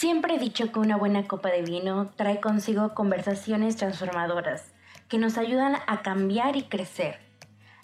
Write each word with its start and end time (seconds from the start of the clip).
Siempre 0.00 0.36
he 0.36 0.38
dicho 0.38 0.72
que 0.72 0.78
una 0.78 0.96
buena 0.96 1.28
copa 1.28 1.50
de 1.50 1.60
vino 1.60 2.10
trae 2.16 2.40
consigo 2.40 2.94
conversaciones 2.94 3.76
transformadoras 3.76 4.64
que 5.10 5.18
nos 5.18 5.36
ayudan 5.36 5.76
a 5.86 6.00
cambiar 6.00 6.56
y 6.56 6.62
crecer. 6.62 7.18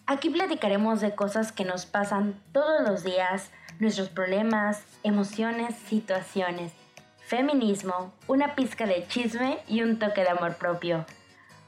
Aquí 0.07 0.31
platicaremos 0.31 1.03
de 1.03 1.15
cosas 1.15 1.53
que 1.53 1.67
nos 1.67 1.85
pasan 1.85 2.41
todos 2.53 2.89
los 2.89 3.05
días, 3.05 3.51
nuestros 3.81 4.09
problemas, 4.09 4.83
emociones, 5.03 5.75
situaciones, 5.77 6.73
feminismo, 7.19 8.15
una 8.29 8.55
pizca 8.55 8.87
de 8.87 9.07
chisme 9.09 9.59
y 9.69 9.83
un 9.83 9.99
toque 9.99 10.23
de 10.23 10.31
amor 10.31 10.57
propio. 10.57 11.05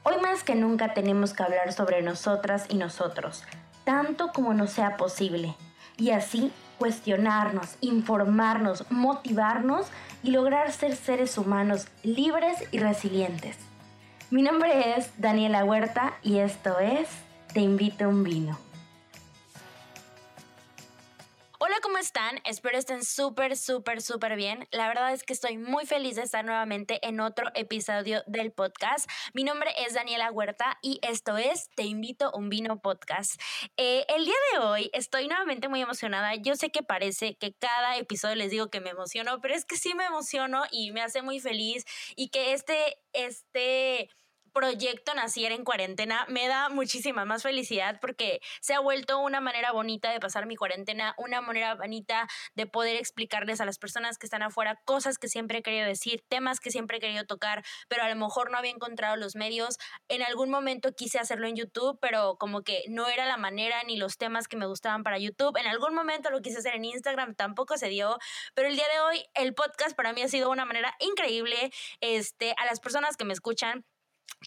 Hoy 0.01 0.15
más 0.19 0.41
que 0.41 0.55
nunca 0.55 0.95
tenemos 0.95 1.33
que 1.33 1.43
hablar 1.43 1.73
sobre 1.73 2.01
nosotras 2.01 2.65
y 2.69 2.77
nosotros, 2.77 3.43
tanto 3.83 4.31
como 4.33 4.55
nos 4.55 4.71
sea 4.71 4.97
posible, 4.97 5.55
y 5.95 6.09
así 6.09 6.51
cuestionarnos, 6.79 7.75
informarnos, 7.81 8.85
motivarnos 8.89 9.85
y 10.23 10.31
lograr 10.31 10.71
ser 10.71 10.95
seres 10.95 11.37
humanos 11.37 11.87
libres 12.01 12.57
y 12.71 12.79
resilientes. 12.79 13.57
Mi 14.31 14.41
nombre 14.41 14.97
es 14.97 15.11
Daniela 15.17 15.63
Huerta 15.63 16.13
y 16.23 16.39
esto 16.39 16.79
es 16.79 17.07
Te 17.53 17.59
invito 17.59 18.05
a 18.05 18.07
un 18.07 18.23
vino. 18.23 18.68
Hola, 21.69 21.81
¿cómo 21.83 21.99
están? 21.99 22.41
Espero 22.45 22.79
estén 22.79 23.05
súper, 23.05 23.55
súper, 23.55 24.01
súper 24.01 24.35
bien. 24.35 24.67
La 24.71 24.87
verdad 24.87 25.13
es 25.13 25.21
que 25.21 25.33
estoy 25.33 25.59
muy 25.59 25.85
feliz 25.85 26.15
de 26.15 26.23
estar 26.23 26.43
nuevamente 26.43 26.97
en 27.07 27.19
otro 27.19 27.51
episodio 27.53 28.23
del 28.25 28.51
podcast. 28.51 29.07
Mi 29.35 29.43
nombre 29.43 29.69
es 29.77 29.93
Daniela 29.93 30.31
Huerta 30.31 30.79
y 30.81 30.97
esto 31.03 31.37
es 31.37 31.69
Te 31.75 31.83
invito 31.83 32.31
un 32.31 32.49
vino 32.49 32.79
podcast. 32.79 33.39
Eh, 33.77 34.03
el 34.09 34.25
día 34.25 34.33
de 34.53 34.65
hoy 34.65 34.89
estoy 34.93 35.27
nuevamente 35.27 35.67
muy 35.67 35.79
emocionada. 35.79 36.33
Yo 36.33 36.55
sé 36.55 36.71
que 36.71 36.81
parece 36.81 37.35
que 37.35 37.53
cada 37.53 37.97
episodio 37.97 38.33
les 38.33 38.49
digo 38.49 38.71
que 38.71 38.81
me 38.81 38.89
emociono, 38.89 39.39
pero 39.39 39.53
es 39.53 39.63
que 39.63 39.77
sí 39.77 39.93
me 39.93 40.05
emociono 40.05 40.63
y 40.71 40.91
me 40.91 41.03
hace 41.03 41.21
muy 41.21 41.39
feliz 41.39 41.85
y 42.15 42.29
que 42.29 42.53
este, 42.53 42.97
este 43.13 44.09
proyecto 44.59 45.13
naciera 45.13 45.55
en 45.55 45.63
cuarentena 45.63 46.25
me 46.27 46.49
da 46.49 46.67
muchísima 46.67 47.23
más 47.23 47.43
felicidad 47.43 47.97
porque 48.01 48.41
se 48.59 48.73
ha 48.73 48.81
vuelto 48.81 49.19
una 49.19 49.39
manera 49.39 49.71
bonita 49.71 50.11
de 50.11 50.19
pasar 50.19 50.47
mi 50.47 50.57
cuarentena, 50.57 51.15
una 51.17 51.39
manera 51.39 51.75
bonita 51.75 52.27
de 52.55 52.67
poder 52.67 52.97
explicarles 52.97 53.61
a 53.61 53.65
las 53.65 53.79
personas 53.79 54.17
que 54.17 54.25
están 54.25 54.43
afuera 54.43 54.81
cosas 54.83 55.17
que 55.17 55.29
siempre 55.29 55.59
he 55.59 55.61
querido 55.61 55.85
decir, 55.85 56.25
temas 56.27 56.59
que 56.59 56.71
siempre 56.71 56.97
he 56.97 56.99
querido 56.99 57.23
tocar, 57.23 57.63
pero 57.87 58.03
a 58.03 58.09
lo 58.09 58.17
mejor 58.17 58.51
no 58.51 58.57
había 58.57 58.71
encontrado 58.71 59.15
los 59.15 59.37
medios. 59.37 59.77
En 60.09 60.23
algún 60.23 60.49
momento 60.49 60.93
quise 60.93 61.19
hacerlo 61.19 61.47
en 61.47 61.55
YouTube, 61.55 61.97
pero 62.01 62.35
como 62.37 62.61
que 62.61 62.83
no 62.89 63.07
era 63.07 63.25
la 63.25 63.37
manera 63.37 63.81
ni 63.83 63.95
los 63.95 64.17
temas 64.17 64.49
que 64.49 64.57
me 64.57 64.65
gustaban 64.65 65.03
para 65.03 65.19
YouTube. 65.19 65.55
En 65.55 65.67
algún 65.67 65.95
momento 65.95 66.31
lo 66.31 66.41
quise 66.41 66.57
hacer 66.57 66.75
en 66.75 66.83
Instagram, 66.83 67.33
tampoco 67.33 67.77
se 67.77 67.87
dio, 67.87 68.17
pero 68.55 68.67
el 68.67 68.75
día 68.75 68.87
de 68.93 68.99
hoy 68.99 69.25
el 69.35 69.53
podcast 69.53 69.95
para 69.95 70.11
mí 70.11 70.21
ha 70.21 70.27
sido 70.27 70.49
una 70.49 70.65
manera 70.65 70.93
increíble. 70.99 71.71
Este, 72.01 72.53
a 72.57 72.65
las 72.65 72.81
personas 72.81 73.15
que 73.15 73.23
me 73.23 73.31
escuchan, 73.31 73.85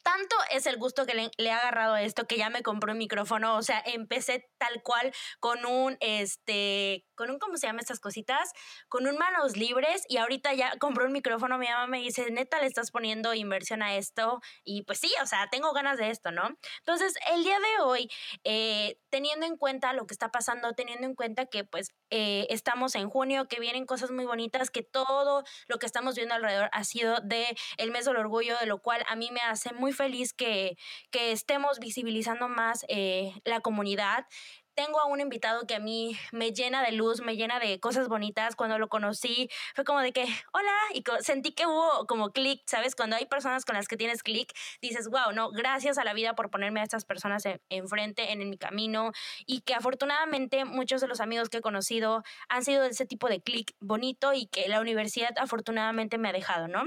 tanto 0.02 0.34
es 0.50 0.66
el 0.66 0.76
gusto 0.78 1.06
que 1.06 1.14
le, 1.14 1.30
le, 1.36 1.50
ha 1.50 1.58
agarrado 1.58 1.94
a 1.94 2.02
esto 2.02 2.26
que 2.26 2.36
ya 2.36 2.50
me 2.50 2.62
compró 2.62 2.92
un 2.92 2.98
micrófono, 2.98 3.56
o 3.56 3.62
sea, 3.62 3.82
empecé 3.84 4.48
tal 4.58 4.82
cual 4.82 5.12
con 5.40 5.64
un, 5.66 5.96
este, 6.00 7.06
con 7.14 7.30
un, 7.30 7.38
¿cómo 7.38 7.56
se 7.56 7.66
llama 7.66 7.80
estas 7.80 8.00
cositas? 8.00 8.52
Con 8.88 9.06
un 9.06 9.16
manos 9.16 9.56
libres 9.56 10.04
y 10.08 10.16
ahorita 10.16 10.54
ya 10.54 10.76
compró 10.78 11.04
un 11.04 11.12
micrófono, 11.12 11.58
mi 11.58 11.66
mamá 11.68 11.86
me 11.86 11.98
dice, 11.98 12.30
neta, 12.30 12.60
le 12.60 12.66
estás 12.66 12.90
poniendo 12.90 13.34
inversión 13.34 13.82
a 13.82 13.96
esto 13.96 14.40
y 14.64 14.82
pues 14.82 14.98
sí, 14.98 15.12
o 15.22 15.26
sea, 15.26 15.48
tengo 15.50 15.72
ganas 15.72 15.98
de 15.98 16.10
esto, 16.10 16.30
¿no? 16.30 16.56
Entonces, 16.78 17.14
el 17.32 17.44
día 17.44 17.58
de 17.58 17.82
hoy, 17.82 18.10
eh, 18.44 18.98
teniendo 19.10 19.46
en 19.46 19.56
cuenta 19.56 19.92
lo 19.92 20.06
que 20.06 20.14
está 20.14 20.30
pasando, 20.30 20.72
teniendo 20.72 21.06
en 21.06 21.14
cuenta 21.14 21.46
que 21.46 21.64
pues 21.64 21.92
eh, 22.10 22.46
estamos 22.50 22.94
en 22.94 23.08
junio, 23.08 23.46
que 23.48 23.60
vienen 23.60 23.86
cosas 23.86 24.10
muy 24.10 24.24
bonitas, 24.24 24.70
que 24.70 24.82
todo 24.82 25.44
lo 25.68 25.78
que 25.78 25.86
estamos 25.86 26.14
viendo 26.14 26.34
alrededor 26.34 26.70
ha 26.72 26.84
sido 26.84 27.20
de 27.20 27.56
el 27.76 27.90
mes 27.90 28.04
del 28.04 28.16
orgullo, 28.16 28.58
de 28.58 28.66
lo 28.66 28.80
cual 28.80 29.04
a 29.08 29.16
mí 29.16 29.30
me 29.30 29.40
hace 29.40 29.71
muy 29.72 29.92
feliz 29.92 30.32
que, 30.32 30.76
que 31.10 31.32
estemos 31.32 31.78
visibilizando 31.78 32.48
más 32.48 32.84
eh, 32.88 33.32
la 33.44 33.60
comunidad 33.60 34.26
tengo 34.74 35.00
a 35.00 35.06
un 35.06 35.20
invitado 35.20 35.66
que 35.66 35.74
a 35.74 35.80
mí 35.80 36.16
me 36.32 36.52
llena 36.52 36.82
de 36.82 36.92
luz, 36.92 37.20
me 37.20 37.36
llena 37.36 37.58
de 37.58 37.78
cosas 37.80 38.08
bonitas. 38.08 38.56
Cuando 38.56 38.78
lo 38.78 38.88
conocí, 38.88 39.48
fue 39.74 39.84
como 39.84 40.00
de 40.00 40.12
que, 40.12 40.22
hola, 40.52 40.72
y 40.94 41.04
sentí 41.20 41.52
que 41.52 41.66
hubo 41.66 42.06
como 42.06 42.30
clic, 42.30 42.62
¿sabes? 42.66 42.94
Cuando 42.94 43.16
hay 43.16 43.26
personas 43.26 43.64
con 43.64 43.76
las 43.76 43.88
que 43.88 43.96
tienes 43.96 44.22
clic, 44.22 44.52
dices, 44.80 45.08
wow, 45.08 45.32
no, 45.34 45.50
gracias 45.50 45.98
a 45.98 46.04
la 46.04 46.14
vida 46.14 46.34
por 46.34 46.50
ponerme 46.50 46.80
a 46.80 46.84
estas 46.84 47.04
personas 47.04 47.44
enfrente, 47.68 48.32
en, 48.32 48.42
en, 48.42 48.50
mi 48.50 48.58
camino, 48.58 49.12
y 49.46 49.60
que 49.60 49.74
afortunadamente 49.74 50.64
muchos 50.64 51.00
de 51.00 51.08
los 51.08 51.20
amigos 51.20 51.48
que 51.48 51.58
he 51.58 51.62
conocido 51.62 52.22
han 52.48 52.64
sido 52.64 52.82
de 52.82 52.88
ese 52.88 53.06
tipo 53.06 53.28
de 53.28 53.40
clic 53.42 53.74
bonito 53.80 54.32
y 54.32 54.46
que 54.46 54.68
la 54.68 54.80
universidad 54.80 55.32
afortunadamente 55.38 56.18
me 56.18 56.28
ha 56.28 56.32
dejado, 56.32 56.68
¿no? 56.68 56.84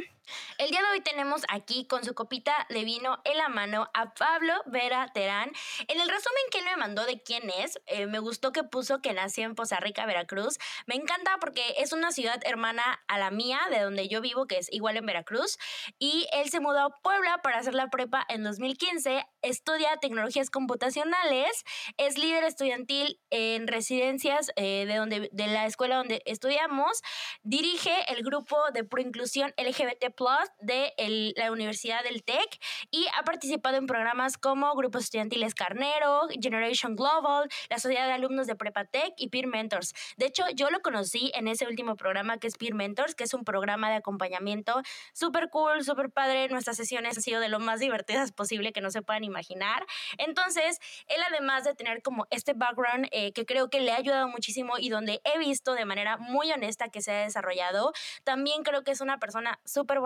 El 0.58 0.70
día 0.70 0.82
de 0.82 0.90
hoy 0.90 1.02
tenemos 1.02 1.44
aquí 1.50 1.86
con 1.86 2.04
su 2.04 2.14
copita 2.14 2.66
de 2.70 2.84
vino 2.84 3.20
en 3.26 3.38
la 3.38 3.50
mano 3.50 3.90
a 3.94 4.14
Pablo 4.14 4.54
Vera 4.66 5.12
Terán. 5.14 5.52
En 5.88 6.00
el 6.00 6.10
resumen 6.10 6.44
que 6.50 6.60
él 6.60 6.66
me 6.66 6.78
mandó 6.78 7.06
de 7.06 7.22
quién 7.22 7.50
es, 7.50 7.80
eh, 7.88 8.08
me 8.08 8.20
gustó 8.20 8.52
que 8.52 8.64
puso 8.64 9.02
que 9.02 9.14
nació 9.14 9.44
en 9.44 9.56
Poza 9.56 9.80
Rica, 9.80 10.06
Veracruz. 10.06 10.58
Me 10.88 10.96
encanta 10.96 11.38
porque 11.40 11.62
es 11.78 11.94
una 11.94 12.12
ciudad 12.12 12.40
hermana 12.46 13.04
a 13.08 13.20
la 13.20 13.32
mía, 13.32 13.60
de 13.70 13.82
donde 13.82 14.08
yo 14.08 14.22
vivo, 14.22 14.48
que 14.48 14.58
es 14.58 14.72
igual 14.72 14.98
en 14.98 15.06
Veracruz. 15.06 15.58
Y 16.00 16.28
él 16.32 16.50
se 16.50 16.60
mudó 16.60 16.80
a 16.80 16.90
Puebla 17.02 17.40
para 17.44 17.58
hacer 17.58 17.76
la 17.76 17.90
prepa 17.90 18.26
en 18.30 18.44
2015. 18.44 19.26
Estudia 19.42 19.98
tecnologías 19.98 20.50
computacionales, 20.50 21.66
es 21.98 22.18
líder 22.18 22.46
estudiantil 22.46 23.20
en 23.30 23.68
residencias 23.68 24.52
eh, 24.56 24.86
de, 24.88 24.96
donde, 24.96 25.30
de 25.32 25.48
la 25.48 25.66
escuela 25.66 25.98
donde 25.98 26.24
estudiamos. 26.26 27.02
Dirige 27.44 27.94
el 28.12 28.24
grupo 28.24 28.58
de 28.74 28.84
proinclusión 28.84 29.54
LGBT 29.58 30.15
De 30.62 30.94
la 31.36 31.52
Universidad 31.52 32.04
del 32.04 32.24
TEC 32.24 32.62
y 32.90 33.06
ha 33.18 33.24
participado 33.24 33.76
en 33.76 33.86
programas 33.86 34.38
como 34.38 34.74
Grupos 34.76 35.04
Estudiantiles 35.04 35.54
Carnero, 35.54 36.22
Generation 36.42 36.96
Global, 36.96 37.50
la 37.70 37.80
Sociedad 37.80 38.08
de 38.08 38.14
Alumnos 38.14 38.48
de 38.48 38.56
Prepatec 38.56 39.14
y 39.18 39.28
Peer 39.28 39.48
Mentors. 39.48 39.94
De 40.16 40.28
hecho, 40.28 40.44
yo 40.56 40.70
lo 40.70 40.82
conocí 40.82 41.32
en 41.36 41.50
ese 41.50 41.68
último 41.68 41.98
programa 41.98 42.38
que 42.38 42.48
es 42.48 42.58
Peer 42.58 42.76
Mentors, 42.76 43.14
que 43.14 43.26
es 43.26 43.34
un 43.34 43.44
programa 43.44 43.90
de 43.90 43.96
acompañamiento 43.96 44.82
súper 45.14 45.50
cool, 45.50 45.84
súper 45.84 46.10
padre. 46.10 46.48
Nuestras 46.48 46.78
sesiones 46.78 47.18
han 47.18 47.24
sido 47.24 47.42
de 47.42 47.50
lo 47.50 47.60
más 47.60 47.82
divertidas 47.82 48.32
posible 48.32 48.72
que 48.72 48.80
no 48.80 48.92
se 48.92 49.02
puedan 49.02 49.26
imaginar. 49.26 49.86
Entonces, 50.18 50.80
él 51.08 51.22
además 51.28 51.66
de 51.66 51.76
tener 51.76 52.02
como 52.02 52.26
este 52.30 52.54
background 52.54 53.08
eh, 53.12 53.34
que 53.34 53.46
creo 53.46 53.70
que 53.70 53.82
le 53.82 53.92
ha 53.92 53.98
ayudado 53.98 54.30
muchísimo 54.30 54.78
y 54.78 54.90
donde 54.90 55.22
he 55.26 55.38
visto 55.40 55.74
de 55.74 55.84
manera 55.84 56.18
muy 56.18 56.52
honesta 56.52 56.88
que 56.88 57.02
se 57.02 57.12
ha 57.12 57.20
desarrollado, 57.24 57.92
también 58.24 58.64
creo 58.64 58.84
que 58.84 58.92
es 58.92 59.02
una 59.02 59.20
persona 59.20 59.60
súper 59.66 60.00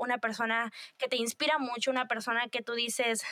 una 0.00 0.18
persona 0.18 0.72
que 0.98 1.08
te 1.08 1.16
inspira 1.16 1.58
mucho, 1.58 1.90
una 1.90 2.08
persona 2.08 2.48
que 2.48 2.62
tú 2.62 2.74
dices, 2.74 3.24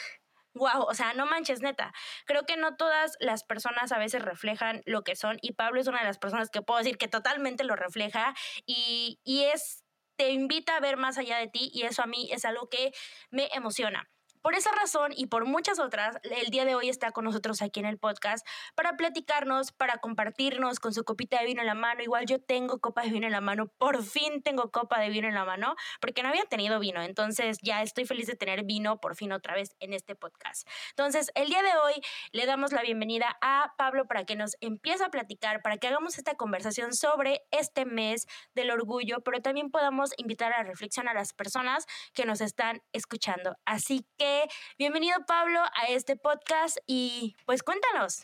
wow, 0.55 0.83
o 0.83 0.95
sea, 0.95 1.15
no 1.15 1.27
manches, 1.27 1.61
neta. 1.61 1.93
Creo 2.27 2.45
que 2.45 2.57
no 2.57 2.77
todas 2.77 3.17
las 3.21 3.45
personas 3.45 3.93
a 3.93 3.99
veces 3.99 4.23
reflejan 4.23 4.83
lo 4.87 5.03
que 5.03 5.17
son 5.17 5.39
y 5.43 5.53
Pablo 5.53 5.81
es 5.81 5.87
una 5.87 6.01
de 6.01 6.07
las 6.07 6.19
personas 6.19 6.51
que 6.51 6.63
puedo 6.63 6.79
decir 6.79 6.99
que 6.99 7.09
totalmente 7.09 7.65
lo 7.65 7.77
refleja 7.77 8.35
y, 8.67 9.21
y 9.25 9.45
es, 9.45 9.85
te 10.17 10.31
invita 10.31 10.77
a 10.77 10.81
ver 10.81 10.97
más 10.97 11.19
allá 11.19 11.39
de 11.39 11.49
ti 11.49 11.71
y 11.73 11.83
eso 11.83 12.03
a 12.03 12.07
mí 12.07 12.29
es 12.33 12.45
algo 12.45 12.69
que 12.69 12.93
me 13.31 13.49
emociona. 13.53 14.11
Por 14.43 14.55
esa 14.55 14.71
razón 14.73 15.13
y 15.15 15.27
por 15.27 15.45
muchas 15.45 15.79
otras, 15.79 16.17
el 16.23 16.47
día 16.47 16.65
de 16.65 16.75
hoy 16.75 16.89
está 16.89 17.13
con 17.13 17.27
nosotros 17.27 17.61
aquí 17.61 17.79
en 17.79 17.85
el 17.85 17.99
podcast 17.99 18.47
para 18.75 18.97
platicarnos, 18.97 19.71
para 19.71 19.99
compartirnos 19.99 20.81
con 20.81 20.95
su 20.95 21.05
copita 21.05 21.39
de 21.41 21.45
vino 21.45 21.61
en 21.61 21.67
la 21.67 21.75
mano. 21.75 22.03
Igual 22.03 22.25
yo 22.25 22.41
tengo 22.41 22.81
copa 22.81 23.03
de 23.03 23.11
vino 23.11 23.27
en 23.27 23.33
la 23.33 23.43
mano, 23.43 23.67
por 23.67 24.03
fin 24.03 24.43
tengo 24.43 24.71
copa 24.71 24.99
de 24.99 25.11
vino 25.11 25.29
en 25.29 25.35
la 25.35 25.45
mano, 25.45 25.75
porque 26.01 26.23
no 26.23 26.31
había 26.31 26.47
tenido 26.47 26.81
vino. 26.81 27.03
Entonces 27.03 27.59
ya 27.61 27.83
estoy 27.83 28.07
feliz 28.07 28.29
de 28.29 28.35
tener 28.35 28.65
vino 28.65 28.99
por 28.99 29.15
fin 29.15 29.33
otra 29.33 29.55
vez 29.55 29.77
en 29.79 29.93
este 29.93 30.15
podcast. 30.15 30.67
Entonces, 30.91 31.31
el 31.35 31.51
día 31.51 31.63
de 31.63 31.77
hoy 31.85 32.01
le 32.33 32.47
damos 32.47 32.73
la 32.73 32.81
bienvenida 32.81 33.37
a 33.43 33.75
Pablo 33.77 34.07
para 34.07 34.25
que 34.25 34.37
nos 34.37 34.57
empiece 34.63 35.05
a 35.05 35.11
platicar, 35.11 35.61
para 35.61 35.77
que 35.77 35.89
hagamos 35.89 36.17
esta 36.17 36.35
conversación 36.37 36.95
sobre 36.95 37.43
este 37.51 37.85
mes 37.85 38.27
del 38.55 38.71
orgullo, 38.71 39.21
pero 39.21 39.43
también 39.43 39.71
podamos 39.71 40.13
invitar 40.17 40.51
a 40.55 40.63
la 40.63 40.65
reflexión 40.65 41.09
a 41.09 41.15
las 41.15 41.35
personas 41.35 41.85
que 42.15 42.25
nos 42.25 42.41
están 42.41 42.81
escuchando. 42.95 43.55
Así 43.67 44.07
que 44.17 44.30
bienvenido 44.79 45.19
Pablo 45.27 45.61
a 45.61 45.87
este 45.89 46.17
podcast 46.17 46.79
y 46.87 47.37
pues 47.47 47.63
cuéntanos. 47.63 48.23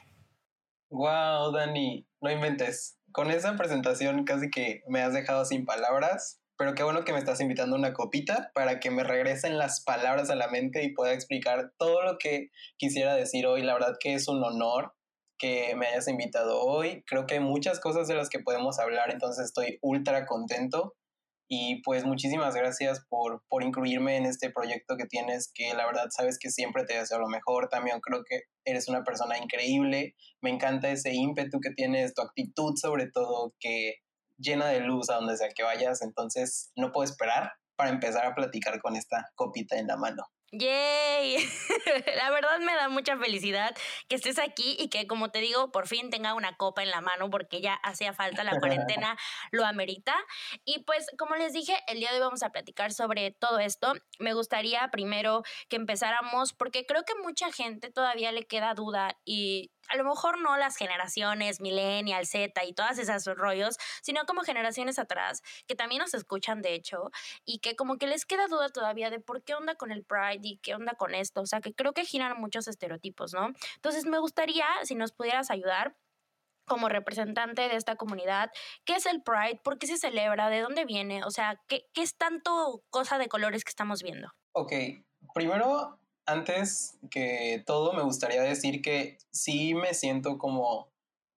Wow, 0.91 1.53
Dani, 1.53 2.07
no 2.21 2.31
inventes. 2.31 2.99
Con 3.13 3.31
esa 3.31 3.57
presentación 3.57 4.25
casi 4.25 4.51
que 4.51 4.83
me 4.89 5.03
has 5.03 5.13
dejado 5.13 5.45
sin 5.45 5.65
palabras, 5.65 6.41
pero 6.59 6.75
qué 6.75 6.83
bueno 6.83 7.05
que 7.05 7.13
me 7.13 7.19
estás 7.19 7.41
invitando 7.41 7.77
una 7.77 7.93
copita 7.93 8.51
para 8.55 8.81
que 8.81 8.91
me 8.91 9.05
regresen 9.05 9.59
las 9.59 9.83
palabras 9.83 10.31
a 10.31 10.37
la 10.37 10.49
mente 10.49 10.85
y 10.85 10.95
pueda 10.95 11.13
explicar 11.13 11.73
todo 11.79 12.03
lo 12.03 12.19
que 12.19 12.51
quisiera 12.77 13.15
decir 13.15 13.47
hoy. 13.47 13.63
La 13.63 13.75
verdad 13.75 13.97
que 13.99 14.15
es 14.15 14.29
un 14.29 14.43
honor 14.43 14.95
que 15.39 15.75
me 15.77 15.87
hayas 15.87 16.09
invitado 16.09 16.63
hoy. 16.63 17.05
Creo 17.07 17.27
que 17.27 17.35
hay 17.35 17.41
muchas 17.41 17.81
cosas 17.81 18.09
de 18.09 18.15
las 18.15 18.29
que 18.29 18.41
podemos 18.41 18.79
hablar, 18.79 19.11
entonces 19.11 19.47
estoy 19.47 19.79
ultra 19.83 20.27
contento. 20.27 20.95
Y 21.49 21.83
pues 21.83 22.05
muchísimas 22.05 22.55
gracias 22.55 23.05
por, 23.09 23.43
por 23.49 23.63
incluirme 23.63 24.17
en 24.17 24.27
este 24.27 24.51
proyecto 24.51 24.97
que 24.97 25.07
tienes, 25.07 25.51
que 25.55 25.75
la 25.75 25.87
verdad 25.87 26.07
sabes 26.11 26.39
que 26.41 26.51
siempre 26.51 26.85
te 26.85 26.99
deseo 26.99 27.19
lo 27.19 27.29
mejor. 27.29 27.69
También 27.69 28.01
creo 28.01 28.23
que 28.29 28.43
eres 28.65 28.89
una 28.89 29.05
persona 29.05 29.39
increíble. 29.39 30.15
Me 30.41 30.51
encanta 30.51 30.91
ese 30.91 31.13
ímpetu 31.15 31.61
que 31.61 31.71
tienes, 31.71 32.15
tu 32.15 32.23
actitud 32.23 32.75
sobre 32.77 33.09
todo, 33.11 33.55
que 33.61 33.97
llena 34.39 34.69
de 34.69 34.81
luz 34.81 35.09
a 35.11 35.15
donde 35.15 35.37
sea 35.37 35.49
que 35.55 35.63
vayas, 35.63 36.03
entonces 36.03 36.73
no 36.77 36.93
puedo 36.93 37.05
esperar 37.05 37.53
para 37.77 37.91
empezar 37.91 38.27
a 38.27 38.35
platicar 38.35 38.81
con 38.81 38.97
esta 38.97 39.31
copita 39.35 39.77
en 39.77 39.87
la 39.87 39.97
mano. 39.97 40.25
¡Yay! 40.53 41.39
la 42.17 42.31
verdad 42.31 42.61
me 42.61 42.75
da 42.75 42.89
mucha 42.89 43.17
felicidad 43.19 43.77
que 44.09 44.15
estés 44.15 44.39
aquí 44.39 44.77
y 44.79 44.89
que, 44.89 45.07
como 45.09 45.31
te 45.31 45.41
digo, 45.41 45.73
por 45.73 45.89
fin 45.89 46.09
tenga 46.09 46.35
una 46.35 46.57
copa 46.57 46.85
en 46.85 46.91
la 46.91 47.01
mano 47.01 47.31
porque 47.31 47.61
ya 47.61 47.75
hacía 47.75 48.13
falta, 48.13 48.45
la 48.45 48.59
cuarentena 48.61 49.17
lo 49.51 49.67
amerita. 49.67 50.15
Y 50.65 50.85
pues, 50.85 51.07
como 51.19 51.35
les 51.35 51.53
dije, 51.53 51.77
el 51.89 51.99
día 51.99 52.11
de 52.11 52.19
hoy 52.19 52.21
vamos 52.21 52.45
a 52.45 52.51
platicar 52.51 52.93
sobre 52.93 53.33
todo 53.33 53.59
esto. 53.59 53.95
Me 54.21 54.35
gustaría 54.35 54.89
primero 54.93 55.43
que 55.69 55.77
empezáramos 55.77 56.53
porque 56.53 56.87
creo 56.87 57.03
que 57.03 57.15
mucha 57.23 57.51
gente 57.51 57.91
todavía 57.91 58.31
le 58.31 58.47
queda 58.47 58.75
duda 58.75 59.19
y 59.25 59.73
a 59.89 59.97
lo 59.97 60.05
mejor 60.05 60.41
no 60.41 60.57
las 60.57 60.77
generaciones 60.77 61.61
millennial, 61.61 62.27
Z 62.27 62.65
y 62.65 62.73
todas 62.73 62.99
esas 62.99 63.25
rollos, 63.27 63.77
sino 64.03 64.25
como 64.27 64.43
generaciones 64.43 64.99
atrás, 64.99 65.43
que 65.67 65.75
también 65.75 66.01
nos 66.01 66.15
escuchan 66.15 66.63
de 66.63 66.75
hecho, 66.75 67.11
y 67.45 67.59
que 67.59 67.77
como 67.77 67.99
que 67.99 68.07
les 68.07 68.25
queda 68.25 68.47
duda 68.47 68.69
todavía 68.69 69.11
de 69.11 69.21
por 69.21 69.43
qué 69.43 69.55
onda 69.55 69.75
con 69.75 69.91
el 69.91 70.05
Pride 70.05 70.41
y 70.43 70.59
qué 70.59 70.75
onda 70.75 70.95
con 70.95 71.15
esto, 71.15 71.41
o 71.41 71.47
sea, 71.47 71.61
que 71.61 71.75
creo 71.75 71.93
que 71.93 72.05
giran 72.05 72.41
muchos 72.41 72.69
estereotipos, 72.69 73.33
¿no? 73.33 73.53
Entonces 73.77 74.07
me 74.07 74.19
gustaría, 74.19 74.67
si 74.85 74.95
nos 74.95 75.13
pudieras 75.13 75.51
ayudar, 75.51 75.97
como 76.67 76.89
representante 76.89 77.63
de 77.63 77.77
esta 77.77 77.97
comunidad, 77.97 78.51
¿qué 78.85 78.97
es 78.97 79.07
el 79.07 79.23
Pride? 79.23 79.61
¿Por 79.63 79.79
qué 79.79 79.87
se 79.87 79.99
celebra? 79.99 80.51
¿De 80.51 80.61
dónde 80.61 80.85
viene? 80.85 81.23
O 81.25 81.31
sea, 81.31 81.63
¿qué, 81.69 81.89
qué 81.95 82.03
es 82.03 82.17
tanto 82.17 82.83
cosa 82.91 83.19
de 83.19 83.29
colores 83.29 83.63
que 83.63 83.71
estamos 83.71 84.03
viendo? 84.03 84.33
Ok, 84.53 84.73
primero 85.33 86.01
antes 86.27 86.99
que 87.11 87.63
todo, 87.67 87.93
me 87.93 88.03
gustaría 88.03 88.43
decir 88.43 88.83
que 88.83 89.19
sí 89.31 89.75
me 89.75 89.95
siento 89.95 90.39
como 90.39 90.91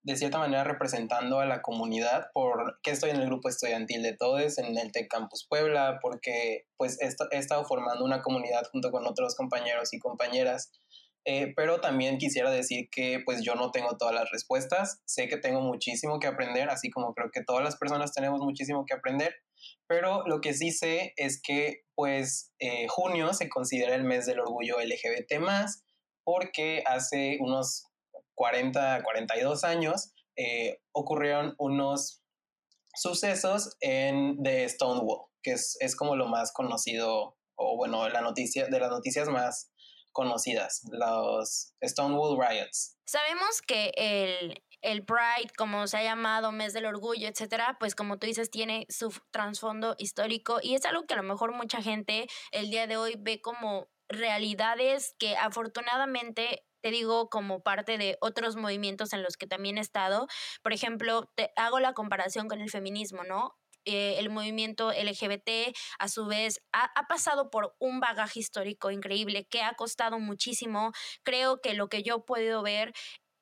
de 0.03 0.15
cierta 0.15 0.39
manera 0.39 0.63
representando 0.63 1.39
a 1.39 1.45
la 1.45 1.61
comunidad 1.61 2.27
porque 2.33 2.91
estoy 2.91 3.11
en 3.11 3.17
el 3.17 3.27
grupo 3.27 3.49
estudiantil 3.49 4.01
de 4.01 4.15
Todes 4.15 4.57
en 4.57 4.77
el 4.77 4.91
Tec 4.91 5.09
Campus 5.09 5.45
Puebla, 5.47 5.99
porque 6.01 6.65
pues 6.77 6.97
he, 7.01 7.37
estado 7.37 7.65
formando 7.65 8.05
una 8.05 8.21
comunidad 8.21 8.63
junto 8.71 8.91
con 8.91 9.05
otros 9.05 9.35
compañeros 9.35 9.93
y 9.93 9.99
compañeras. 9.99 10.71
Eh, 11.25 11.53
pero 11.55 11.81
también 11.81 12.17
quisiera 12.17 12.49
decir 12.49 12.87
que 12.89 13.21
pues 13.23 13.41
yo 13.43 13.53
no 13.55 13.71
tengo 13.71 13.97
todas 13.97 14.15
las 14.15 14.31
respuestas, 14.31 15.01
sé 15.05 15.27
que 15.27 15.37
tengo 15.37 15.59
muchísimo 15.61 16.17
que 16.17 16.27
aprender, 16.27 16.69
así 16.69 16.89
como 16.89 17.13
creo 17.13 17.29
que 17.29 17.43
todas 17.43 17.63
las 17.63 17.75
personas 17.75 18.13
tenemos 18.13 18.39
muchísimo 18.39 18.85
que 18.85 18.95
aprender, 18.95 19.35
pero 19.87 20.25
lo 20.27 20.41
que 20.41 20.53
sí 20.53 20.71
sé 20.71 21.13
es 21.17 21.41
que 21.41 21.83
pues 21.95 22.53
eh, 22.59 22.87
junio 22.87 23.33
se 23.33 23.49
considera 23.49 23.95
el 23.95 24.03
mes 24.03 24.25
del 24.25 24.39
orgullo 24.39 24.77
LGBT 24.79 25.39
más 25.39 25.83
porque 26.23 26.83
hace 26.85 27.37
unos 27.39 27.85
40, 28.35 29.03
42 29.03 29.63
años 29.63 30.13
eh, 30.37 30.79
ocurrieron 30.93 31.55
unos 31.57 32.23
sucesos 32.95 33.75
en 33.81 34.41
The 34.41 34.69
Stonewall, 34.69 35.25
que 35.43 35.51
es, 35.51 35.77
es, 35.81 35.95
como 35.95 36.15
lo 36.15 36.27
más 36.27 36.51
conocido, 36.53 37.37
o 37.55 37.75
bueno, 37.75 38.07
la 38.09 38.21
noticia, 38.21 38.67
de 38.67 38.79
las 38.79 38.89
noticias 38.89 39.27
más 39.27 39.71
conocidas, 40.19 40.81
los 40.91 41.73
Stonewall 41.81 42.37
Riots. 42.37 42.97
Sabemos 43.05 43.61
que 43.65 43.93
el, 43.95 44.61
el 44.81 45.05
Pride, 45.05 45.49
como 45.57 45.87
se 45.87 45.95
ha 45.95 46.03
llamado, 46.03 46.51
mes 46.51 46.73
del 46.73 46.85
orgullo, 46.85 47.29
etcétera, 47.29 47.77
pues 47.79 47.95
como 47.95 48.19
tú 48.19 48.27
dices, 48.27 48.51
tiene 48.51 48.85
su 48.89 49.13
trasfondo 49.31 49.95
histórico 49.97 50.59
y 50.61 50.75
es 50.75 50.83
algo 50.83 51.05
que 51.05 51.13
a 51.13 51.17
lo 51.17 51.23
mejor 51.23 51.53
mucha 51.53 51.81
gente 51.81 52.27
el 52.51 52.69
día 52.69 52.85
de 52.85 52.97
hoy 52.97 53.15
ve 53.17 53.39
como 53.39 53.87
realidades 54.09 55.15
que 55.19 55.37
afortunadamente 55.37 56.65
te 56.81 56.91
digo 56.91 57.29
como 57.29 57.61
parte 57.63 57.97
de 57.97 58.17
otros 58.19 58.57
movimientos 58.57 59.13
en 59.13 59.23
los 59.23 59.37
que 59.37 59.47
también 59.47 59.77
he 59.77 59.81
estado. 59.81 60.27
Por 60.63 60.73
ejemplo, 60.73 61.31
te 61.35 61.51
hago 61.55 61.79
la 61.79 61.93
comparación 61.93 62.49
con 62.49 62.59
el 62.59 62.69
feminismo, 62.69 63.23
¿no? 63.23 63.58
Eh, 63.89 64.19
el 64.19 64.29
movimiento 64.29 64.91
LGBT 64.91 65.75
a 65.97 66.07
su 66.07 66.27
vez 66.27 66.61
ha, 66.71 66.91
ha, 66.95 67.07
pasado 67.07 67.49
por 67.49 67.75
un 67.79 67.99
bagaje 67.99 68.39
histórico 68.39 68.91
increíble 68.91 69.47
que 69.49 69.63
ha 69.63 69.73
costado 69.73 70.19
muchísimo. 70.19 70.91
Creo 71.23 71.59
que 71.59 71.73
lo 71.73 71.89
que 71.89 72.03
yo 72.03 72.17
he 72.17 72.21
podido 72.21 72.61
ver 72.61 72.93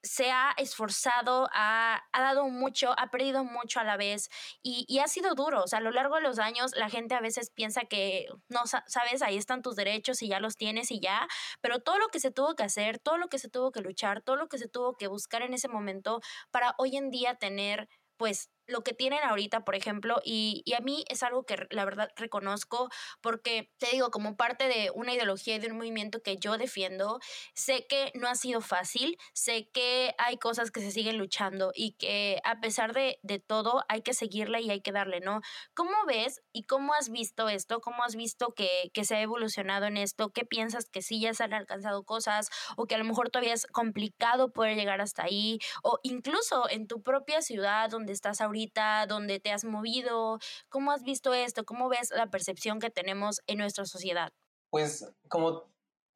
se 0.04 0.32
ha 0.32 0.54
esforzado, 0.58 1.50
ha, 1.54 2.02
ha, 2.14 2.22
dado 2.22 2.48
mucho, 2.48 2.94
ha 2.98 3.12
perdido 3.12 3.44
mucho 3.44 3.80
a 3.80 3.84
la 3.84 3.98
vez 3.98 4.30
y, 4.64 4.86
y, 4.88 5.00
ha 5.00 5.08
sido 5.08 5.36
duro. 5.36 5.64
O 5.64 5.68
sea, 5.68 5.80
a 5.80 5.82
lo 5.82 5.92
largo 5.92 6.16
de 6.16 6.22
los 6.22 6.40
años 6.40 6.72
la 6.76 6.90
gente 6.90 7.16
a 7.16 7.22
veces 7.22 7.52
piensa 7.52 7.82
que, 7.82 8.28
no 8.50 8.62
sabes, 8.66 9.22
ahí 9.22 9.38
están 9.38 9.62
tus 9.62 9.76
derechos 9.76 10.22
y 10.22 10.30
ya 10.30 10.40
los 10.40 10.56
tienes 10.56 10.92
y 10.92 11.00
ya, 11.00 11.28
pero 11.62 11.80
todo 11.80 12.00
lo 12.00 12.08
que 12.08 12.20
se 12.20 12.32
tuvo 12.32 12.56
que 12.56 12.64
hacer, 12.64 13.00
todo 13.00 13.18
lo 13.18 13.28
que 13.28 13.40
se 13.40 13.50
tuvo 13.50 13.72
que 13.72 13.82
luchar, 13.82 14.22
todo 14.22 14.38
lo 14.38 14.48
que 14.48 14.58
se 14.58 14.70
tuvo 14.70 14.96
que 14.96 15.08
buscar 15.08 15.42
en 15.42 15.54
ese 15.54 15.68
momento 15.68 16.22
para 16.52 16.74
hoy 16.78 16.96
en 16.98 17.10
día 17.12 17.36
tener 17.36 17.90
pues 18.18 18.50
lo 18.68 18.84
que 18.84 18.94
tienen 18.94 19.24
ahorita, 19.24 19.64
por 19.64 19.75
ejemplo, 19.75 20.22
y, 20.24 20.62
y, 20.66 20.74
a 20.74 20.81
mí 20.81 21.06
es 21.10 21.24
algo 21.24 21.46
que 21.46 21.68
la 21.72 21.86
verdad 21.86 22.12
reconozco 22.18 22.90
porque, 23.22 23.72
te 23.78 23.88
digo, 23.92 24.12
como 24.12 24.36
parte 24.36 24.68
de 24.68 24.92
una 24.94 25.14
ideología 25.14 25.56
y 25.56 25.60
de 25.60 25.72
un 25.72 25.78
movimiento 25.78 26.22
que 26.22 26.38
yo 26.38 26.58
defiendo, 26.58 27.19
sé 27.56 27.88
que 27.88 28.12
no 28.14 28.28
ha 28.28 28.36
sido 28.36 28.60
fácil, 28.62 29.18
sé 29.34 29.69
que 29.74 30.14
hay 30.18 30.38
cosas 30.38 30.69
que 30.69 30.81
se 30.81 30.92
siguen 30.92 31.18
luchando 31.18 31.72
y 31.74 31.94
que 31.94 32.42
a 32.44 32.60
pesar 32.60 32.94
de, 32.94 33.19
de 33.24 33.40
todo 33.40 33.84
hay 33.88 34.02
que 34.02 34.14
seguirle 34.14 34.62
y 34.62 34.70
hay 34.70 34.81
que 34.81 34.92
darle, 34.92 35.22
¿no? 35.22 35.42
¿Cómo 35.74 35.94
ves 36.06 36.42
y 36.52 36.63
cómo 36.63 36.94
has 36.94 37.10
visto 37.10 37.48
esto? 37.48 37.80
¿Cómo 37.80 38.04
has 38.04 38.16
visto 38.16 38.54
que, 38.54 38.92
que 38.94 39.06
se 39.06 39.16
ha 39.16 39.22
evolucionado 39.22 39.86
en 39.86 39.96
esto? 39.96 40.30
¿Qué 40.34 40.44
piensas 40.44 40.90
que 40.90 41.02
sí 41.02 41.22
ya 41.22 41.34
se 41.34 41.44
han 41.44 41.54
alcanzado 41.54 42.04
cosas 42.04 42.50
o 42.75 42.86
que 42.86 42.96
a 42.96 42.98
lo 42.98 43.06
mejor 43.06 43.30
todavía 43.30 43.54
es 43.54 43.66
complicado 43.68 44.52
poder 44.52 44.75
llegar 44.75 45.00
hasta 45.00 45.24
ahí? 45.24 45.60
O 45.84 46.00
incluso 46.04 46.70
en 46.70 46.88
tu 46.88 47.02
propia 47.02 47.42
ciudad 47.42 47.90
donde 47.90 48.12
estás 48.12 48.42
ahorita 48.42 48.56
donde 49.07 49.39
te 49.39 49.51
has 49.51 49.63
movido? 49.63 50.39
¿Cómo 50.69 50.92
has 50.92 51.04
visto 51.04 51.33
esto? 51.33 51.63
¿Cómo 51.65 51.89
ves 51.89 52.12
la 52.15 52.27
percepción 52.27 52.80
que 52.80 52.89
tenemos 52.89 53.42
en 53.48 53.59
nuestra 53.59 53.86
sociedad? 53.86 54.31
Pues 54.69 55.09
como 55.27 55.63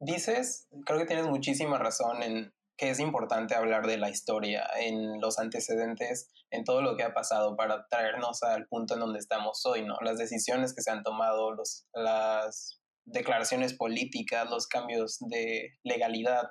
dices, 0.00 0.68
creo 0.84 0.98
que 0.98 1.06
tienes 1.06 1.26
muchísima 1.26 1.78
razón 1.78 2.22
en 2.22 2.52
que 2.76 2.90
es 2.90 2.98
importante 2.98 3.54
hablar 3.54 3.86
de 3.86 3.96
la 3.96 4.10
historia, 4.10 4.68
en 4.80 5.20
los 5.20 5.38
antecedentes, 5.38 6.28
en 6.50 6.64
todo 6.64 6.82
lo 6.82 6.96
que 6.96 7.04
ha 7.04 7.14
pasado 7.14 7.54
para 7.54 7.86
traernos 7.86 8.42
al 8.42 8.66
punto 8.66 8.94
en 8.94 9.00
donde 9.00 9.18
estamos 9.18 9.64
hoy, 9.66 9.84
¿no? 9.84 9.96
Las 10.00 10.18
decisiones 10.18 10.74
que 10.74 10.82
se 10.82 10.90
han 10.90 11.02
tomado, 11.02 11.52
los, 11.52 11.86
las 11.92 12.80
declaraciones 13.04 13.74
políticas, 13.74 14.50
los 14.50 14.66
cambios 14.66 15.18
de 15.20 15.78
legalidad, 15.84 16.50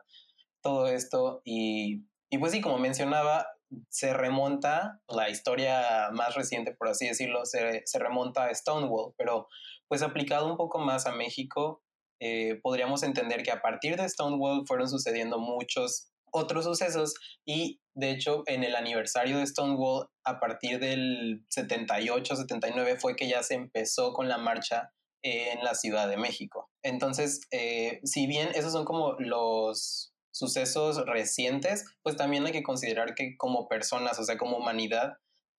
todo 0.61 0.87
esto. 0.87 1.41
Y, 1.43 2.05
y 2.29 2.37
pues 2.37 2.53
sí, 2.53 2.61
como 2.61 2.77
mencionaba, 2.77 3.45
se 3.89 4.13
remonta, 4.13 5.01
la 5.07 5.29
historia 5.29 6.09
más 6.11 6.35
reciente, 6.35 6.73
por 6.73 6.87
así 6.87 7.07
decirlo, 7.07 7.45
se, 7.45 7.83
remonta 7.99 8.45
a 8.45 8.53
Stonewall, 8.53 9.13
pero 9.17 9.47
pues 9.87 10.01
aplicado 10.01 10.49
un 10.49 10.57
poco 10.57 10.79
más 10.79 11.05
a 11.05 11.11
México, 11.11 11.81
eh, 12.19 12.59
podríamos 12.61 13.03
entender 13.03 13.43
que 13.43 13.51
a 13.51 13.61
partir 13.61 13.97
de 13.97 14.07
Stonewall 14.07 14.65
fueron 14.67 14.89
sucediendo 14.89 15.39
muchos 15.39 16.11
otros 16.31 16.63
sucesos 16.63 17.13
y 17.45 17.81
de 17.93 18.11
hecho 18.11 18.43
en 18.45 18.63
el 18.63 18.75
aniversario 18.75 19.37
de 19.37 19.47
Stonewall 19.47 20.07
a 20.23 20.39
partir 20.39 20.79
del 20.79 21.43
78, 21.49 22.35
79 22.35 22.97
fue 22.99 23.15
que 23.15 23.27
ya 23.27 23.43
se 23.43 23.55
empezó 23.55 24.13
con 24.13 24.29
la 24.29 24.37
marcha 24.37 24.93
en 25.23 25.63
la 25.63 25.75
Ciudad 25.75 26.07
de 26.07 26.17
México. 26.17 26.69
Entonces, 26.83 27.41
eh, 27.51 27.99
si 28.03 28.27
bien 28.27 28.49
esos 28.55 28.71
son 28.71 28.85
como 28.85 29.13
los 29.19 30.10
sucesos 30.31 31.05
recientes, 31.05 31.85
pues 32.03 32.15
también 32.15 32.45
hay 32.45 32.51
que 32.51 32.63
considerar 32.63 33.15
que 33.15 33.35
como 33.37 33.67
personas, 33.67 34.17
o 34.19 34.23
sea, 34.23 34.37
como 34.37 34.57
humanidad, 34.57 35.13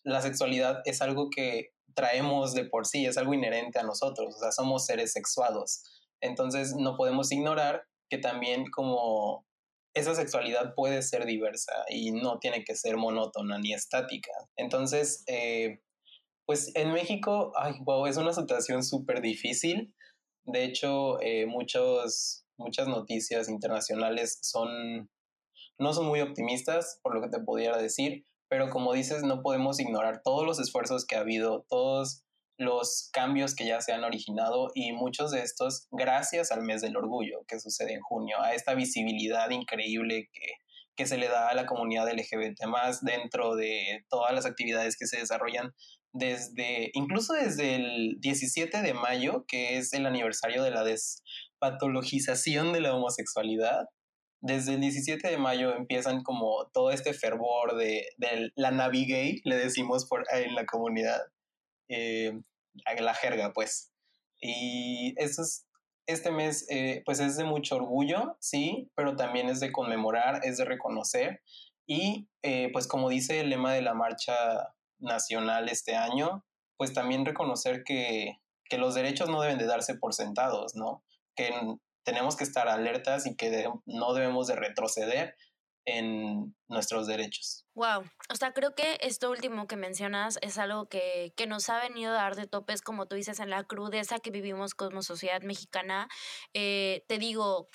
la 0.05 0.21
sexualidad 0.23 0.81
es 0.85 1.02
algo 1.02 1.29
que 1.31 1.71
traemos 1.95 2.55
de 2.55 2.64
por 2.64 2.87
sí, 2.87 3.07
es 3.07 3.19
algo 3.19 3.35
inherente 3.35 3.79
a 3.79 3.83
nosotros, 3.83 4.35
o 4.35 4.38
sea, 4.38 4.52
somos 4.52 4.87
seres 4.87 5.12
sexuados. 5.12 5.83
Entonces 6.21 6.75
no 6.76 6.97
podemos 6.97 7.31
ignorar 7.33 7.85
que 8.09 8.19
también 8.19 8.64
como 8.71 9.47
esa 9.95 10.14
sexualidad 10.14 10.75
puede 10.75 11.02
ser 11.02 11.26
diversa 11.26 11.73
y 11.88 12.12
no 12.12 12.38
tiene 12.38 12.64
que 12.64 12.75
ser 12.75 12.97
monótona 12.97 13.59
ni 13.59 13.75
estática. 13.75 14.33
Entonces, 14.57 15.23
eh, 15.26 15.83
pues 16.47 16.75
en 16.75 16.93
México, 16.93 17.52
ay, 17.57 17.75
wow, 17.83 18.07
es 18.07 18.17
una 18.17 18.33
situación 18.33 18.83
súper 18.83 19.21
difícil. 19.21 19.95
De 20.45 20.64
hecho, 20.64 21.21
eh, 21.21 21.47
muchos 21.47 22.41
muchas 22.56 22.88
noticias 22.88 23.49
internacionales 23.49 24.38
son, 24.42 25.11
no 25.78 25.92
son 25.92 26.06
muy 26.06 26.21
optimistas, 26.21 27.00
por 27.02 27.14
lo 27.14 27.23
que 27.23 27.28
te 27.28 27.42
pudiera 27.42 27.78
decir, 27.78 28.25
pero 28.49 28.71
como 28.71 28.92
dices, 28.92 29.23
no 29.23 29.42
podemos 29.42 29.80
ignorar 29.80 30.21
todos 30.23 30.47
los 30.47 30.61
esfuerzos 30.61 31.06
que 31.06 31.16
ha 31.16 31.21
habido, 31.21 31.64
todos 31.68 32.25
los 32.59 33.09
cambios 33.12 33.54
que 33.54 33.66
ya 33.66 33.80
se 33.80 33.92
han 33.92 34.04
originado 34.04 34.71
y 34.75 34.92
muchos 34.92 35.30
de 35.30 35.42
estos 35.42 35.88
gracias 35.90 36.52
al 36.52 36.62
mes 36.62 36.82
del 36.82 36.97
orgullo 36.97 37.44
que 37.49 37.59
sucede 37.59 37.94
en 37.94 38.02
junio, 38.02 38.37
a 38.40 38.54
esta 38.54 38.75
visibilidad 38.75 39.50
increíble 39.50 40.28
que, 40.32 40.47
que 40.97 41.06
se 41.06 41.16
le 41.16 41.28
da 41.28 41.49
a 41.49 41.54
la 41.54 41.66
comunidad 41.66 42.12
LGBT 42.12 42.66
más 42.66 43.02
dentro 43.02 43.56
de 43.56 44.04
todas 44.11 44.35
las 44.35 44.47
actividades 44.47 44.97
que 44.97 45.06
se 45.06 45.18
desarrollan 45.18 45.73
desde, 46.12 46.90
incluso 46.92 47.32
desde 47.32 47.76
el 47.76 48.16
17 48.21 48.82
de 48.82 48.94
mayo, 48.94 49.44
que 49.49 49.78
es 49.78 49.92
el 49.94 50.06
aniversario 50.06 50.62
de 50.62 50.71
la 50.71 50.85
des 50.85 51.23
patologización 51.62 52.73
de 52.73 52.81
la 52.81 52.92
homosexualidad, 52.92 53.87
desde 54.40 54.75
el 54.75 54.81
17 54.81 55.28
de 55.28 55.38
mayo 55.38 55.76
empiezan 55.76 56.25
como 56.25 56.69
todo 56.73 56.90
este 56.90 57.14
fervor 57.14 57.76
de, 57.76 58.04
la 58.57 58.73
Navigay, 58.73 59.40
le 59.45 59.57
decimos 59.57 60.07
por 60.07 60.25
en 60.33 60.57
la 60.57 60.66
comunidad, 60.66 61.21
eh, 61.88 62.33
la 62.99 63.14
jerga, 63.14 63.52
pues. 63.52 63.92
Y 64.40 65.14
eso 65.16 65.42
es, 65.42 65.69
este 66.09 66.33
mes, 66.33 66.66
eh, 66.69 67.02
pues 67.04 67.21
es 67.21 67.37
de 67.37 67.45
mucho 67.45 67.76
orgullo, 67.76 68.37
sí, 68.40 68.90
pero 68.97 69.14
también 69.14 69.49
es 69.49 69.61
de 69.61 69.71
conmemorar, 69.71 70.40
es 70.42 70.57
de 70.57 70.64
reconocer. 70.64 71.40
Y 71.87 72.28
eh, 72.42 72.71
pues 72.73 72.88
como 72.88 73.09
dice 73.09 73.38
el 73.38 73.50
lema 73.50 73.73
de 73.73 73.83
la 73.83 73.95
marcha 73.95 74.35
nacional 74.99 75.69
este 75.69 75.95
año, 75.95 76.45
pues 76.76 76.92
también 76.92 77.25
reconocer 77.25 77.85
que, 77.85 78.40
que 78.64 78.78
los 78.78 78.97
derechos 78.97 79.28
no 79.28 79.40
deben 79.40 79.59
de 79.59 79.66
darse 79.66 79.95
por 79.95 80.14
sentados, 80.14 80.75
¿no? 80.75 81.04
Que 81.35 81.51
tenemos 82.05 82.37
que 82.37 82.45
estar 82.45 82.69
alertas 82.69 83.27
y 83.27 83.37
que 83.37 83.69
no 83.87 84.15
debemos 84.15 84.49
de 84.49 84.57
retroceder 84.57 85.35
en 85.85 86.55
nuestros 86.69 87.07
derechos. 87.07 87.67
Wow, 87.75 88.05
o 88.31 88.37
sea, 88.37 88.53
creo 88.53 88.75
que 88.75 88.99
esto 89.01 89.31
último 89.31 89.67
que 89.67 89.77
mencionas 89.77 90.39
es 90.43 90.59
algo 90.59 90.89
que, 90.89 91.33
que, 91.37 91.47
nos 91.47 91.69
ha 91.71 91.81
venido 91.81 92.12
a 92.12 92.15
dar 92.15 92.37
de 92.37 92.47
topes, 92.47 92.83
como 92.83 93.07
tú 93.07 93.17
dices, 93.17 93.41
en 93.41 93.51
la 93.51 93.65
crudeza 93.65 94.19
que 94.21 94.31
vivimos 94.31 94.75
como 94.75 95.03
sociedad 95.03 95.43
mexicana. 95.43 96.09
Eh, 96.55 97.05
te 97.09 97.19
digo, 97.19 97.69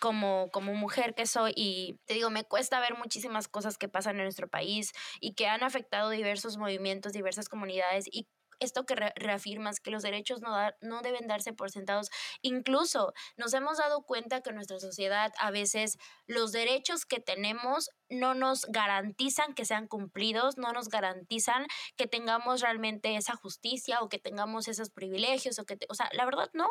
como, 0.00 0.50
como 0.50 0.74
mujer 0.74 1.14
que 1.14 1.26
soy 1.26 1.52
y 1.56 2.00
te 2.06 2.14
digo, 2.14 2.30
me 2.30 2.44
cuesta 2.44 2.80
ver 2.80 2.96
muchísimas 2.96 3.48
cosas 3.48 3.78
que 3.78 3.88
pasan 3.88 4.16
en 4.16 4.24
nuestro 4.24 4.48
país 4.48 4.92
y 5.20 5.34
que 5.34 5.46
han 5.46 5.62
afectado 5.62 6.10
diversos 6.10 6.56
movimientos, 6.56 7.12
diversas 7.12 7.48
comunidades 7.48 8.06
y 8.10 8.28
esto 8.60 8.84
que 8.86 8.94
reafirmas, 8.94 9.80
que 9.80 9.90
los 9.90 10.02
derechos 10.02 10.40
no, 10.40 10.56
no 10.80 11.02
deben 11.02 11.26
darse 11.26 11.52
por 11.52 11.70
sentados. 11.70 12.10
Incluso 12.42 13.12
nos 13.36 13.54
hemos 13.54 13.78
dado 13.78 14.02
cuenta 14.02 14.40
que 14.40 14.50
en 14.50 14.56
nuestra 14.56 14.78
sociedad 14.78 15.32
a 15.38 15.50
veces 15.50 15.98
los 16.26 16.52
derechos 16.52 17.06
que 17.06 17.20
tenemos 17.20 17.90
no 18.08 18.34
nos 18.34 18.66
garantizan 18.66 19.54
que 19.54 19.64
sean 19.64 19.86
cumplidos, 19.86 20.56
no 20.58 20.72
nos 20.72 20.88
garantizan 20.88 21.66
que 21.96 22.06
tengamos 22.06 22.60
realmente 22.60 23.16
esa 23.16 23.34
justicia 23.34 24.00
o 24.00 24.08
que 24.08 24.18
tengamos 24.18 24.68
esos 24.68 24.90
privilegios 24.90 25.58
o 25.58 25.64
que, 25.64 25.78
o 25.88 25.94
sea, 25.94 26.08
la 26.12 26.24
verdad 26.24 26.50
no. 26.52 26.68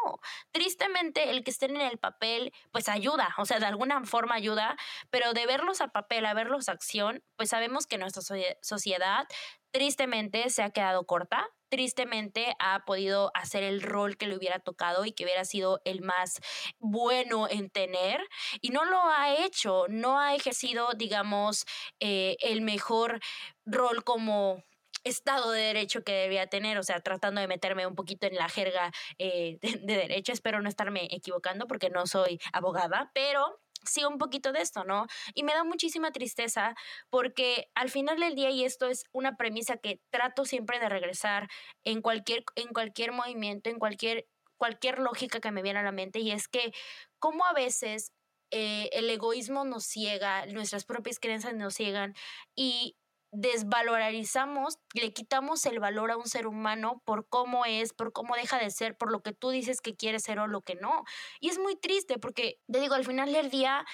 Tristemente 0.52 1.30
el 1.30 1.44
que 1.44 1.52
estén 1.52 1.76
en 1.76 1.82
el 1.82 1.98
papel 1.98 2.54
pues 2.72 2.90
ayuda, 2.90 3.34
o 3.38 3.46
sea, 3.46 3.60
de 3.60 3.66
alguna 3.66 4.04
forma 4.06 4.36
ayuda, 4.36 4.76
pero 5.10 5.34
de 5.34 5.46
verlos 5.46 5.82
a 5.82 5.90
papel 5.90 6.26
a 6.26 6.34
verlos 6.34 6.70
a 6.70 6.74
acción, 6.74 7.24
pues 7.36 7.50
sabemos 7.50 7.88
que 7.88 7.98
nuestra 7.98 8.22
sociedad 8.62 9.28
tristemente 9.74 10.50
se 10.52 10.62
ha 10.62 10.70
quedado 10.70 11.06
corta, 11.06 11.50
tristemente 11.68 12.56
ha 12.60 12.86
podido 12.86 13.32
hacer 13.34 13.64
el 13.64 13.82
rol 13.82 14.16
que 14.16 14.28
le 14.28 14.38
hubiera 14.38 14.60
tocado 14.60 15.06
y 15.06 15.12
que 15.12 15.24
hubiera 15.24 15.44
sido 15.44 15.82
el 15.84 16.02
más 16.02 16.40
bueno 16.78 17.50
en 17.50 17.72
tener 17.72 18.22
y 18.62 18.70
no 18.70 18.86
lo 18.86 19.02
ha 19.02 19.36
hecho, 19.36 19.88
no 19.90 20.20
ha 20.20 20.36
ejercido, 20.36 20.90
digamos, 20.96 21.66
eh, 22.00 22.38
el 22.42 22.62
mejor 22.62 23.20
rol 23.66 24.04
como 24.04 24.64
Estado 25.04 25.52
de 25.52 25.62
Derecho 25.62 26.04
que 26.04 26.14
debía 26.14 26.48
tener, 26.48 26.78
o 26.78 26.84
sea, 26.84 27.02
tratando 27.02 27.42
de 27.42 27.48
meterme 27.48 27.88
un 27.88 27.96
poquito 27.96 28.28
en 28.28 28.36
la 28.36 28.50
jerga 28.50 28.92
eh, 29.18 29.58
de, 29.60 29.72
de, 29.82 29.98
derecho, 29.98 30.32
espero 30.32 30.62
no 30.62 30.70
estarme 30.70 31.08
equivocando 31.10 31.66
porque 31.66 31.90
no 31.90 32.06
soy 32.06 32.40
abogada, 32.54 33.10
pero 33.16 33.63
sí 33.86 34.04
un 34.06 34.18
poquito 34.18 34.52
de 34.52 34.62
esto, 34.62 34.84
¿no? 34.84 35.08
Y 35.34 35.44
me 35.44 35.54
da 35.54 35.64
muchísima 35.64 36.12
tristeza 36.12 36.76
porque 37.10 37.70
al 37.76 37.90
final 37.90 38.20
del 38.20 38.36
día, 38.36 38.50
y 38.50 38.66
esto 38.66 38.88
es 38.88 39.06
una 39.12 39.36
premisa 39.36 39.78
que 39.78 40.00
trato 40.12 40.46
siempre 40.46 40.80
de 40.80 40.90
regresar 40.90 41.50
en 41.84 42.02
cualquier, 42.02 42.44
en 42.56 42.70
cualquier 42.70 43.12
movimiento, 43.12 43.70
en 43.70 43.80
cualquier, 43.80 44.28
cualquier 44.58 45.00
lógica 45.00 45.40
que 45.40 45.52
me 45.52 45.62
viene 45.62 45.80
a 45.80 45.84
la 45.84 45.92
mente, 45.92 46.20
y 46.20 46.32
es 46.32 46.48
que 46.48 46.72
como 47.20 47.46
a 47.46 47.54
veces 47.54 48.12
eh, 48.52 48.90
el 48.94 49.10
egoísmo 49.10 49.66
nos 49.66 49.86
ciega, 49.86 50.46
nuestras 50.46 50.86
propias 50.86 51.20
creencias 51.20 51.56
nos 51.56 51.74
ciegan 51.74 52.14
y 52.56 52.96
desvalorizamos, 53.34 54.78
le 54.94 55.12
quitamos 55.12 55.66
el 55.66 55.80
valor 55.80 56.12
a 56.12 56.18
un 56.18 56.28
ser 56.28 56.48
humano 56.48 57.02
por 57.04 57.28
cómo 57.28 57.66
es, 57.66 57.92
por 57.94 58.14
cómo 58.14 58.36
deja 58.36 58.60
de 58.60 58.70
ser, 58.70 58.96
por 58.96 59.12
lo 59.12 59.22
que 59.22 59.34
tú 59.34 59.50
dices 59.50 59.82
que 59.82 59.96
quiere 59.96 60.20
ser 60.20 60.40
o 60.40 60.48
lo 60.48 60.62
que 60.62 60.76
no. 60.76 61.04
Y 61.40 61.50
es 61.50 61.58
muy 61.60 61.76
triste 61.76 62.20
porque, 62.20 62.60
te 62.72 62.80
digo, 62.80 62.94
al 62.96 63.06
final 63.06 63.34
del 63.34 63.50
día, 63.50 63.86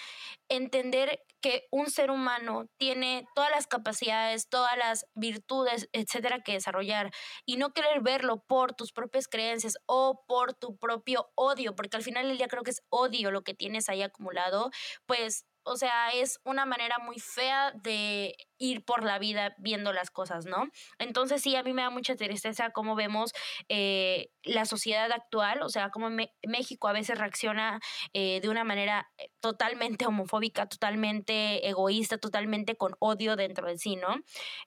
entender 0.50 1.22
que 1.42 1.68
un 1.72 1.90
ser 1.90 2.12
humano 2.12 2.68
tiene 2.78 3.26
todas 3.34 3.50
las 3.52 3.66
capacidades, 3.68 4.50
todas 4.50 4.78
las 4.78 5.06
virtudes, 5.16 5.88
etcétera, 5.94 6.42
que 6.44 6.54
desarrollar 6.54 7.12
y 7.46 7.56
no 7.58 7.72
querer 7.72 8.02
verlo 8.02 8.44
por 8.46 8.74
tus 8.74 8.92
propias 8.92 9.28
creencias 9.30 9.78
o 9.86 10.24
por 10.28 10.54
tu 10.54 10.78
propio 10.78 11.30
odio, 11.36 11.76
porque 11.76 11.96
al 11.96 12.04
final 12.04 12.28
del 12.28 12.38
día 12.38 12.50
creo 12.50 12.64
que 12.64 12.72
es 12.72 12.82
odio 12.90 13.32
lo 13.32 13.44
que 13.44 13.54
tienes 13.54 13.88
ahí 13.88 14.02
acumulado, 14.02 14.70
pues 15.06 15.46
o 15.70 15.78
sea, 15.78 16.10
es 16.10 16.40
una 16.44 16.66
manera 16.66 16.98
muy 16.98 17.20
fea 17.20 17.72
de 17.84 18.36
ir 18.58 18.84
por 18.84 19.04
la 19.04 19.20
vida 19.20 19.56
viendo 19.60 19.94
las 19.94 20.10
cosas, 20.10 20.46
¿no? 20.46 20.68
Entonces 20.98 21.44
sí, 21.44 21.56
a 21.56 21.64
mí 21.64 21.74
me 21.74 21.84
da 21.84 21.92
mucha 21.92 22.16
tristeza 22.16 22.72
cómo 22.72 22.96
vemos 22.96 23.32
eh, 23.70 24.32
la 24.44 24.66
sociedad 24.66 25.12
actual, 25.12 25.62
o 25.62 25.70
sea, 25.70 25.92
cómo 25.92 26.10
México 26.10 26.88
a 26.88 26.94
veces 26.94 27.20
reacciona 27.20 27.80
eh, 28.14 28.40
de 28.42 28.50
una 28.50 28.64
manera 28.64 29.08
eh, 29.18 29.30
totalmente 29.40 30.08
homofóbica, 30.08 30.68
totalmente 30.68 31.68
egoísta, 31.70 32.18
totalmente 32.18 32.76
con 32.76 32.96
odio 33.00 33.36
dentro 33.36 33.68
de 33.68 33.78
sí, 33.78 33.96
¿no? 33.96 34.16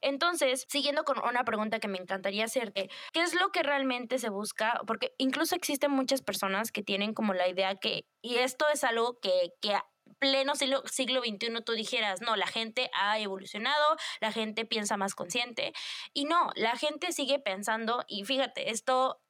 Entonces, 0.00 0.66
siguiendo 0.68 1.02
con 1.02 1.18
una 1.28 1.44
pregunta 1.44 1.80
que 1.80 1.88
me 1.88 1.98
encantaría 1.98 2.44
hacerte, 2.44 2.90
¿qué 3.12 3.22
es 3.22 3.34
lo 3.34 3.50
que 3.50 3.64
realmente 3.64 4.20
se 4.20 4.30
busca? 4.30 4.80
Porque 4.86 5.14
incluso 5.18 5.56
existen 5.56 5.90
muchas 5.90 6.22
personas 6.22 6.70
que 6.70 6.84
tienen 6.84 7.12
como 7.12 7.34
la 7.34 7.48
idea 7.48 7.74
que, 7.74 8.06
y 8.22 8.36
esto 8.36 8.66
es 8.72 8.84
algo 8.84 9.18
que, 9.20 9.50
que 9.60 9.74
pleno 10.18 10.54
siglo, 10.54 10.82
siglo 10.86 11.20
XXI 11.20 11.62
tú 11.64 11.72
dijeras, 11.72 12.20
no, 12.20 12.36
la 12.36 12.46
gente 12.46 12.90
ha 12.94 13.18
evolucionado, 13.18 13.96
la 14.20 14.32
gente 14.32 14.64
piensa 14.64 14.96
más 14.96 15.14
consciente. 15.14 15.72
Y 16.12 16.24
no, 16.24 16.50
la 16.54 16.76
gente 16.76 17.12
sigue 17.12 17.38
pensando, 17.38 18.04
y 18.08 18.24
fíjate, 18.24 18.70
esto 18.70 19.20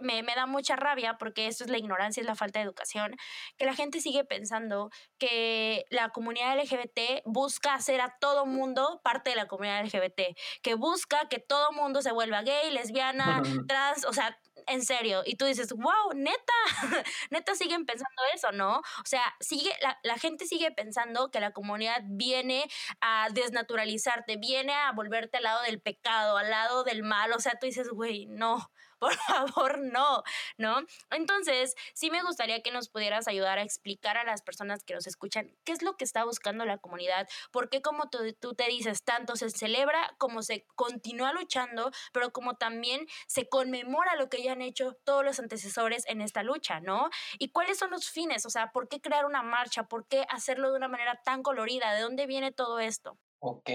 me, 0.00 0.22
me, 0.22 0.34
da 0.34 0.46
mucha 0.46 0.76
rabia 0.76 1.16
porque 1.18 1.46
eso 1.46 1.64
es 1.64 1.70
la 1.70 1.78
ignorancia, 1.78 2.20
es 2.20 2.26
la 2.26 2.34
falta 2.34 2.58
de 2.58 2.64
educación, 2.64 3.16
que 3.56 3.64
la 3.64 3.74
gente 3.74 4.00
sigue 4.00 4.24
pensando 4.24 4.90
que 5.18 5.84
la 5.90 6.10
comunidad 6.10 6.58
LGBT 6.58 7.22
busca 7.24 7.74
hacer 7.74 8.00
a 8.00 8.16
todo 8.20 8.46
mundo 8.46 9.00
parte 9.04 9.30
de 9.30 9.36
la 9.36 9.46
comunidad 9.46 9.84
LGBT, 9.84 10.36
que 10.62 10.74
busca 10.74 11.28
que 11.28 11.38
todo 11.38 11.72
mundo 11.72 12.02
se 12.02 12.12
vuelva 12.12 12.42
gay, 12.42 12.70
lesbiana, 12.70 13.42
trans, 13.68 14.04
o 14.04 14.12
sea, 14.12 14.38
en 14.66 14.82
serio. 14.82 15.22
Y 15.24 15.36
tú 15.36 15.44
dices, 15.44 15.72
wow, 15.72 16.12
neta, 16.14 16.52
neta 17.30 17.54
siguen 17.54 17.86
pensando 17.86 18.22
eso, 18.34 18.52
¿no? 18.52 18.78
O 18.78 19.06
sea, 19.06 19.34
sigue, 19.40 19.72
la, 19.82 19.98
la 20.02 20.18
gente 20.18 20.46
sigue 20.46 20.70
pensando 20.70 21.30
que 21.30 21.40
la 21.40 21.52
comunidad 21.52 22.02
viene 22.04 22.68
a 23.00 23.28
desnaturalizarte, 23.32 24.36
viene 24.36 24.72
a 24.72 24.92
volverte 24.92 25.38
al 25.38 25.44
lado 25.44 25.62
del 25.62 25.80
pecado, 25.80 26.36
al 26.36 26.50
lado 26.50 26.84
del 26.84 27.02
mal. 27.02 27.32
O 27.32 27.40
sea, 27.40 27.58
tú 27.60 27.66
dices, 27.66 27.88
güey, 27.88 28.26
no 28.26 28.70
por 29.02 29.14
favor, 29.26 29.78
no, 29.80 30.22
¿no? 30.58 30.76
Entonces, 31.10 31.74
sí 31.92 32.12
me 32.12 32.22
gustaría 32.22 32.62
que 32.62 32.70
nos 32.70 32.88
pudieras 32.88 33.26
ayudar 33.26 33.58
a 33.58 33.62
explicar 33.62 34.16
a 34.16 34.22
las 34.22 34.42
personas 34.42 34.84
que 34.84 34.94
nos 34.94 35.08
escuchan 35.08 35.50
qué 35.64 35.72
es 35.72 35.82
lo 35.82 35.96
que 35.96 36.04
está 36.04 36.24
buscando 36.24 36.64
la 36.64 36.78
comunidad, 36.78 37.28
porque 37.50 37.82
como 37.82 38.08
tú, 38.10 38.54
te 38.54 38.66
dices, 38.68 39.02
tanto 39.02 39.34
se 39.34 39.50
celebra 39.50 40.14
como 40.18 40.42
se 40.42 40.64
continúa 40.76 41.32
luchando, 41.32 41.90
pero 42.12 42.32
como 42.32 42.54
también 42.54 43.08
se 43.26 43.48
conmemora 43.48 44.14
lo 44.14 44.28
que 44.28 44.40
ya 44.40 44.52
han 44.52 44.62
hecho 44.62 44.96
todos 45.02 45.24
los 45.24 45.40
antecesores 45.40 46.06
en 46.06 46.20
esta 46.20 46.44
lucha, 46.44 46.78
¿no? 46.78 47.10
¿Y 47.40 47.48
cuáles 47.48 47.78
son 47.78 47.90
los 47.90 48.08
fines? 48.08 48.46
O 48.46 48.50
sea, 48.50 48.70
¿por 48.70 48.88
qué 48.88 49.00
crear 49.00 49.24
una 49.24 49.42
marcha? 49.42 49.88
¿Por 49.88 50.06
qué 50.06 50.24
hacerlo 50.28 50.70
de 50.70 50.76
una 50.76 50.86
manera 50.86 51.20
tan 51.24 51.42
colorida? 51.42 51.92
¿De 51.92 52.02
dónde 52.02 52.26
viene 52.26 52.52
todo 52.52 52.78
esto? 52.78 53.18
Ok. 53.40 53.68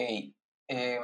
Eh, 0.70 1.00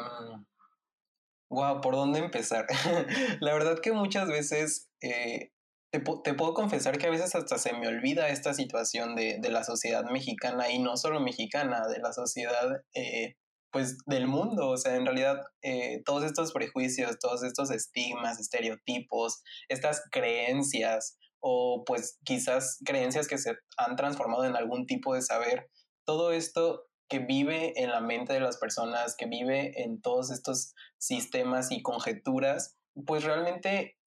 Wow, 1.54 1.82
¿por 1.82 1.94
dónde 1.94 2.18
empezar? 2.18 2.66
la 3.40 3.54
verdad 3.54 3.78
que 3.80 3.92
muchas 3.92 4.28
veces 4.28 4.90
eh, 5.02 5.52
te, 5.92 6.00
puedo 6.00 6.56
confesar 6.56 6.98
que 6.98 7.06
a 7.06 7.12
veces 7.12 7.36
hasta 7.36 7.60
se 7.60 7.74
me 7.74 7.88
olvida 7.88 8.30
esta 8.30 8.56
situación 8.56 9.16
de, 9.16 9.40
la 9.52 9.64
sociedad 9.64 10.04
mexicana 10.06 10.72
y 10.72 10.80
no 10.80 10.98
solo 10.98 11.20
mexicana, 11.20 11.88
de 11.88 12.00
la 12.00 12.12
sociedad 12.12 12.82
eh, 12.96 13.36
pues 13.72 14.00
del 14.08 14.26
mundo. 14.26 14.70
O 14.70 14.78
sea, 14.78 14.96
en 14.96 15.06
realidad 15.06 15.42
eh, 15.62 16.02
todos 16.06 16.24
estos 16.24 16.54
prejuicios, 16.54 17.20
todos 17.20 17.44
estos 17.44 17.70
estigmas, 17.70 18.40
estereotipos, 18.40 19.44
estas 19.70 20.02
creencias 20.12 21.20
o 21.40 21.84
pues 21.86 22.18
quizás 22.24 22.80
creencias 22.84 23.28
que 23.28 23.38
se 23.38 23.54
han 23.78 23.96
transformado 23.96 24.46
en 24.46 24.56
algún 24.56 24.88
tipo 24.88 25.14
de 25.14 25.22
saber, 25.22 25.70
todo 26.04 26.32
esto 26.32 26.88
que 27.08 27.20
vive 27.20 27.74
en 27.82 27.92
la 27.92 28.02
mente 28.02 28.34
de 28.34 28.40
las 28.40 28.58
personas, 28.58 29.16
que 29.16 29.26
vive 29.26 29.84
en 29.84 30.02
todos 30.02 30.32
estos 30.32 30.74
sistemas 30.98 31.72
y 31.72 31.82
conjeturas, 31.82 32.78
pues 33.06 33.24
realmente 33.24 33.98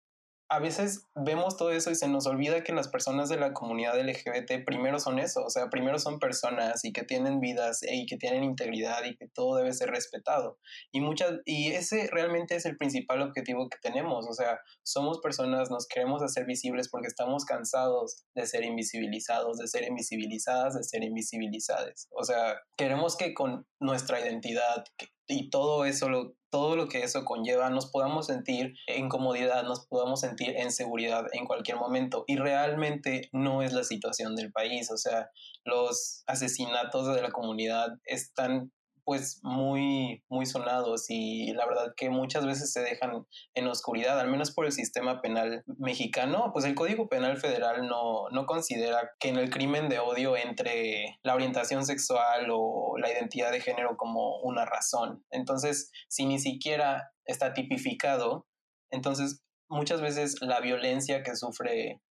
a 0.49 0.61
veces 0.61 1.07
vemos 1.15 1.57
todo 1.57 1.73
eso 1.73 1.91
y 1.91 1.95
se 1.97 2.09
nos 2.09 2.27
olvida 2.27 2.63
que 2.63 2.73
las 2.73 2.89
personas 2.89 3.29
de 3.29 3.37
la 3.37 3.53
comunidad 3.53 4.01
LGBT 4.01 4.65
primero 4.65 5.01
son 5.01 5.19
eso, 5.19 5.45
o 5.45 5.51
sea, 5.51 5.71
primero 5.71 5.99
son 5.99 6.19
personas 6.19 6.85
y 6.85 6.93
que 6.93 7.03
tienen 7.03 7.41
vidas 7.41 7.81
y 7.83 8.07
que 8.07 8.17
tienen 8.17 8.45
integridad 8.45 9.05
y 9.05 9.17
que 9.17 9.29
todo 9.29 9.57
debe 9.57 9.73
ser 9.73 9.91
respetado. 9.91 10.59
Y 10.93 11.01
muchas 11.01 11.41
y 11.45 11.73
ese 11.73 12.09
realmente 12.11 12.55
es 12.55 12.65
el 12.67 12.77
principal 12.77 13.23
objetivo 13.23 13.69
que 13.69 13.79
tenemos, 13.83 14.27
o 14.29 14.33
sea, 14.33 14.61
somos 14.85 15.21
personas, 15.21 15.71
nos 15.71 15.87
queremos 15.87 16.23
hacer 16.23 16.47
visibles 16.47 16.89
porque 16.89 17.09
estamos 17.09 17.45
cansados 17.45 18.25
de 18.35 18.47
ser 18.47 18.65
invisibilizados, 18.65 19.59
de 19.59 19.67
ser 19.67 19.85
invisibilizadas, 19.85 20.75
de 20.75 20.85
ser 20.85 21.03
invisibilizadas. 21.03 22.09
O 22.13 22.25
sea, 22.25 22.61
queremos 22.77 23.17
que 23.17 23.35
con 23.35 23.67
nuestra 23.81 24.21
identidad 24.21 24.85
y 25.29 25.51
todo 25.51 25.85
eso 25.85 26.09
lo 26.09 26.37
todo 26.57 26.75
lo 26.75 26.89
que 26.89 27.03
eso 27.03 27.25
conlleva, 27.27 27.69
nos 27.69 27.91
podamos 27.91 28.27
sentir 28.27 28.77
en 28.87 29.11
comodidad, 29.11 29.65
nos 29.65 29.87
podamos 29.87 30.21
sentir 30.21 30.57
en 30.57 30.71
seguridad 30.71 31.27
en 31.33 31.45
cualquier 31.45 31.77
momento. 31.77 32.25
Y 32.27 32.37
realmente 32.37 33.29
no 33.33 33.63
es 33.63 33.75
la 33.75 33.85
situación 33.85 34.37
del 34.37 34.53
país. 34.53 34.91
O 34.91 34.97
sea, 34.97 35.29
los 35.65 36.23
asesinatos 36.27 37.15
de 37.15 37.21
la 37.21 37.31
comunidad 37.31 37.99
están 38.05 38.73
pues 39.07 39.39
muy, 39.45 40.25
muy 40.29 40.47
sonados 40.47 41.07
y 41.11 41.53
la 41.53 41.65
verdad 41.65 41.95
que 41.97 42.11
muchas 42.11 42.45
veces 42.45 42.73
se 42.73 42.81
dejan 42.81 43.25
en 43.55 43.69
oscuridad, 43.69 44.19
al 44.19 44.29
menos 44.29 44.51
por 44.51 44.67
el 44.67 44.73
sistema 44.73 45.23
penal 45.23 45.63
mexicano, 45.79 46.51
pues 46.53 46.65
el 46.65 46.75
Código 46.75 47.09
Penal 47.09 47.37
Federal 47.37 47.87
no, 47.87 48.29
no 48.33 48.47
considera 48.47 49.13
que 49.21 49.29
en 49.29 49.37
el 49.37 49.49
crimen 49.49 49.89
de 49.89 50.01
odio 50.01 50.37
entre 50.37 51.21
la 51.23 51.37
orientación 51.37 51.87
sexual 51.87 52.49
o 52.51 52.97
la 52.99 53.13
identidad 53.13 53.53
de 53.53 53.61
género 53.61 53.97
como 53.97 54.41
una 54.41 54.65
razón. 54.65 55.25
Entonces, 55.31 55.93
si 56.09 56.27
ni 56.27 56.41
siquiera 56.41 57.13
está 57.25 57.55
tipificado, 57.55 58.49
entonces 58.91 59.45
muchas 59.69 60.01
veces 60.01 60.35
la 60.41 60.59
violencia 60.59 61.23
que 61.23 61.37
sufre 61.37 62.03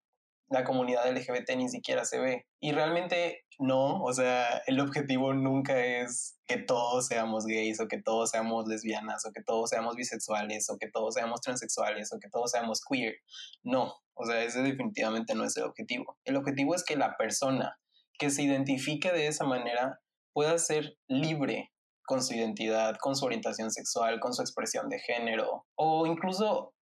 la 0.49 0.63
comunidad 0.63 1.09
LGBT 1.11 1.55
ni 1.57 1.69
siquiera 1.69 2.05
se 2.05 2.19
ve. 2.19 2.45
Y 2.59 2.71
realmente 2.71 3.45
no, 3.59 4.03
o 4.03 4.13
sea, 4.13 4.61
el 4.67 4.79
objetivo 4.79 5.33
nunca 5.33 5.83
es 5.83 6.37
que 6.45 6.57
todos 6.57 7.07
seamos 7.07 7.45
gays 7.45 7.79
o 7.79 7.87
que 7.87 8.01
todos 8.01 8.31
seamos 8.31 8.67
lesbianas 8.67 9.25
o 9.25 9.31
que 9.31 9.41
todos 9.43 9.69
seamos 9.69 9.95
bisexuales 9.95 10.69
o 10.69 10.77
que 10.77 10.89
todos 10.89 11.13
seamos 11.13 11.41
transexuales 11.41 12.11
o 12.13 12.19
que 12.19 12.29
todos 12.29 12.51
seamos 12.51 12.81
queer. 12.81 13.15
No, 13.63 13.93
o 14.13 14.25
sea, 14.25 14.43
ese 14.43 14.61
definitivamente 14.61 15.35
no 15.35 15.45
es 15.45 15.55
el 15.57 15.63
objetivo. 15.63 16.17
El 16.25 16.35
objetivo 16.35 16.75
es 16.75 16.83
que 16.83 16.95
la 16.95 17.15
persona 17.17 17.79
que 18.17 18.29
se 18.29 18.43
identifique 18.43 19.11
de 19.11 19.27
esa 19.27 19.45
manera 19.45 20.01
pueda 20.33 20.57
ser 20.57 20.97
libre 21.07 21.71
con 22.05 22.21
su 22.21 22.35
identidad, 22.35 22.97
con 22.99 23.15
su 23.15 23.25
orientación 23.25 23.71
sexual, 23.71 24.19
con 24.19 24.33
su 24.33 24.41
expresión 24.41 24.89
de 24.89 24.99
género 24.99 25.65
o 25.75 26.05
incluso 26.05 26.74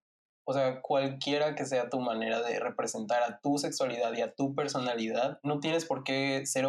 o 0.45 0.53
sea, 0.53 0.81
cualquiera 0.81 1.55
que 1.55 1.65
sea 1.65 1.89
tu 1.89 1.99
manera 1.99 2.41
de 2.41 2.59
representar 2.59 3.23
a 3.23 3.39
tu 3.39 3.57
sexualidad 3.57 4.13
y 4.13 4.21
a 4.21 4.33
tu 4.33 4.55
personalidad, 4.55 5.39
no 5.43 5.59
tienes 5.59 5.85
por 5.85 6.03
qué 6.03 6.45
ser, 6.45 6.65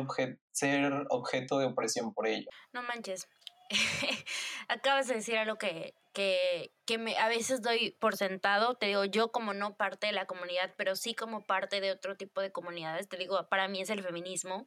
ser 0.53 1.07
objeto 1.11 1.59
de 1.59 1.67
opresión 1.67 2.15
por 2.15 2.27
ello. 2.27 2.49
No 2.73 2.83
manches. 2.83 3.29
Acabas 4.69 5.09
de 5.09 5.15
decir 5.15 5.37
algo 5.37 5.57
que, 5.57 5.95
que, 6.13 6.73
que 6.87 6.99
me, 6.99 7.17
a 7.19 7.29
veces 7.29 7.63
doy 7.63 7.97
por 8.01 8.17
sentado, 8.17 8.75
te 8.75 8.87
digo, 8.87 9.05
yo 9.05 9.33
como 9.33 9.55
no 9.55 9.77
parte 9.77 10.07
de 10.07 10.13
la 10.13 10.27
comunidad, 10.27 10.73
pero 10.77 10.97
sí 10.97 11.15
como 11.15 11.45
parte 11.45 11.81
de 11.81 11.91
otro 11.91 12.17
tipo 12.17 12.41
de 12.41 12.53
comunidades, 12.53 13.09
te 13.09 13.17
digo, 13.17 13.49
para 13.49 13.69
mí 13.69 13.81
es 13.81 13.91
el 13.91 14.03
feminismo. 14.03 14.67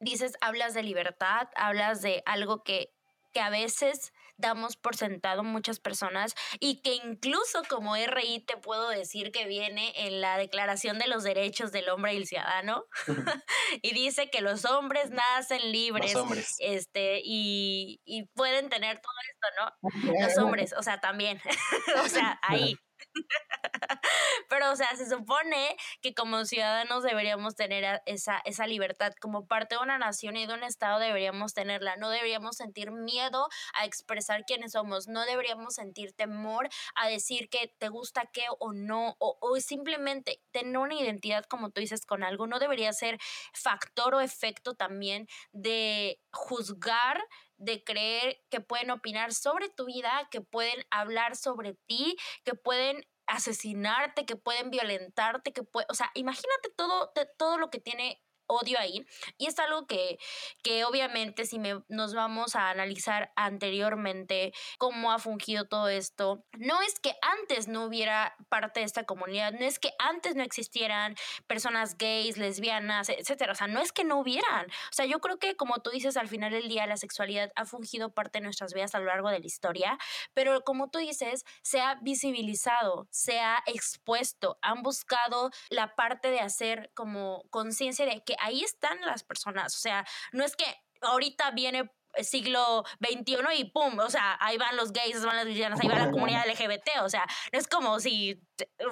Dices, 0.00 0.36
hablas 0.40 0.74
de 0.74 0.82
libertad, 0.82 1.48
hablas 1.54 2.02
de 2.02 2.22
algo 2.26 2.62
que, 2.62 2.92
que 3.32 3.40
a 3.40 3.50
veces 3.50 4.11
damos 4.36 4.76
por 4.76 4.96
sentado 4.96 5.44
muchas 5.44 5.80
personas 5.80 6.34
y 6.60 6.82
que 6.82 6.94
incluso 6.94 7.62
como 7.68 7.96
RI 7.96 8.44
te 8.46 8.56
puedo 8.56 8.88
decir 8.88 9.32
que 9.32 9.46
viene 9.46 9.92
en 9.96 10.20
la 10.20 10.36
Declaración 10.36 10.98
de 10.98 11.06
los 11.06 11.22
Derechos 11.22 11.72
del 11.72 11.88
Hombre 11.88 12.14
y 12.14 12.16
el 12.18 12.26
Ciudadano 12.26 12.84
y 13.82 13.94
dice 13.94 14.30
que 14.30 14.40
los 14.40 14.64
hombres 14.64 15.10
nacen 15.10 15.72
libres 15.72 16.14
este 16.58 17.20
y, 17.24 18.00
y 18.04 18.26
pueden 18.34 18.68
tener 18.68 19.00
todo 19.00 19.14
esto, 19.30 19.46
¿no? 19.58 20.20
Los 20.20 20.38
hombres, 20.38 20.74
o 20.76 20.82
sea, 20.82 21.00
también, 21.00 21.40
o 22.04 22.08
sea, 22.08 22.38
ahí. 22.42 22.76
Pero, 24.48 24.72
o 24.72 24.76
sea, 24.76 24.94
se 24.96 25.08
supone 25.08 25.76
que 26.00 26.14
como 26.14 26.44
ciudadanos 26.44 27.02
deberíamos 27.02 27.54
tener 27.54 28.02
esa, 28.06 28.40
esa 28.44 28.66
libertad. 28.66 29.12
Como 29.20 29.46
parte 29.46 29.76
de 29.76 29.82
una 29.82 29.98
nación 29.98 30.36
y 30.36 30.46
de 30.46 30.54
un 30.54 30.62
Estado 30.62 30.98
deberíamos 30.98 31.54
tenerla. 31.54 31.96
No 31.96 32.10
deberíamos 32.10 32.56
sentir 32.56 32.90
miedo 32.90 33.48
a 33.74 33.84
expresar 33.84 34.44
quiénes 34.46 34.72
somos. 34.72 35.08
No 35.08 35.24
deberíamos 35.24 35.74
sentir 35.74 36.12
temor 36.12 36.68
a 36.94 37.08
decir 37.08 37.48
que 37.48 37.74
te 37.78 37.88
gusta 37.88 38.28
qué 38.32 38.44
o 38.58 38.72
no. 38.72 39.16
O, 39.18 39.38
o 39.40 39.60
simplemente 39.60 40.40
tener 40.50 40.78
una 40.78 40.94
identidad, 40.94 41.44
como 41.44 41.70
tú 41.70 41.80
dices, 41.80 42.06
con 42.06 42.22
algo. 42.22 42.46
No 42.46 42.58
debería 42.58 42.92
ser 42.92 43.18
factor 43.52 44.14
o 44.14 44.20
efecto 44.20 44.74
también 44.74 45.28
de 45.52 46.20
juzgar 46.32 47.22
de 47.62 47.84
creer 47.84 48.42
que 48.50 48.60
pueden 48.60 48.90
opinar 48.90 49.32
sobre 49.32 49.68
tu 49.68 49.86
vida, 49.86 50.28
que 50.30 50.40
pueden 50.40 50.84
hablar 50.90 51.36
sobre 51.36 51.74
ti, 51.86 52.16
que 52.44 52.54
pueden 52.54 53.06
asesinarte, 53.26 54.26
que 54.26 54.36
pueden 54.36 54.70
violentarte, 54.70 55.52
que 55.52 55.62
puede, 55.62 55.86
o 55.88 55.94
sea, 55.94 56.10
imagínate 56.14 56.70
todo, 56.76 57.12
todo 57.38 57.58
lo 57.58 57.70
que 57.70 57.78
tiene 57.78 58.20
odio 58.52 58.78
ahí. 58.78 59.04
Y 59.38 59.46
es 59.46 59.58
algo 59.58 59.86
que, 59.86 60.18
que 60.62 60.84
obviamente 60.84 61.44
si 61.46 61.58
me, 61.58 61.82
nos 61.88 62.14
vamos 62.14 62.56
a 62.56 62.70
analizar 62.70 63.32
anteriormente 63.36 64.52
cómo 64.78 65.12
ha 65.12 65.18
fungido 65.18 65.66
todo 65.66 65.88
esto, 65.88 66.44
no 66.58 66.80
es 66.82 66.98
que 67.00 67.14
antes 67.22 67.68
no 67.68 67.84
hubiera 67.84 68.36
parte 68.48 68.80
de 68.80 68.86
esta 68.86 69.04
comunidad, 69.04 69.52
no 69.52 69.64
es 69.64 69.78
que 69.78 69.92
antes 69.98 70.36
no 70.36 70.42
existieran 70.42 71.16
personas 71.46 71.96
gays, 71.98 72.36
lesbianas, 72.38 73.08
etcétera. 73.08 73.52
O 73.52 73.54
sea, 73.54 73.66
no 73.66 73.80
es 73.80 73.92
que 73.92 74.04
no 74.04 74.18
hubieran. 74.18 74.66
O 74.66 74.92
sea, 74.92 75.06
yo 75.06 75.20
creo 75.20 75.38
que 75.38 75.56
como 75.56 75.78
tú 75.78 75.90
dices, 75.90 76.16
al 76.16 76.28
final 76.28 76.52
del 76.52 76.68
día 76.68 76.86
la 76.86 76.96
sexualidad 76.96 77.52
ha 77.56 77.64
fungido 77.64 78.12
parte 78.14 78.38
de 78.38 78.44
nuestras 78.44 78.74
vidas 78.74 78.94
a 78.94 78.98
lo 78.98 79.06
largo 79.06 79.30
de 79.30 79.40
la 79.40 79.46
historia, 79.46 79.98
pero 80.34 80.62
como 80.62 80.90
tú 80.90 80.98
dices, 80.98 81.44
se 81.62 81.80
ha 81.80 81.96
visibilizado, 81.96 83.08
se 83.10 83.40
ha 83.40 83.62
expuesto, 83.66 84.58
han 84.62 84.82
buscado 84.82 85.50
la 85.70 85.94
parte 85.94 86.30
de 86.30 86.40
hacer 86.40 86.90
como 86.94 87.44
conciencia 87.50 88.06
de 88.06 88.22
que 88.24 88.34
ahí 88.42 88.62
están 88.62 89.00
las 89.02 89.24
personas. 89.24 89.74
O 89.74 89.78
sea, 89.78 90.04
no 90.32 90.44
es 90.44 90.56
que 90.56 90.64
ahorita 91.00 91.50
viene 91.52 91.90
siglo 92.22 92.84
XXI 93.00 93.36
y 93.56 93.64
pum, 93.64 93.98
o 93.98 94.10
sea, 94.10 94.36
ahí 94.40 94.58
van 94.58 94.76
los 94.76 94.92
gays, 94.92 95.24
van 95.24 95.36
las 95.36 95.46
lesbianas, 95.46 95.80
ahí 95.80 95.88
va 95.88 95.96
la 95.96 96.10
comunidad 96.10 96.46
LGBT, 96.46 97.02
o 97.02 97.08
sea, 97.08 97.26
no 97.52 97.58
es 97.58 97.66
como 97.66 98.00
si 98.00 98.40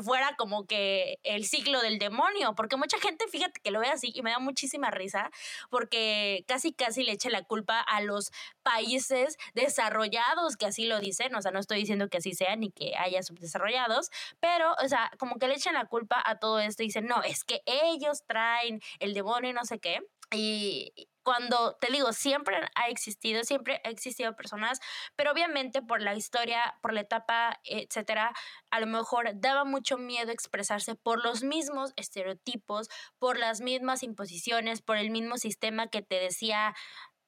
fuera 0.03 0.35
como 0.37 0.67
que 0.67 1.19
el 1.23 1.45
siglo 1.45 1.81
del 1.81 1.99
demonio, 1.99 2.55
porque 2.55 2.77
mucha 2.77 2.99
gente, 2.99 3.27
fíjate 3.29 3.61
que 3.63 3.71
lo 3.71 3.81
ve 3.81 3.89
así 3.89 4.13
y 4.15 4.23
me 4.23 4.31
da 4.31 4.39
muchísima 4.39 4.91
risa, 4.91 5.31
porque 5.71 6.45
casi 6.47 6.73
casi 6.73 7.03
le 7.03 7.13
echa 7.13 7.31
la 7.31 7.43
culpa 7.43 7.81
a 7.81 8.01
los 8.01 8.33
países 8.63 9.37
desarrollados 9.55 10.57
que 10.57 10.67
así 10.67 10.87
lo 10.87 11.01
dicen, 11.01 11.35
o 11.35 11.43
sea, 11.43 11.51
no 11.51 11.61
estoy 11.61 11.79
diciendo 11.79 12.09
que 12.09 12.19
así 12.19 12.35
sea 12.35 12.57
ni 12.57 12.71
que 12.71 12.97
haya 12.97 13.23
subdesarrollados, 13.23 14.11
pero, 14.41 14.75
o 14.83 14.89
sea, 14.89 15.11
como 15.19 15.37
que 15.37 15.49
le 15.49 15.55
echan 15.55 15.75
la 15.75 15.87
culpa 15.87 16.23
a 16.25 16.39
todo 16.39 16.59
esto 16.61 16.83
y 16.83 16.87
dicen, 16.87 17.07
no, 17.07 17.23
es 17.23 17.45
que 17.45 17.63
ellos 17.67 18.25
traen 18.27 18.81
el 18.99 19.15
demonio 19.15 19.51
y 19.51 19.53
no 19.53 19.65
sé 19.65 19.79
qué. 19.79 20.01
Y, 20.33 21.09
cuando 21.31 21.77
te 21.81 21.93
digo, 21.93 22.13
siempre 22.13 22.57
ha 22.75 22.89
existido, 22.89 23.45
siempre 23.45 23.81
ha 23.85 23.89
existido 23.89 24.35
personas, 24.35 24.81
pero 25.15 25.31
obviamente 25.31 25.81
por 25.81 26.03
la 26.03 26.17
historia, 26.17 26.75
por 26.83 26.93
la 26.93 27.03
etapa, 27.03 27.61
etcétera, 27.63 28.33
a 28.73 28.81
lo 28.81 28.89
mejor 28.89 29.31
daba 29.37 29.65
mucho 29.65 29.97
miedo 29.97 30.33
expresarse 30.33 30.97
por 30.97 31.23
los 31.25 31.45
mismos 31.45 31.93
estereotipos, 31.95 32.89
por 33.21 33.39
las 33.39 33.61
mismas 33.61 34.03
imposiciones, 34.03 34.83
por 34.83 34.97
el 34.97 35.13
mismo 35.13 35.37
sistema 35.37 35.87
que 35.87 36.03
te 36.03 36.17
decía, 36.17 36.75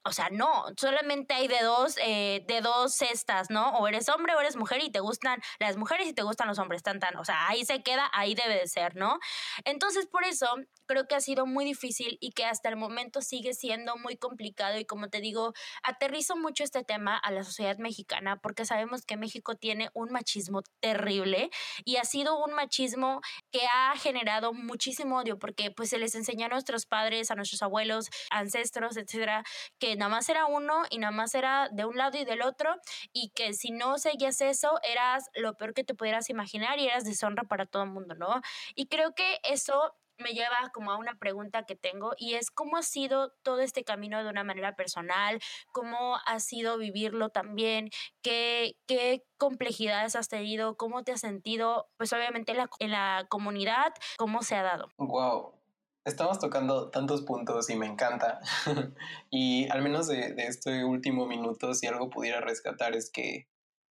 o 0.04 0.12
sea, 0.12 0.28
no, 0.30 0.64
solamente 0.76 1.34
hay 1.34 1.48
de 1.48 1.62
dos, 1.62 1.96
eh, 1.98 2.44
de 2.48 2.60
dos 2.60 2.94
cestas, 2.94 3.50
¿no? 3.50 3.70
O 3.78 3.86
eres 3.86 4.08
hombre 4.08 4.34
o 4.34 4.40
eres 4.40 4.56
mujer 4.56 4.82
y 4.82 4.90
te 4.90 5.00
gustan 5.00 5.40
las 5.60 5.76
mujeres 5.76 6.08
y 6.08 6.12
te 6.12 6.22
gustan 6.22 6.48
los 6.48 6.58
hombres, 6.58 6.82
tan, 6.82 6.98
tan. 6.98 7.16
O 7.16 7.24
sea, 7.24 7.48
ahí 7.48 7.64
se 7.64 7.82
queda, 7.82 8.10
ahí 8.12 8.34
debe 8.34 8.54
de 8.58 8.66
ser, 8.66 8.96
¿no? 8.96 9.18
Entonces, 9.64 10.06
por 10.06 10.24
eso 10.24 10.46
creo 10.86 11.06
que 11.06 11.14
ha 11.14 11.20
sido 11.20 11.46
muy 11.46 11.64
difícil 11.64 12.18
y 12.20 12.32
que 12.32 12.44
hasta 12.44 12.68
el 12.68 12.76
momento 12.76 13.20
sigue 13.22 13.54
siendo 13.54 13.96
muy 13.96 14.16
complicado. 14.16 14.78
Y 14.78 14.84
como 14.84 15.08
te 15.08 15.20
digo, 15.20 15.52
aterrizo 15.82 16.36
mucho 16.36 16.64
este 16.64 16.82
tema 16.82 17.16
a 17.16 17.30
la 17.30 17.44
sociedad 17.44 17.78
mexicana 17.78 18.40
porque 18.42 18.64
sabemos 18.64 19.04
que 19.06 19.16
México 19.16 19.54
tiene 19.54 19.90
un 19.94 20.10
machismo 20.10 20.62
terrible 20.80 21.50
y 21.84 21.96
ha 21.96 22.04
sido 22.04 22.42
un 22.44 22.54
machismo 22.54 23.20
que 23.50 23.60
ha 23.72 23.96
generado 23.96 24.52
muchísimo 24.52 25.18
odio 25.18 25.38
porque 25.38 25.70
pues 25.70 25.90
se 25.90 25.98
les 25.98 26.14
enseñó 26.14 26.46
a 26.46 26.48
nuestros 26.48 26.86
padres, 26.86 27.30
a 27.30 27.36
nuestros 27.36 27.62
abuelos, 27.62 28.08
ancestros, 28.30 28.96
etcétera, 28.96 29.44
que 29.78 29.91
nada 29.96 30.10
más 30.10 30.28
era 30.28 30.46
uno 30.46 30.82
y 30.90 30.98
nada 30.98 31.12
más 31.12 31.34
era 31.34 31.68
de 31.70 31.84
un 31.84 31.96
lado 31.96 32.18
y 32.18 32.24
del 32.24 32.42
otro 32.42 32.74
y 33.12 33.30
que 33.30 33.54
si 33.54 33.70
no 33.70 33.98
seguías 33.98 34.40
eso 34.40 34.78
eras 34.88 35.28
lo 35.34 35.56
peor 35.56 35.74
que 35.74 35.84
te 35.84 35.94
pudieras 35.94 36.30
imaginar 36.30 36.78
y 36.78 36.86
eras 36.86 37.04
deshonra 37.04 37.44
para 37.44 37.66
todo 37.66 37.84
el 37.84 37.90
mundo, 37.90 38.14
¿no? 38.14 38.40
Y 38.74 38.86
creo 38.86 39.14
que 39.14 39.38
eso 39.44 39.94
me 40.18 40.32
lleva 40.32 40.70
como 40.72 40.92
a 40.92 40.96
una 40.96 41.18
pregunta 41.18 41.64
que 41.64 41.76
tengo 41.76 42.12
y 42.16 42.34
es 42.34 42.50
cómo 42.50 42.76
ha 42.76 42.82
sido 42.82 43.32
todo 43.42 43.60
este 43.60 43.84
camino 43.84 44.22
de 44.22 44.30
una 44.30 44.44
manera 44.44 44.74
personal, 44.76 45.40
cómo 45.72 46.18
ha 46.24 46.40
sido 46.40 46.78
vivirlo 46.78 47.30
también, 47.30 47.90
qué, 48.22 48.76
qué 48.86 49.24
complejidades 49.38 50.16
has 50.16 50.28
tenido, 50.28 50.76
cómo 50.76 51.02
te 51.02 51.12
has 51.12 51.20
sentido, 51.20 51.88
pues 51.96 52.12
obviamente 52.12 52.52
en 52.52 52.58
la, 52.58 52.70
en 52.78 52.90
la 52.90 53.26
comunidad, 53.28 53.92
cómo 54.16 54.42
se 54.42 54.54
ha 54.54 54.62
dado. 54.62 54.88
Wow. 54.96 55.61
Estamos 56.04 56.38
tocando 56.38 56.90
tantos 56.90 57.22
puntos 57.22 57.70
y 57.70 57.76
me 57.76 57.86
encanta. 57.86 58.40
y 59.30 59.68
al 59.70 59.82
menos 59.82 60.08
de, 60.08 60.34
de 60.34 60.46
este 60.46 60.84
último 60.84 61.26
minuto, 61.26 61.74
si 61.74 61.86
algo 61.86 62.10
pudiera 62.10 62.40
rescatar 62.40 62.96
es 62.96 63.10
que 63.10 63.46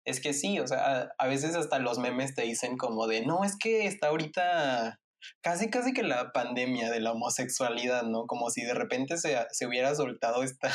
es 0.08 0.20
que 0.20 0.32
sí, 0.32 0.58
o 0.58 0.66
sea, 0.66 1.12
a, 1.18 1.26
veces 1.26 1.54
hasta 1.54 1.78
los 1.78 1.98
memes 1.98 2.34
te 2.34 2.40
dicen 2.42 2.78
como 2.78 3.06
de, 3.06 3.24
no, 3.26 3.44
es 3.44 3.58
que 3.58 3.86
está 3.86 4.08
ahorita 4.08 4.98
casi, 5.42 5.68
casi 5.70 5.92
que 5.92 6.02
la 6.02 6.32
pandemia 6.32 6.90
de 6.90 7.00
la 7.00 7.12
homosexualidad, 7.12 8.04
¿no? 8.04 8.26
Como 8.26 8.48
si 8.50 8.62
de 8.62 8.72
repente 8.74 9.18
se, 9.18 9.36
se 9.50 9.66
hubiera 9.66 9.94
soltado 9.94 10.42
esta, 10.42 10.70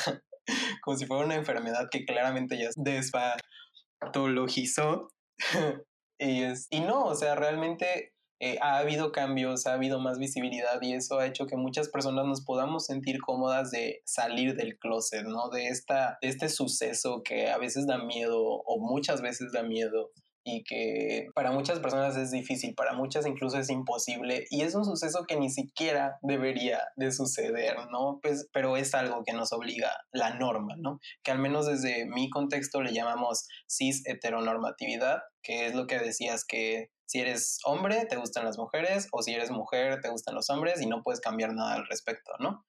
como 0.83 0.97
si 0.97 1.07
fuera 1.07 1.25
una 1.25 1.33
enfermedad 1.35 1.87
que 1.89 2.05
claramente 2.05 2.59
ya 2.59 2.69
despatologizó. 2.75 5.09
y, 6.19 6.43
es, 6.43 6.67
y 6.69 6.81
no, 6.81 7.05
o 7.05 7.15
sea, 7.15 7.33
realmente 7.35 8.12
eh, 8.45 8.57
ha 8.61 8.79
habido 8.79 9.13
cambios, 9.13 9.67
ha 9.67 9.73
habido 9.73 10.01
más 10.01 10.19
visibilidad 10.19 10.81
y 10.81 10.91
eso 10.91 11.17
ha 11.17 11.25
hecho 11.25 11.47
que 11.47 11.55
muchas 11.55 11.87
personas 11.87 12.25
nos 12.25 12.43
podamos 12.43 12.85
sentir 12.85 13.21
cómodas 13.21 13.71
de 13.71 14.01
salir 14.03 14.57
del 14.57 14.77
closet, 14.77 15.23
¿no? 15.23 15.47
De, 15.47 15.67
esta, 15.67 16.17
de 16.21 16.27
este 16.27 16.49
suceso 16.49 17.21
que 17.23 17.49
a 17.49 17.57
veces 17.57 17.87
da 17.87 17.99
miedo 17.99 18.41
o 18.43 18.79
muchas 18.79 19.21
veces 19.21 19.53
da 19.53 19.63
miedo 19.63 20.11
y 20.43 20.65
que 20.65 21.27
para 21.33 21.53
muchas 21.53 21.79
personas 21.79 22.17
es 22.17 22.31
difícil, 22.31 22.75
para 22.75 22.91
muchas 22.91 23.25
incluso 23.25 23.57
es 23.57 23.69
imposible 23.69 24.45
y 24.49 24.63
es 24.63 24.75
un 24.75 24.83
suceso 24.83 25.23
que 25.25 25.37
ni 25.37 25.49
siquiera 25.49 26.17
debería 26.21 26.81
de 26.97 27.13
suceder, 27.13 27.77
¿no? 27.93 28.19
Pues, 28.21 28.49
pero 28.51 28.75
es 28.75 28.93
algo 28.93 29.23
que 29.23 29.31
nos 29.31 29.53
obliga 29.53 29.89
la 30.11 30.33
norma, 30.33 30.75
¿no? 30.77 30.99
Que 31.23 31.31
al 31.31 31.39
menos 31.39 31.65
desde 31.65 32.05
mi 32.07 32.29
contexto 32.29 32.81
le 32.81 32.91
llamamos 32.91 33.47
cis 33.67 34.05
heteronormatividad, 34.05 35.21
que 35.41 35.67
es 35.67 35.75
lo 35.75 35.87
que 35.87 35.99
decías 35.99 36.43
que 36.43 36.89
si 37.13 37.19
eres 37.19 37.59
hombre 37.63 38.07
te 38.07 38.15
gustan 38.15 38.43
las 38.43 38.57
mujeres 38.57 39.07
o 39.11 39.21
si 39.21 39.35
eres 39.35 39.51
mujer 39.51 40.01
te 40.01 40.09
gustan 40.09 40.33
los 40.33 40.49
hombres 40.49 40.81
y 40.81 40.87
no 40.87 41.03
puedes 41.03 41.21
cambiar 41.21 41.53
nada 41.53 41.75
al 41.75 41.85
respecto, 41.85 42.31
¿no? 42.39 42.65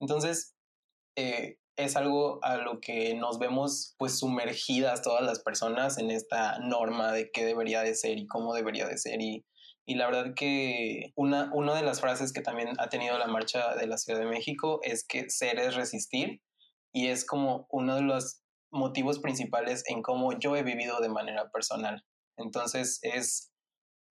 Entonces, 0.00 0.54
eh, 1.16 1.56
es 1.76 1.96
algo 1.96 2.38
a 2.44 2.58
lo 2.58 2.78
que 2.78 3.14
nos 3.14 3.38
vemos 3.38 3.94
pues 3.96 4.18
sumergidas 4.18 5.00
todas 5.00 5.24
las 5.24 5.40
personas 5.42 5.96
en 5.96 6.10
esta 6.10 6.58
norma 6.58 7.10
de 7.10 7.30
qué 7.30 7.46
debería 7.46 7.80
de 7.80 7.94
ser 7.94 8.18
y 8.18 8.26
cómo 8.26 8.52
debería 8.52 8.86
de 8.86 8.98
ser 8.98 9.22
y, 9.22 9.46
y 9.86 9.94
la 9.94 10.04
verdad 10.04 10.34
que 10.36 11.14
una, 11.14 11.50
una 11.54 11.74
de 11.74 11.82
las 11.82 12.02
frases 12.02 12.34
que 12.34 12.42
también 12.42 12.68
ha 12.78 12.90
tenido 12.90 13.16
la 13.16 13.28
marcha 13.28 13.76
de 13.76 13.86
la 13.86 13.96
Ciudad 13.96 14.18
de 14.18 14.26
México 14.26 14.80
es 14.82 15.06
que 15.06 15.30
ser 15.30 15.58
es 15.58 15.74
resistir 15.74 16.42
y 16.92 17.06
es 17.06 17.24
como 17.24 17.66
uno 17.70 17.94
de 17.94 18.02
los 18.02 18.42
motivos 18.70 19.20
principales 19.20 19.84
en 19.86 20.02
cómo 20.02 20.38
yo 20.38 20.54
he 20.54 20.62
vivido 20.62 21.00
de 21.00 21.08
manera 21.08 21.50
personal. 21.50 22.04
Entonces 22.36 22.98
es 23.00 23.52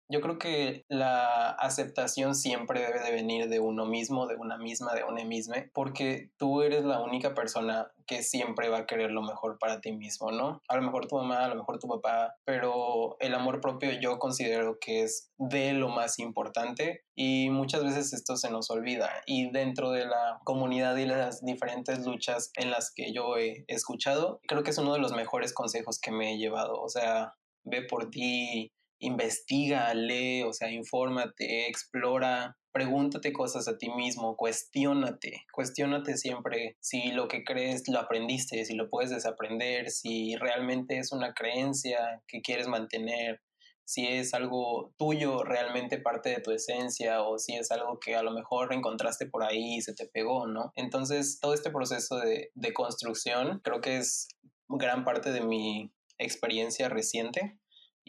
yo 0.08 0.20
creo 0.20 0.38
que 0.38 0.84
la 0.88 1.50
aceptación 1.50 2.34
siempre 2.34 2.80
debe 2.80 3.00
de 3.00 3.12
venir 3.12 3.48
de 3.48 3.60
uno 3.60 3.84
mismo, 3.84 4.26
de 4.26 4.36
una 4.36 4.56
misma, 4.56 4.94
de 4.94 5.04
una 5.04 5.24
misma, 5.24 5.56
porque 5.74 6.30
tú 6.38 6.62
eres 6.62 6.84
la 6.84 7.00
única 7.00 7.34
persona 7.34 7.92
que 8.06 8.22
siempre 8.22 8.70
va 8.70 8.78
a 8.78 8.86
querer 8.86 9.10
lo 9.10 9.20
mejor 9.20 9.58
para 9.58 9.82
ti 9.82 9.92
mismo, 9.92 10.32
¿no? 10.32 10.62
A 10.66 10.76
lo 10.76 10.82
mejor 10.82 11.06
tu 11.06 11.16
mamá, 11.16 11.44
a 11.44 11.48
lo 11.48 11.56
mejor 11.56 11.78
tu 11.78 11.88
papá, 11.88 12.36
pero 12.44 13.16
el 13.20 13.34
amor 13.34 13.60
propio 13.60 13.92
yo 14.00 14.18
considero 14.18 14.78
que 14.80 15.02
es 15.02 15.30
de 15.36 15.74
lo 15.74 15.90
más 15.90 16.18
importante 16.18 17.02
y 17.14 17.50
muchas 17.50 17.84
veces 17.84 18.14
esto 18.14 18.36
se 18.36 18.50
nos 18.50 18.70
olvida 18.70 19.10
y 19.26 19.50
dentro 19.50 19.90
de 19.90 20.06
la 20.06 20.40
comunidad 20.44 20.96
y 20.96 21.04
las 21.04 21.44
diferentes 21.44 22.06
luchas 22.06 22.50
en 22.54 22.70
las 22.70 22.92
que 22.94 23.12
yo 23.12 23.36
he 23.36 23.64
escuchado, 23.68 24.40
creo 24.48 24.62
que 24.62 24.70
es 24.70 24.78
uno 24.78 24.94
de 24.94 25.00
los 25.00 25.12
mejores 25.12 25.52
consejos 25.52 26.00
que 26.00 26.12
me 26.12 26.32
he 26.32 26.38
llevado, 26.38 26.80
o 26.80 26.88
sea, 26.88 27.34
ve 27.64 27.82
por 27.82 28.08
ti, 28.10 28.72
investiga, 28.98 29.92
lee, 29.94 30.42
o 30.42 30.52
sea, 30.52 30.70
infórmate, 30.70 31.68
explora, 31.68 32.56
pregúntate 32.72 33.32
cosas 33.32 33.68
a 33.68 33.78
ti 33.78 33.90
mismo, 33.90 34.36
cuestiónate, 34.36 35.44
cuestiónate 35.52 36.16
siempre 36.16 36.76
si 36.80 37.12
lo 37.12 37.28
que 37.28 37.44
crees 37.44 37.88
lo 37.88 37.98
aprendiste, 37.98 38.64
si 38.64 38.74
lo 38.74 38.88
puedes 38.88 39.10
desaprender, 39.10 39.90
si 39.90 40.36
realmente 40.36 40.98
es 40.98 41.12
una 41.12 41.32
creencia 41.34 42.22
que 42.26 42.40
quieres 42.40 42.68
mantener, 42.68 43.40
si 43.84 44.06
es 44.06 44.34
algo 44.34 44.92
tuyo 44.98 45.44
realmente 45.44 45.98
parte 45.98 46.28
de 46.28 46.40
tu 46.40 46.50
esencia 46.50 47.22
o 47.22 47.38
si 47.38 47.56
es 47.56 47.70
algo 47.70 47.98
que 47.98 48.16
a 48.16 48.22
lo 48.22 48.32
mejor 48.32 48.72
encontraste 48.74 49.26
por 49.26 49.42
ahí 49.42 49.76
y 49.76 49.80
se 49.80 49.94
te 49.94 50.06
pegó, 50.06 50.46
¿no? 50.46 50.72
Entonces, 50.76 51.40
todo 51.40 51.54
este 51.54 51.70
proceso 51.70 52.18
de, 52.18 52.50
de 52.54 52.72
construcción 52.74 53.60
creo 53.64 53.80
que 53.80 53.96
es 53.96 54.28
gran 54.68 55.04
parte 55.04 55.32
de 55.32 55.40
mi 55.40 55.90
experiencia 56.18 56.88
reciente 56.88 57.58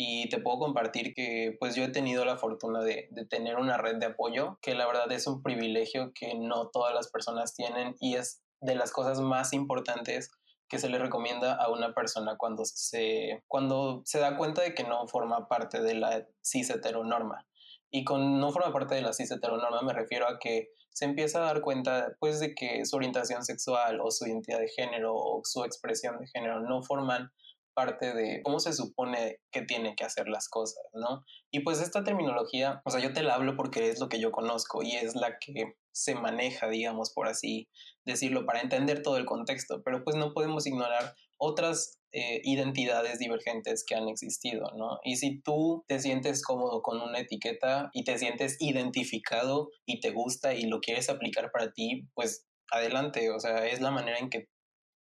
y 0.02 0.30
te 0.30 0.40
puedo 0.40 0.60
compartir 0.60 1.14
que 1.14 1.58
pues 1.60 1.76
yo 1.76 1.84
he 1.84 1.90
tenido 1.90 2.24
la 2.24 2.38
fortuna 2.38 2.80
de, 2.80 3.10
tener 3.30 3.58
una 3.58 3.76
red 3.76 3.98
de 3.98 4.06
apoyo 4.06 4.58
que 4.62 4.74
la 4.74 4.88
verdad 4.88 5.12
es 5.12 5.28
un 5.28 5.44
privilegio 5.44 6.14
que 6.16 6.36
no 6.36 6.70
todas 6.70 6.96
las 6.96 7.10
personas 7.10 7.54
tienen 7.54 7.98
y 8.00 8.16
es 8.16 8.42
de 8.62 8.76
las 8.76 8.94
cosas 8.94 9.20
más 9.20 9.52
importantes 9.52 10.32
que 10.70 10.80
se 10.80 10.88
le 10.88 11.00
recomienda 11.00 11.54
a 11.54 11.70
una 11.70 11.94
persona 11.94 12.38
cuando 12.38 12.64
se, 12.64 13.44
cuando 13.50 14.02
se 14.06 14.20
da 14.20 14.38
cuenta 14.38 14.62
de 14.62 14.74
que 14.74 14.86
no 14.86 15.06
forma 15.10 15.50
parte 15.50 15.82
de 15.82 15.96
la 15.96 16.26
cis 16.42 16.70
heteronorma. 16.70 17.46
Y 17.92 18.06
con 18.06 18.40
no 18.40 18.54
forma 18.54 18.72
parte 18.72 18.96
de 18.96 19.02
la 19.02 19.12
cis 19.12 19.32
heteronorma 19.32 19.82
me 19.82 19.92
refiero 19.92 20.30
a 20.30 20.40
que 20.40 20.70
se 20.92 21.04
empieza 21.04 21.40
a 21.40 21.48
dar 21.48 21.60
cuenta 21.60 22.16
pues 22.22 22.40
de 22.40 22.56
que 22.56 22.86
su 22.86 22.96
orientación 22.96 23.44
sexual 23.44 24.00
o 24.00 24.12
su 24.12 24.26
identidad 24.28 24.60
de 24.60 24.70
género 24.70 25.14
o 25.14 25.42
su 25.44 25.66
expresión 25.66 26.20
de 26.20 26.28
género 26.28 26.62
no 26.62 26.84
forman 26.84 27.34
parte 27.80 28.13
de 28.13 28.42
cómo 28.44 28.60
se 28.60 28.74
supone 28.74 29.38
que 29.54 29.62
tiene 29.62 29.96
que 29.96 30.04
hacer 30.04 30.28
las 30.28 30.50
cosas, 30.50 30.84
¿no? 30.92 31.24
Y 31.50 31.62
pues 31.62 31.80
esta 31.80 32.04
terminología, 32.04 32.82
o 32.84 32.89
sea, 32.89 33.00
yo 33.00 33.13
te 33.13 33.24
la 33.24 33.36
hablo 33.36 33.56
porque 33.56 33.88
es 33.88 34.02
lo 34.02 34.10
que 34.10 34.20
yo 34.20 34.32
conozco 34.32 34.84
y 34.84 34.98
es 34.98 35.15
la 35.15 35.38
que 35.39 35.76
se 35.94 36.13
maneja, 36.13 36.68
digamos, 36.68 37.13
por 37.13 37.30
así 37.30 37.70
decirlo, 38.06 38.46
para 38.46 38.60
entender 38.60 39.02
todo 39.02 39.15
el 39.15 39.26
contexto, 39.26 39.82
pero 39.82 40.04
pues 40.04 40.18
no 40.18 40.34
podemos 40.34 40.68
ignorar 40.68 41.15
otras 41.38 42.00
eh, 42.12 42.42
identidades 42.44 43.18
divergentes 43.18 43.86
que 43.88 43.96
han 43.96 44.10
existido, 44.10 44.70
¿no? 44.76 45.00
Y 45.06 45.15
si 45.15 45.42
tú 45.42 45.86
te 45.88 46.00
sientes 46.00 46.44
cómodo 46.44 46.82
con 46.82 47.02
una 47.02 47.20
etiqueta 47.20 47.92
y 47.94 48.04
te 48.04 48.18
sientes 48.18 48.58
identificado 48.60 49.70
y 49.86 50.02
te 50.02 50.12
gusta 50.12 50.54
y 50.54 50.63
lo 50.63 50.82
quieres 50.82 51.10
aplicar 51.10 51.50
para 51.54 51.72
ti, 51.72 52.10
pues 52.13 52.46
adelante, 52.72 53.32
o 53.32 53.39
sea, 53.39 53.65
es 53.68 53.80
la 53.80 53.92
manera 53.92 54.20
en 54.20 54.30
que 54.30 54.50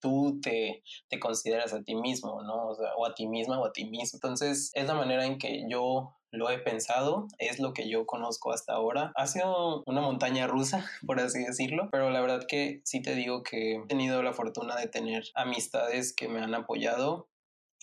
tú 0.03 0.41
te, 0.41 0.83
te 1.07 1.17
consideras 1.17 1.73
a 1.73 1.81
ti 1.81 1.95
mismo, 1.95 2.43
¿no? 2.43 2.67
O, 2.67 2.75
sea, 2.75 2.89
o 2.97 3.05
a 3.05 3.15
ti 3.15 3.25
misma 3.25 3.57
o 3.59 3.65
a 3.65 3.71
ti 3.71 3.85
mismo. 3.85 4.17
Entonces, 4.17 4.69
es 4.73 4.85
la 4.85 4.95
manera 4.95 5.25
en 5.25 5.37
que 5.37 5.63
yo 5.69 6.17
lo 6.29 6.49
he 6.49 6.57
pensado, 6.57 7.27
es 7.37 7.59
lo 7.59 7.73
que 7.73 7.87
yo 7.87 8.05
conozco 8.05 8.51
hasta 8.51 8.73
ahora. 8.73 9.13
Ha 9.15 9.27
sido 9.27 9.83
una 9.85 10.01
montaña 10.01 10.45
rusa, 10.45 10.85
por 11.07 11.21
así 11.21 11.39
decirlo, 11.43 11.87
pero 11.91 12.09
la 12.09 12.19
verdad 12.19 12.45
que 12.47 12.81
sí 12.83 13.01
te 13.01 13.15
digo 13.15 13.43
que 13.43 13.75
he 13.75 13.87
tenido 13.87 14.21
la 14.23 14.33
fortuna 14.33 14.75
de 14.75 14.87
tener 14.87 15.23
amistades 15.35 16.13
que 16.13 16.27
me 16.27 16.41
han 16.41 16.53
apoyado 16.53 17.29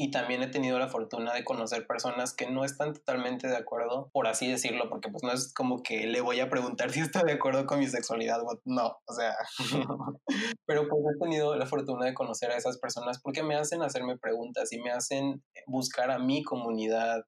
y 0.03 0.11
también 0.11 0.43
he 0.43 0.47
tenido 0.47 0.79
la 0.79 0.89
fortuna 0.89 1.35
de 1.35 1.45
conocer 1.45 1.87
personas 1.87 2.33
que 2.33 2.51
no 2.51 2.65
están 2.65 2.95
totalmente 2.95 3.49
de 3.49 3.57
acuerdo, 3.59 4.09
por 4.15 4.29
así 4.29 4.51
decirlo, 4.51 4.89
porque 4.89 5.11
pues 5.11 5.23
no 5.23 5.31
es 5.31 5.53
como 5.53 5.83
que 5.83 6.07
le 6.07 6.23
voy 6.23 6.41
a 6.41 6.49
preguntar 6.49 6.91
si 6.91 7.01
está 7.01 7.23
de 7.23 7.33
acuerdo 7.33 7.67
con 7.67 7.81
mi 7.81 7.87
sexualidad, 7.87 8.39
no, 8.65 8.97
o 9.07 9.13
sea, 9.13 9.35
pero 10.67 10.89
pues 10.89 11.03
he 11.05 11.19
tenido 11.23 11.55
la 11.55 11.67
fortuna 11.67 12.07
de 12.07 12.15
conocer 12.15 12.51
a 12.51 12.57
esas 12.57 12.79
personas 12.79 13.21
porque 13.23 13.43
me 13.43 13.57
hacen 13.57 13.83
hacerme 13.83 14.17
preguntas 14.17 14.73
y 14.73 14.81
me 14.81 14.91
hacen 14.91 15.45
buscar 15.67 16.11
a 16.11 16.19
mi 16.19 16.43
comunidad. 16.43 17.21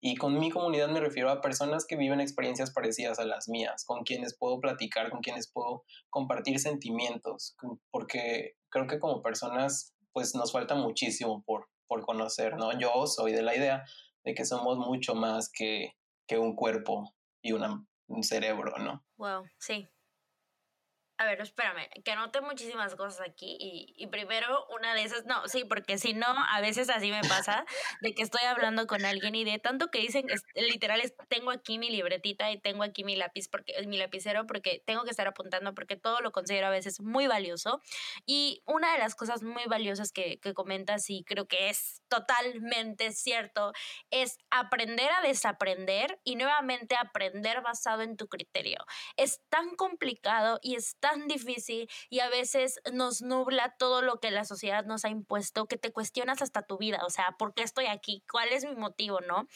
Y 0.00 0.14
con 0.14 0.38
mi 0.38 0.50
comunidad 0.50 0.90
me 0.90 1.00
refiero 1.00 1.28
a 1.28 1.40
personas 1.40 1.86
que 1.86 1.96
viven 1.96 2.20
experiencias 2.20 2.72
parecidas 2.72 3.18
a 3.18 3.24
las 3.24 3.48
mías, 3.48 3.84
con 3.84 4.04
quienes 4.04 4.36
puedo 4.38 4.60
platicar, 4.60 5.10
con 5.10 5.22
quienes 5.22 5.50
puedo 5.52 5.82
compartir 6.08 6.60
sentimientos, 6.60 7.56
porque 7.90 8.52
creo 8.68 8.86
que 8.86 9.00
como 9.00 9.22
personas 9.22 9.92
pues 10.12 10.34
nos 10.34 10.52
falta 10.52 10.74
muchísimo 10.74 11.42
por, 11.44 11.68
por 11.92 12.06
conocer, 12.06 12.56
¿no? 12.56 12.72
Yo 12.78 13.06
soy 13.06 13.32
de 13.32 13.42
la 13.42 13.54
idea 13.54 13.84
de 14.24 14.32
que 14.32 14.46
somos 14.46 14.78
mucho 14.78 15.14
más 15.14 15.50
que, 15.52 15.92
que 16.26 16.38
un 16.38 16.56
cuerpo 16.56 17.12
y 17.42 17.52
una, 17.52 17.86
un 18.06 18.22
cerebro, 18.22 18.78
¿no? 18.78 19.04
Wow, 19.18 19.44
sí. 19.58 19.90
A 21.22 21.24
ver, 21.24 21.40
espérame, 21.40 21.88
que 22.04 22.10
anoté 22.10 22.40
muchísimas 22.40 22.96
cosas 22.96 23.20
aquí 23.20 23.56
y, 23.60 23.94
y, 23.96 24.08
primero 24.08 24.66
una 24.76 24.92
de 24.92 25.04
esas, 25.04 25.24
no, 25.24 25.46
sí, 25.46 25.62
porque 25.64 25.96
si 25.96 26.14
no, 26.14 26.26
a 26.26 26.60
veces 26.60 26.90
así 26.90 27.12
me 27.12 27.20
pasa, 27.20 27.64
de 28.00 28.12
que 28.12 28.24
estoy 28.24 28.42
hablando 28.42 28.88
con 28.88 29.04
alguien 29.04 29.36
y 29.36 29.44
de 29.44 29.60
tanto 29.60 29.88
que 29.92 30.00
dicen, 30.00 30.26
literal, 30.56 31.00
tengo 31.28 31.52
aquí 31.52 31.78
mi 31.78 31.90
libretita 31.90 32.50
y 32.50 32.58
tengo 32.58 32.82
aquí 32.82 33.04
mi 33.04 33.14
lápiz, 33.14 33.48
porque 33.48 33.72
mi 33.86 33.98
lapicero, 33.98 34.48
porque 34.48 34.82
tengo 34.84 35.04
que 35.04 35.10
estar 35.10 35.28
apuntando, 35.28 35.74
porque 35.74 35.94
todo 35.94 36.20
lo 36.22 36.32
considero 36.32 36.66
a 36.66 36.70
veces 36.70 37.00
muy 37.00 37.28
valioso. 37.28 37.80
Y 38.26 38.62
una 38.66 38.92
de 38.92 38.98
las 38.98 39.14
cosas 39.14 39.44
muy 39.44 39.66
valiosas 39.66 40.10
que, 40.10 40.40
que 40.40 40.54
comentas 40.54 41.08
y 41.08 41.22
creo 41.22 41.46
que 41.46 41.68
es 41.68 42.02
totalmente 42.08 43.12
cierto, 43.12 43.72
es 44.10 44.38
aprender 44.50 45.10
a 45.12 45.22
desaprender 45.22 46.18
y 46.24 46.34
nuevamente 46.34 46.96
aprender 46.96 47.60
basado 47.62 48.02
en 48.02 48.16
tu 48.16 48.26
criterio. 48.26 48.78
Es 49.16 49.40
tan 49.50 49.76
complicado 49.76 50.58
y 50.62 50.74
es 50.74 50.96
tan 50.98 51.11
difícil 51.28 51.88
y 52.10 52.20
a 52.20 52.28
veces 52.28 52.80
nos 52.92 53.22
nubla 53.22 53.74
todo 53.78 54.02
lo 54.02 54.20
que 54.20 54.30
la 54.30 54.44
sociedad 54.44 54.84
nos 54.84 55.04
ha 55.04 55.08
impuesto, 55.08 55.66
que 55.66 55.76
te 55.76 55.92
cuestionas 55.92 56.42
hasta 56.42 56.62
tu 56.62 56.78
vida, 56.78 57.00
o 57.06 57.10
sea, 57.10 57.34
¿por 57.38 57.54
qué 57.54 57.62
estoy 57.62 57.86
aquí? 57.86 58.22
¿Cuál 58.30 58.48
es 58.50 58.64
mi 58.64 58.74
motivo, 58.74 59.20
no? 59.20 59.46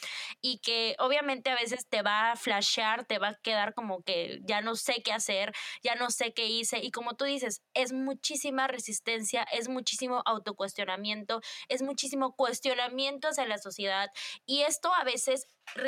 Y 0.41 0.59
que 0.59 0.95
obviamente 0.99 1.49
a 1.49 1.55
veces 1.55 1.87
te 1.87 2.01
va 2.01 2.31
a 2.31 2.35
flashear, 2.35 3.05
te 3.05 3.19
va 3.19 3.29
a 3.29 3.35
quedar 3.35 3.73
como 3.73 4.03
que 4.03 4.39
ya 4.43 4.61
no 4.61 4.75
sé 4.75 5.01
qué 5.03 5.11
hacer, 5.11 5.53
ya 5.83 5.95
no 5.95 6.09
sé 6.09 6.33
qué 6.33 6.47
hice 6.47 6.79
y 6.81 6.91
como 6.91 7.15
tú 7.15 7.25
dices, 7.25 7.61
es 7.73 7.93
muchísima 7.93 8.67
resistencia, 8.67 9.43
es 9.51 9.69
muchísimo 9.69 10.21
autocuestionamiento, 10.25 11.41
es 11.69 11.81
muchísimo 11.81 12.35
cuestionamiento 12.35 13.29
hacia 13.29 13.45
la 13.45 13.57
sociedad 13.57 14.09
y 14.45 14.61
esto 14.61 14.93
a 14.93 15.03
veces 15.03 15.47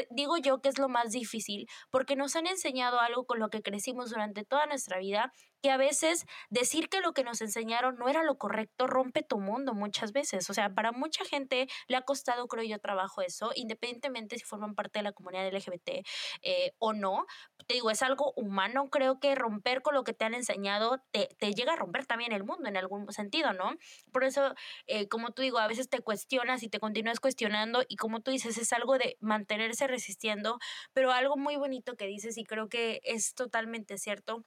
digo 0.09 0.37
yo 0.37 0.61
que 0.61 0.69
es 0.69 0.77
lo 0.77 0.89
más 0.89 1.11
difícil 1.11 1.67
porque 1.89 2.15
nos 2.15 2.35
han 2.35 2.47
enseñado 2.47 2.99
algo 2.99 3.25
con 3.25 3.39
lo 3.39 3.49
que 3.49 3.61
crecimos 3.61 4.09
durante 4.09 4.43
toda 4.43 4.65
nuestra 4.65 4.99
vida 4.99 5.33
que 5.61 5.71
a 5.71 5.77
veces 5.77 6.25
decir 6.49 6.89
que 6.89 7.01
lo 7.01 7.13
que 7.13 7.23
nos 7.23 7.41
enseñaron 7.41 7.97
no 7.97 8.09
era 8.09 8.23
lo 8.23 8.37
correcto 8.37 8.87
rompe 8.87 9.23
tu 9.23 9.39
mundo 9.39 9.73
muchas 9.73 10.11
veces. 10.11 10.49
O 10.49 10.53
sea, 10.53 10.73
para 10.73 10.91
mucha 10.91 11.25
gente 11.25 11.67
le 11.87 11.97
ha 11.97 12.01
costado, 12.01 12.47
creo 12.47 12.63
yo, 12.63 12.79
trabajo 12.79 13.21
eso, 13.21 13.51
independientemente 13.55 14.37
si 14.37 14.45
forman 14.45 14.75
parte 14.75 14.99
de 14.99 15.03
la 15.03 15.11
comunidad 15.11 15.47
LGBT 15.47 16.05
eh, 16.41 16.73
o 16.79 16.93
no. 16.93 17.25
Te 17.67 17.75
digo, 17.75 17.91
es 17.91 18.01
algo 18.01 18.33
humano. 18.35 18.89
Creo 18.89 19.19
que 19.19 19.35
romper 19.35 19.81
con 19.81 19.93
lo 19.95 20.03
que 20.03 20.13
te 20.13 20.25
han 20.25 20.33
enseñado 20.33 21.01
te, 21.11 21.29
te 21.37 21.53
llega 21.53 21.73
a 21.73 21.75
romper 21.75 22.05
también 22.05 22.31
el 22.31 22.43
mundo 22.43 22.67
en 22.67 22.77
algún 22.77 23.11
sentido, 23.11 23.53
¿no? 23.53 23.75
Por 24.11 24.23
eso, 24.23 24.53
eh, 24.87 25.07
como 25.07 25.31
tú 25.31 25.41
digo, 25.41 25.59
a 25.59 25.67
veces 25.67 25.89
te 25.89 25.99
cuestionas 25.99 26.63
y 26.63 26.69
te 26.69 26.79
continúas 26.79 27.19
cuestionando 27.19 27.83
y 27.87 27.95
como 27.95 28.21
tú 28.21 28.31
dices, 28.31 28.57
es 28.57 28.73
algo 28.73 28.97
de 28.97 29.17
mantener 29.19 29.69
resistiendo, 29.87 30.59
pero 30.93 31.11
algo 31.11 31.37
muy 31.37 31.55
bonito 31.55 31.95
que 31.95 32.07
dices 32.07 32.37
y 32.37 32.43
creo 32.43 32.69
que 32.69 33.01
es 33.03 33.33
totalmente 33.35 33.97
cierto. 33.97 34.45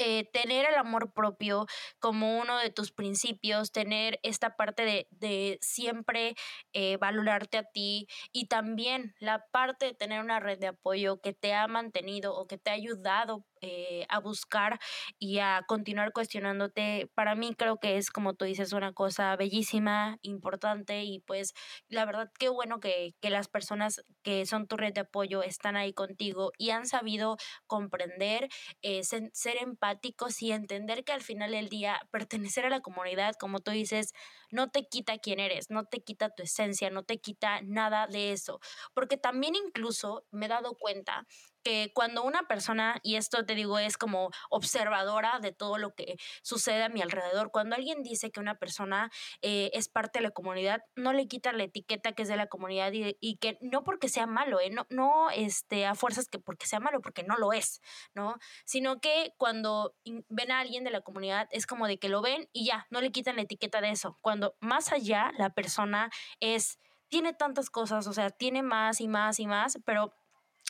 Eh, 0.00 0.30
tener 0.32 0.64
el 0.68 0.76
amor 0.76 1.12
propio 1.12 1.66
como 1.98 2.38
uno 2.38 2.56
de 2.58 2.70
tus 2.70 2.92
principios, 2.92 3.72
tener 3.72 4.20
esta 4.22 4.54
parte 4.56 4.84
de, 4.84 5.08
de 5.10 5.58
siempre 5.60 6.36
eh, 6.72 6.96
valorarte 6.98 7.58
a 7.58 7.64
ti 7.64 8.06
y 8.32 8.46
también 8.46 9.14
la 9.18 9.44
parte 9.50 9.86
de 9.86 9.94
tener 9.94 10.20
una 10.22 10.38
red 10.38 10.58
de 10.58 10.68
apoyo 10.68 11.20
que 11.20 11.32
te 11.32 11.52
ha 11.52 11.66
mantenido 11.66 12.34
o 12.36 12.46
que 12.46 12.58
te 12.58 12.70
ha 12.70 12.74
ayudado 12.74 13.44
eh, 13.60 14.06
a 14.08 14.20
buscar 14.20 14.78
y 15.18 15.38
a 15.38 15.64
continuar 15.66 16.12
cuestionándote, 16.12 17.10
para 17.14 17.34
mí 17.34 17.54
creo 17.56 17.78
que 17.78 17.96
es, 17.96 18.10
como 18.10 18.34
tú 18.34 18.44
dices, 18.44 18.72
una 18.72 18.92
cosa 18.92 19.34
bellísima, 19.36 20.18
importante 20.22 21.04
y 21.04 21.20
pues 21.20 21.54
la 21.88 22.04
verdad 22.04 22.30
qué 22.38 22.48
bueno 22.48 22.80
que, 22.80 23.14
que 23.20 23.30
las 23.30 23.48
personas 23.48 24.02
que 24.22 24.46
son 24.46 24.66
tu 24.66 24.76
red 24.76 24.92
de 24.92 25.02
apoyo 25.02 25.42
están 25.42 25.76
ahí 25.76 25.92
contigo 25.92 26.52
y 26.58 26.70
han 26.70 26.86
sabido 26.86 27.36
comprender, 27.66 28.48
eh, 28.82 29.02
ser 29.04 29.56
empáticos 29.60 30.42
y 30.42 30.52
entender 30.52 31.04
que 31.04 31.12
al 31.12 31.22
final 31.22 31.52
del 31.52 31.68
día 31.68 32.00
pertenecer 32.10 32.66
a 32.66 32.70
la 32.70 32.80
comunidad, 32.80 33.34
como 33.38 33.60
tú 33.60 33.70
dices, 33.70 34.12
no 34.50 34.70
te 34.70 34.86
quita 34.88 35.18
quién 35.18 35.40
eres, 35.40 35.70
no 35.70 35.84
te 35.84 36.00
quita 36.00 36.30
tu 36.30 36.42
esencia, 36.42 36.90
no 36.90 37.02
te 37.02 37.18
quita 37.18 37.60
nada 37.62 38.06
de 38.06 38.32
eso. 38.32 38.60
Porque 38.94 39.16
también 39.16 39.54
incluso 39.54 40.24
me 40.30 40.46
he 40.46 40.48
dado 40.48 40.74
cuenta 40.74 41.26
que 41.62 41.92
cuando 41.94 42.22
una 42.22 42.42
persona, 42.44 43.00
y 43.02 43.16
esto 43.16 43.44
te 43.44 43.54
digo 43.54 43.78
es 43.78 43.96
como 43.96 44.30
observadora 44.50 45.38
de 45.40 45.52
todo 45.52 45.78
lo 45.78 45.94
que 45.94 46.16
sucede 46.42 46.84
a 46.84 46.88
mi 46.88 47.02
alrededor, 47.02 47.50
cuando 47.50 47.76
alguien 47.76 48.02
dice 48.02 48.30
que 48.30 48.40
una 48.40 48.56
persona 48.56 49.10
eh, 49.42 49.70
es 49.72 49.88
parte 49.88 50.18
de 50.18 50.24
la 50.24 50.30
comunidad, 50.30 50.82
no 50.96 51.12
le 51.12 51.28
quita 51.28 51.52
la 51.52 51.64
etiqueta 51.64 52.12
que 52.12 52.22
es 52.22 52.28
de 52.28 52.36
la 52.36 52.46
comunidad 52.46 52.92
y, 52.92 53.36
que 53.38 53.58
no 53.60 53.84
porque 53.84 54.08
sea 54.08 54.26
malo, 54.26 54.60
eh, 54.60 54.70
no, 54.70 54.86
no 54.90 55.30
este, 55.30 55.86
a 55.86 55.94
fuerzas 55.94 56.28
que 56.28 56.38
porque 56.38 56.66
sea 56.66 56.80
malo, 56.80 57.00
porque 57.00 57.22
no 57.22 57.36
lo 57.36 57.52
es, 57.52 57.80
¿no? 58.14 58.36
Sino 58.64 59.00
que 59.00 59.32
cuando 59.36 59.94
ven 60.28 60.50
a 60.50 60.60
alguien 60.60 60.84
de 60.84 60.90
la 60.90 61.02
comunidad 61.02 61.48
es 61.52 61.66
como 61.66 61.86
de 61.86 61.98
que 61.98 62.08
lo 62.08 62.22
ven 62.22 62.48
y 62.52 62.66
ya, 62.66 62.86
no 62.90 63.00
le 63.00 63.12
quitan 63.12 63.36
la 63.36 63.42
etiqueta 63.42 63.80
de 63.80 63.90
eso. 63.90 64.18
Cuando 64.20 64.56
más 64.60 64.92
allá 64.92 65.32
la 65.38 65.50
persona 65.50 66.10
es 66.40 66.78
tiene 67.08 67.32
tantas 67.32 67.70
cosas, 67.70 68.06
o 68.06 68.12
sea, 68.12 68.30
tiene 68.30 68.62
más 68.62 69.00
y 69.00 69.08
más 69.08 69.40
y 69.40 69.46
más, 69.46 69.78
pero 69.84 70.14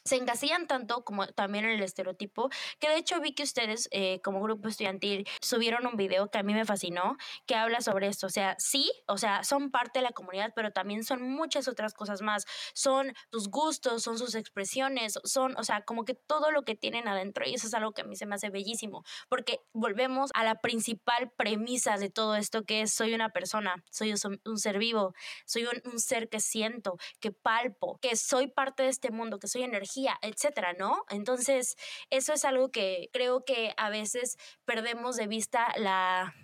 se 0.09 0.17
encasillan 0.17 0.67
tanto 0.67 1.05
como 1.05 1.27
también 1.29 1.67
en 1.67 1.73
el 1.73 1.83
estereotipo, 1.83 2.49
que 2.79 2.89
de 2.89 2.97
hecho 2.97 3.21
vi 3.21 3.33
que 3.33 3.43
ustedes 3.43 3.89
eh, 3.93 4.21
como 4.23 4.41
grupo 4.41 4.69
estudiantil 4.69 5.29
subieron 5.41 5.87
un 5.87 5.97
video 5.97 6.31
que 6.31 6.39
a 6.39 6.43
mí 6.43 6.55
me 6.55 6.65
fascinó, 6.65 7.17
que 7.47 7.55
habla 7.55 7.81
sobre 7.81 8.09
esto. 8.09 8.27
O 8.27 8.31
sea, 8.31 8.57
sí, 8.59 8.91
o 9.07 9.19
sea, 9.19 9.45
son 9.45 9.71
parte 9.71 9.99
de 9.99 10.05
la 10.05 10.13
comunidad, 10.13 10.53
pero 10.57 10.73
también 10.73 11.05
son 11.05 11.23
muchas 11.23 11.69
otras 11.69 11.93
cosas 11.93 12.23
más. 12.23 12.47
Son 12.75 13.13
tus 13.31 13.49
gustos, 13.49 14.03
son 14.03 14.19
sus 14.19 14.35
expresiones, 14.35 15.19
son, 15.25 15.57
o 15.59 15.65
sea, 15.65 15.83
como 15.83 16.05
que 16.05 16.15
todo 16.15 16.51
lo 16.51 16.63
que 16.63 16.75
tienen 16.75 17.07
adentro. 17.07 17.45
Y 17.47 17.55
eso 17.55 17.67
es 17.67 17.75
algo 17.75 17.93
que 17.93 18.03
a 18.03 18.05
mí 18.05 18.17
se 18.17 18.27
me 18.27 18.35
hace 18.35 18.51
bellísimo, 18.51 19.05
porque 19.29 19.61
volvemos 19.73 20.31
a 20.35 20.45
la 20.45 20.57
principal 20.57 21.31
premisa 21.37 21.99
de 21.99 22.09
todo 22.09 22.35
esto, 22.35 22.65
que 22.65 22.83
es 22.83 22.93
soy 22.93 23.15
una 23.15 23.29
persona, 23.29 23.85
soy 23.91 24.15
un 24.45 24.59
ser 24.59 24.79
vivo, 24.79 25.15
soy 25.45 25.65
un, 25.65 25.93
un 25.93 26.01
ser 26.01 26.29
que 26.31 26.41
siento, 26.41 26.97
que 27.21 27.31
palpo, 27.31 27.99
que 28.01 28.17
soy 28.17 28.47
parte 28.49 28.85
de 28.85 28.89
este 28.89 29.11
mundo, 29.11 29.39
que 29.39 29.49
soy 29.49 29.63
energía 29.63 29.98
etcétera, 30.23 30.75
¿no? 30.79 31.05
Entonces, 31.09 31.77
eso 32.11 32.33
es 32.33 32.45
algo 32.45 32.71
que 32.71 33.09
creo 33.13 33.45
que 33.45 33.73
a 33.77 33.91
veces 33.91 34.37
perdemos 34.65 35.17
de 35.17 35.27
vista 35.27 35.73
la, 35.77 36.35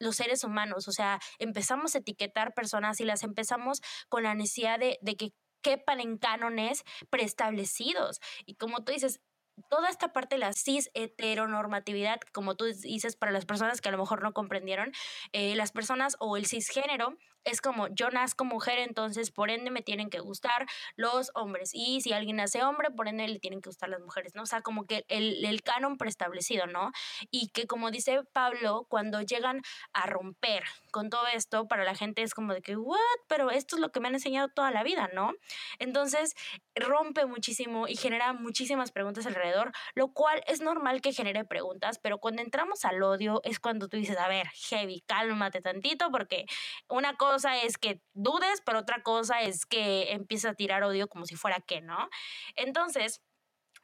los 0.00 0.16
seres 0.16 0.44
humanos, 0.44 0.88
o 0.88 0.92
sea, 0.92 1.20
empezamos 1.38 1.94
a 1.94 1.98
etiquetar 1.98 2.54
personas 2.54 3.00
y 3.00 3.04
las 3.04 3.22
empezamos 3.22 3.80
con 4.08 4.22
la 4.22 4.34
necesidad 4.34 4.78
de, 4.78 4.98
de 5.02 5.16
que 5.16 5.30
quepan 5.62 6.00
en 6.00 6.18
cánones 6.18 6.82
preestablecidos. 7.10 8.20
Y 8.44 8.56
como 8.56 8.84
tú 8.84 8.92
dices, 8.92 9.20
toda 9.68 9.88
esta 9.88 10.12
parte 10.12 10.36
de 10.36 10.40
la 10.40 10.52
cis 10.52 10.90
heteronormatividad, 10.94 12.20
como 12.32 12.56
tú 12.56 12.66
dices, 12.66 13.16
para 13.16 13.32
las 13.32 13.46
personas 13.46 13.80
que 13.80 13.88
a 13.88 13.92
lo 13.92 13.98
mejor 13.98 14.22
no 14.22 14.32
comprendieron, 14.32 14.92
eh, 15.32 15.54
las 15.56 15.72
personas 15.72 16.16
o 16.18 16.36
el 16.36 16.46
cisgénero 16.46 17.16
es 17.44 17.60
como 17.60 17.88
yo 17.88 18.10
nazco 18.10 18.44
mujer, 18.44 18.78
entonces 18.78 19.30
por 19.30 19.50
ende 19.50 19.70
me 19.70 19.82
tienen 19.82 20.10
que 20.10 20.20
gustar 20.20 20.66
los 20.96 21.30
hombres. 21.34 21.70
Y 21.74 22.00
si 22.00 22.12
alguien 22.12 22.36
nace 22.36 22.62
hombre, 22.62 22.90
por 22.90 23.08
ende 23.08 23.28
le 23.28 23.38
tienen 23.38 23.60
que 23.60 23.68
gustar 23.68 23.88
las 23.88 24.00
mujeres, 24.00 24.34
¿no? 24.34 24.42
O 24.42 24.46
sea, 24.46 24.62
como 24.62 24.86
que 24.86 25.04
el, 25.08 25.44
el 25.44 25.62
canon 25.62 25.98
preestablecido, 25.98 26.66
¿no? 26.66 26.92
Y 27.30 27.48
que 27.48 27.66
como 27.66 27.90
dice 27.90 28.22
Pablo, 28.32 28.86
cuando 28.88 29.20
llegan 29.20 29.62
a 29.92 30.06
romper 30.06 30.64
con 30.90 31.10
todo 31.10 31.26
esto, 31.26 31.66
para 31.68 31.84
la 31.84 31.94
gente 31.94 32.22
es 32.22 32.34
como 32.34 32.54
de 32.54 32.62
que, 32.62 32.76
¿what? 32.76 32.98
Pero 33.28 33.50
esto 33.50 33.76
es 33.76 33.80
lo 33.80 33.90
que 33.90 34.00
me 34.00 34.08
han 34.08 34.14
enseñado 34.14 34.48
toda 34.48 34.70
la 34.70 34.82
vida, 34.82 35.10
¿no? 35.12 35.32
Entonces 35.78 36.34
rompe 36.74 37.26
muchísimo 37.26 37.88
y 37.88 37.96
genera 37.96 38.32
muchísimas 38.32 38.90
preguntas 38.90 39.26
alrededor, 39.26 39.72
lo 39.94 40.12
cual 40.12 40.42
es 40.46 40.60
normal 40.60 41.00
que 41.00 41.12
genere 41.12 41.44
preguntas, 41.44 41.98
pero 41.98 42.18
cuando 42.18 42.42
entramos 42.42 42.84
al 42.84 43.02
odio 43.02 43.40
es 43.44 43.60
cuando 43.60 43.88
tú 43.88 43.96
dices, 43.96 44.16
a 44.18 44.28
ver, 44.28 44.48
heavy, 44.70 45.02
cálmate 45.06 45.60
tantito, 45.60 46.10
porque 46.10 46.46
una 46.88 47.16
cosa 47.16 47.33
cosa 47.34 47.56
es 47.56 47.78
que 47.78 48.00
dudes, 48.12 48.62
pero 48.64 48.78
otra 48.78 49.02
cosa 49.02 49.42
es 49.42 49.66
que 49.66 50.12
empieces 50.12 50.50
a 50.50 50.54
tirar 50.54 50.84
odio 50.84 51.08
como 51.08 51.26
si 51.26 51.34
fuera 51.34 51.58
que, 51.60 51.80
¿no? 51.80 52.08
Entonces, 52.54 53.22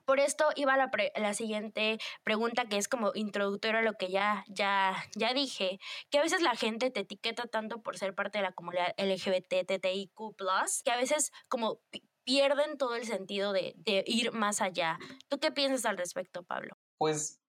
por 0.04 0.20
esto 0.20 0.44
iba 0.54 0.76
la, 0.76 0.88
la, 1.16 1.34
siguiente 1.34 1.98
pregunta 2.22 2.66
que 2.66 2.76
es 2.76 2.86
como 2.86 3.10
introductoria 3.14 3.80
a 3.80 3.82
lo 3.82 3.94
que 3.94 4.08
ya, 4.08 4.44
ya, 4.48 4.94
ya 5.16 5.34
dije, 5.34 5.80
que 6.10 6.18
a 6.18 6.22
veces 6.22 6.42
la 6.42 6.54
gente 6.54 6.90
te 6.90 7.00
etiqueta 7.00 7.46
tanto 7.46 7.82
por 7.82 7.98
ser 7.98 8.14
parte 8.14 8.38
de 8.38 8.44
la 8.44 8.52
comunidad 8.52 8.94
LGBT, 8.96 9.66
TTIQ, 9.66 10.36
que 10.84 10.90
a 10.92 10.96
veces 10.96 11.32
como 11.48 11.80
pierden 12.22 12.78
todo 12.78 12.94
el 12.94 13.04
sentido 13.04 13.52
de, 13.52 13.74
de 13.78 14.04
ir 14.06 14.30
más 14.30 14.60
allá. 14.60 14.96
¿Tú 15.28 15.40
qué 15.40 15.50
piensas 15.50 15.84
al 15.86 15.98
respecto, 15.98 16.44
Pablo? 16.44 16.76
Pues 16.98 17.40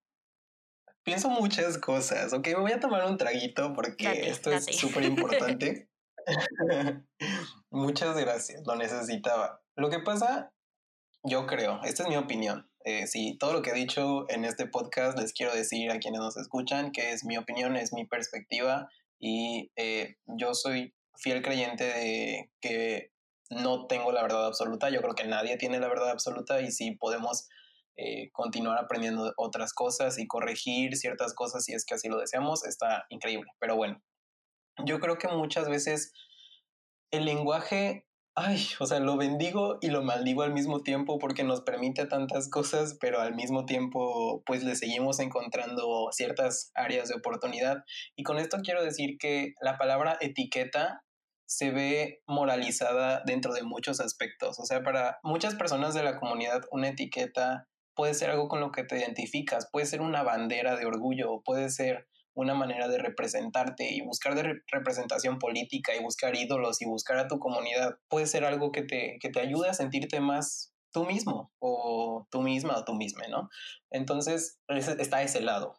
pienso 1.04 1.30
muchas 1.30 1.78
cosas, 1.78 2.34
ok, 2.34 2.48
me 2.48 2.56
voy 2.56 2.72
a 2.72 2.80
tomar 2.80 3.06
un 3.06 3.18
traguito 3.18 3.74
porque 3.74 4.30
esto 4.30 4.52
es 4.52 4.66
súper 4.66 5.06
importante. 5.06 5.91
Muchas 7.72 8.18
gracias, 8.18 8.64
lo 8.66 8.76
necesitaba. 8.76 9.62
Lo 9.76 9.90
que 9.90 10.00
pasa, 10.00 10.52
yo 11.24 11.48
creo, 11.48 11.80
esta 11.84 12.04
es 12.04 12.10
mi 12.10 12.16
opinión. 12.16 12.70
Eh, 12.84 13.08
sí, 13.08 13.38
todo 13.40 13.54
lo 13.54 13.62
que 13.62 13.72
he 13.72 13.76
dicho 13.76 14.26
en 14.30 14.44
este 14.44 14.66
podcast 14.66 15.18
les 15.18 15.34
quiero 15.34 15.54
decir 15.54 15.92
a 15.92 16.00
quienes 16.00 16.20
nos 16.20 16.36
escuchan 16.38 16.92
que 16.92 17.12
es 17.12 17.24
mi 17.24 17.38
opinión, 17.38 17.76
es 17.76 17.94
mi 17.94 18.06
perspectiva 18.06 18.90
y 19.20 19.72
eh, 19.76 20.16
yo 20.26 20.56
soy 20.56 20.96
fiel 21.16 21.44
creyente 21.44 21.84
de 21.84 22.52
que 22.60 23.12
no 23.52 23.86
tengo 23.86 24.12
la 24.12 24.24
verdad 24.24 24.48
absoluta. 24.48 24.90
Yo 24.90 25.02
creo 25.02 25.14
que 25.14 25.28
nadie 25.28 25.58
tiene 25.58 25.80
la 25.80 25.88
verdad 25.88 26.10
absoluta 26.10 26.62
y 26.62 26.72
si 26.72 26.92
podemos 26.96 27.48
eh, 27.98 28.32
continuar 28.32 28.80
aprendiendo 28.80 29.34
otras 29.38 29.74
cosas 29.74 30.18
y 30.18 30.26
corregir 30.26 30.96
ciertas 30.96 31.34
cosas 31.34 31.66
si 31.66 31.74
es 31.74 31.86
que 31.86 31.96
así 31.96 32.08
lo 32.08 32.18
deseamos, 32.18 32.66
está 32.66 33.06
increíble. 33.10 33.52
Pero 33.60 33.76
bueno, 33.76 34.02
yo 34.86 35.00
creo 35.00 35.18
que 35.18 35.28
muchas 35.28 35.70
veces 35.70 36.14
el 37.12 37.26
lenguaje, 37.26 38.08
ay, 38.36 38.66
o 38.80 38.86
sea, 38.86 39.00
lo 39.00 39.18
bendigo 39.18 39.78
y 39.82 39.90
lo 39.90 40.02
maldigo 40.02 40.44
al 40.44 40.54
mismo 40.54 40.82
tiempo 40.82 41.20
porque 41.20 41.44
nos 41.44 41.62
permite 41.62 42.06
tantas 42.06 42.50
cosas, 42.50 42.98
pero 43.00 43.20
al 43.20 43.36
mismo 43.36 43.66
tiempo 43.66 44.44
pues 44.46 44.64
le 44.64 44.76
seguimos 44.76 45.20
encontrando 45.20 46.10
ciertas 46.12 46.72
áreas 46.74 47.10
de 47.10 47.16
oportunidad. 47.16 47.84
Y 48.16 48.24
con 48.24 48.40
esto 48.40 48.58
quiero 48.64 48.84
decir 48.84 49.18
que 49.20 49.54
la 49.62 49.78
palabra 49.78 50.18
etiqueta 50.22 51.04
se 51.46 51.70
ve 51.70 52.22
moralizada 52.28 53.22
dentro 53.26 53.54
de 53.54 53.64
muchos 53.64 54.00
aspectos. 54.00 54.58
O 54.58 54.66
sea, 54.66 54.84
para 54.84 55.20
muchas 55.22 55.56
personas 55.56 55.94
de 55.94 56.02
la 56.02 56.18
comunidad, 56.18 56.62
una 56.72 56.88
etiqueta 56.88 57.68
puede 57.94 58.14
ser 58.14 58.30
algo 58.30 58.48
con 58.48 58.62
lo 58.62 58.72
que 58.72 58.86
te 58.86 58.98
identificas, 58.98 59.68
puede 59.70 59.86
ser 59.86 60.00
una 60.00 60.24
bandera 60.24 60.78
de 60.78 60.86
orgullo, 60.86 61.42
puede 61.44 61.70
ser 61.70 62.08
una 62.34 62.54
manera 62.54 62.88
de 62.88 62.98
representarte 62.98 63.94
y 63.94 64.02
buscar 64.02 64.36
de 64.36 64.62
representación 64.72 65.38
política 65.40 65.96
y 65.96 66.02
buscar 66.02 66.36
ídolos 66.36 66.82
y 66.82 66.86
buscar 66.86 67.18
a 67.18 67.28
tu 67.28 67.40
comunidad. 67.40 67.98
Puede 68.08 68.28
ser 68.28 68.46
algo 68.46 68.72
que 68.72 68.84
te, 68.84 69.18
que 69.20 69.30
te 69.30 69.40
ayude 69.40 69.70
a 69.70 69.74
sentirte 69.74 70.20
más 70.20 70.74
tú 70.92 71.06
mismo 71.06 71.52
o 71.60 72.28
tú 72.30 72.42
misma 72.42 72.78
o 72.78 72.86
tú 72.86 72.94
misma, 72.94 73.28
¿no? 73.30 73.50
Entonces 73.90 74.60
está 74.68 75.24
ese 75.24 75.42
lado. 75.42 75.76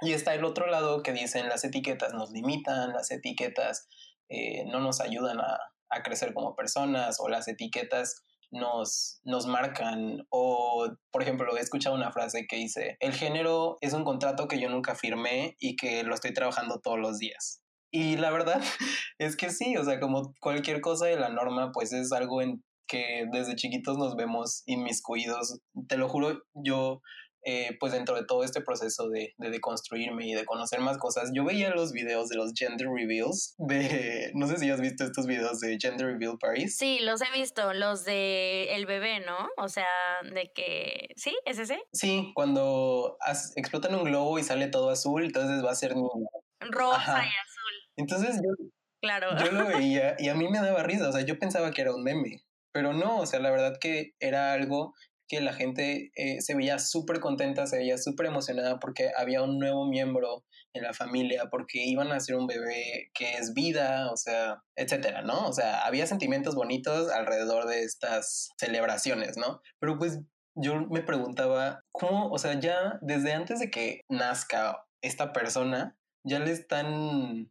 Y 0.00 0.12
está 0.12 0.34
el 0.34 0.44
otro 0.44 0.66
lado 0.66 1.02
que 1.02 1.12
dicen 1.12 1.48
las 1.48 1.64
etiquetas 1.64 2.12
nos 2.12 2.32
limitan, 2.32 2.92
las 2.92 3.10
etiquetas 3.10 3.88
eh, 4.28 4.64
no 4.66 4.80
nos 4.80 5.00
ayudan 5.00 5.40
a, 5.40 5.58
crecer 6.04 6.32
como 6.32 6.56
personas 6.56 7.20
o 7.20 7.28
las 7.28 7.48
etiquetas 7.48 8.24
nos, 8.52 9.20
nos 9.24 9.46
marcan 9.46 10.26
o, 10.30 10.88
por 11.10 11.22
ejemplo, 11.22 11.56
he 11.56 11.60
escuchado 11.60 11.96
una 11.96 12.12
frase 12.12 12.46
que 12.46 12.56
dice, 12.56 12.96
el 13.00 13.14
género 13.14 13.78
es 13.80 13.94
un 13.94 14.04
contrato 14.04 14.46
que 14.46 14.60
yo 14.60 14.68
nunca 14.68 14.94
firmé 14.94 15.56
y 15.58 15.76
que 15.76 16.04
lo 16.04 16.14
estoy 16.14 16.32
trabajando 16.32 16.80
todos 16.80 16.98
los 16.98 17.18
días. 17.18 17.62
Y 17.90 18.16
la 18.16 18.30
verdad 18.30 18.62
es 19.18 19.36
que 19.36 19.50
sí, 19.50 19.76
o 19.76 19.84
sea, 19.84 19.98
como 19.98 20.34
cualquier 20.40 20.80
cosa 20.80 21.06
de 21.06 21.16
la 21.18 21.30
norma, 21.30 21.72
pues 21.72 21.92
es 21.92 22.12
algo 22.12 22.42
en 22.42 22.62
que 22.86 23.26
desde 23.32 23.56
chiquitos 23.56 23.96
nos 23.96 24.16
vemos 24.16 24.62
inmiscuidos. 24.66 25.58
Te 25.88 25.96
lo 25.96 26.08
juro, 26.08 26.42
yo 26.54 27.00
eh, 27.44 27.76
pues 27.80 27.92
dentro 27.92 28.14
de 28.14 28.24
todo 28.24 28.44
este 28.44 28.60
proceso 28.60 29.08
de, 29.08 29.34
de 29.36 29.50
deconstruirme 29.50 30.28
y 30.28 30.34
de 30.34 30.44
conocer 30.44 30.80
más 30.80 30.98
cosas, 30.98 31.30
yo 31.34 31.44
veía 31.44 31.70
los 31.70 31.92
videos 31.92 32.28
de 32.28 32.36
los 32.36 32.52
gender 32.54 32.88
reveals 32.88 33.54
de, 33.58 34.30
no 34.34 34.46
sé 34.46 34.58
si 34.58 34.70
has 34.70 34.80
visto 34.80 35.04
estos 35.04 35.26
videos 35.26 35.60
de 35.60 35.76
gender 35.80 36.06
reveal 36.06 36.38
Paris. 36.38 36.76
Sí, 36.76 37.00
los 37.00 37.20
he 37.20 37.30
visto, 37.36 37.72
los 37.74 38.04
de 38.04 38.74
el 38.74 38.86
bebé, 38.86 39.20
¿no? 39.20 39.48
O 39.56 39.68
sea, 39.68 39.86
de 40.22 40.52
que, 40.54 41.08
¿sí? 41.16 41.36
¿Es 41.44 41.58
ese? 41.58 41.82
Sí, 41.92 42.30
cuando 42.34 43.16
explotan 43.56 43.94
un 43.94 44.04
globo 44.04 44.38
y 44.38 44.44
sale 44.44 44.68
todo 44.68 44.90
azul, 44.90 45.24
entonces 45.24 45.64
va 45.64 45.72
a 45.72 45.76
ser 45.76 45.96
niño. 45.96 46.08
Rosa 46.60 47.24
y 47.24 47.28
azul. 47.28 47.72
Entonces 47.96 48.36
yo, 48.36 48.66
claro. 49.00 49.36
yo 49.44 49.50
lo 49.50 49.66
veía 49.78 50.14
y 50.18 50.28
a 50.28 50.34
mí 50.34 50.48
me 50.48 50.60
daba 50.60 50.82
risa, 50.82 51.08
o 51.08 51.12
sea, 51.12 51.22
yo 51.22 51.38
pensaba 51.38 51.72
que 51.72 51.82
era 51.82 51.94
un 51.94 52.04
meme, 52.04 52.44
pero 52.72 52.92
no, 52.92 53.18
o 53.18 53.26
sea, 53.26 53.40
la 53.40 53.50
verdad 53.50 53.78
que 53.80 54.14
era 54.20 54.52
algo 54.52 54.94
que 55.32 55.40
la 55.40 55.54
gente 55.54 56.12
eh, 56.14 56.42
se 56.42 56.54
veía 56.54 56.78
súper 56.78 57.18
contenta, 57.18 57.66
se 57.66 57.78
veía 57.78 57.96
súper 57.96 58.26
emocionada 58.26 58.78
porque 58.78 59.12
había 59.16 59.42
un 59.42 59.58
nuevo 59.58 59.86
miembro 59.86 60.44
en 60.74 60.82
la 60.82 60.92
familia, 60.92 61.48
porque 61.50 61.82
iban 61.82 62.12
a 62.12 62.20
ser 62.20 62.36
un 62.36 62.46
bebé 62.46 63.10
que 63.14 63.32
es 63.32 63.54
vida, 63.54 64.12
o 64.12 64.16
sea, 64.18 64.62
etcétera, 64.76 65.22
¿no? 65.22 65.48
O 65.48 65.52
sea, 65.54 65.86
había 65.86 66.06
sentimientos 66.06 66.54
bonitos 66.54 67.10
alrededor 67.10 67.66
de 67.66 67.82
estas 67.82 68.50
celebraciones, 68.58 69.38
¿no? 69.38 69.62
Pero 69.80 69.96
pues 69.96 70.20
yo 70.54 70.82
me 70.90 71.00
preguntaba, 71.00 71.80
¿cómo, 71.92 72.28
o 72.28 72.36
sea, 72.36 72.60
ya 72.60 72.98
desde 73.00 73.32
antes 73.32 73.58
de 73.58 73.70
que 73.70 74.02
nazca 74.10 74.84
esta 75.00 75.32
persona, 75.32 75.96
ya 76.24 76.40
le 76.40 76.52
están, 76.52 77.50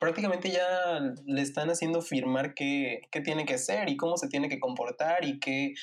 prácticamente 0.00 0.50
ya 0.50 1.00
le 1.24 1.40
están 1.40 1.70
haciendo 1.70 2.02
firmar 2.02 2.54
qué, 2.54 3.02
qué 3.12 3.20
tiene 3.20 3.46
que 3.46 3.58
ser 3.58 3.88
y 3.88 3.96
cómo 3.96 4.16
se 4.16 4.26
tiene 4.26 4.48
que 4.48 4.58
comportar 4.58 5.24
y 5.24 5.38
qué 5.38 5.74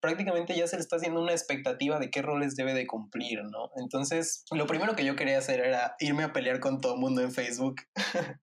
prácticamente 0.00 0.54
ya 0.54 0.66
se 0.66 0.76
le 0.76 0.82
está 0.82 0.96
haciendo 0.96 1.20
una 1.20 1.32
expectativa 1.32 1.98
de 1.98 2.10
qué 2.10 2.22
roles 2.22 2.56
debe 2.56 2.74
de 2.74 2.86
cumplir, 2.86 3.42
¿no? 3.44 3.70
Entonces, 3.76 4.44
lo 4.50 4.66
primero 4.66 4.94
que 4.94 5.04
yo 5.04 5.16
quería 5.16 5.38
hacer 5.38 5.60
era 5.60 5.94
irme 5.98 6.24
a 6.24 6.32
pelear 6.32 6.60
con 6.60 6.80
todo 6.80 6.94
el 6.94 7.00
mundo 7.00 7.22
en 7.22 7.32
Facebook. 7.32 7.76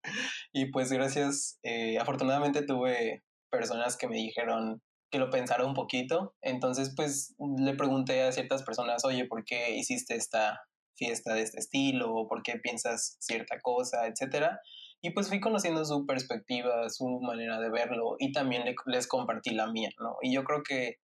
y 0.54 0.72
pues 0.72 0.91
gracias, 0.91 1.60
eh, 1.63 1.98
afortunadamente 1.98 2.63
tuve 2.63 3.24
personas 3.50 3.98
que 3.98 4.08
me 4.08 4.18
dijeron 4.18 4.82
que 5.12 5.20
lo 5.20 5.30
pensara 5.30 5.65
un 5.65 5.74
poquito. 5.74 6.36
Entonces, 6.41 6.94
pues 6.96 7.36
le 7.58 7.76
pregunté 7.76 8.24
a 8.24 8.32
ciertas 8.32 8.63
personas, 8.63 9.06
oye, 9.06 9.26
¿por 9.26 9.46
qué 9.46 9.76
hiciste 9.76 10.15
esta 10.15 10.60
fiesta 10.98 11.34
de 11.34 11.41
este 11.41 11.60
estilo? 11.60 12.28
¿Por 12.28 12.44
qué 12.44 12.58
piensas 12.62 13.18
cierta 13.20 13.60
cosa? 13.62 14.08
Etcétera. 14.08 14.60
Y 15.02 15.12
pues 15.12 15.30
fui 15.30 15.39
conociendo 15.39 15.86
su 15.86 16.06
perspectiva, 16.06 16.89
su 16.89 17.20
manera 17.22 17.60
de 17.60 17.70
verlo 17.70 18.15
y 18.18 18.32
también 18.32 18.63
les 18.88 19.08
compartí 19.08 19.52
la 19.52 19.72
mía, 19.72 19.89
¿no? 20.00 20.15
Y 20.22 20.34
yo 20.34 20.44
creo 20.44 20.63
que 20.68 20.96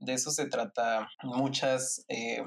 de 0.00 0.14
eso 0.14 0.30
se 0.30 0.46
trata 0.46 1.08
muchas, 1.22 2.04
eh, 2.08 2.42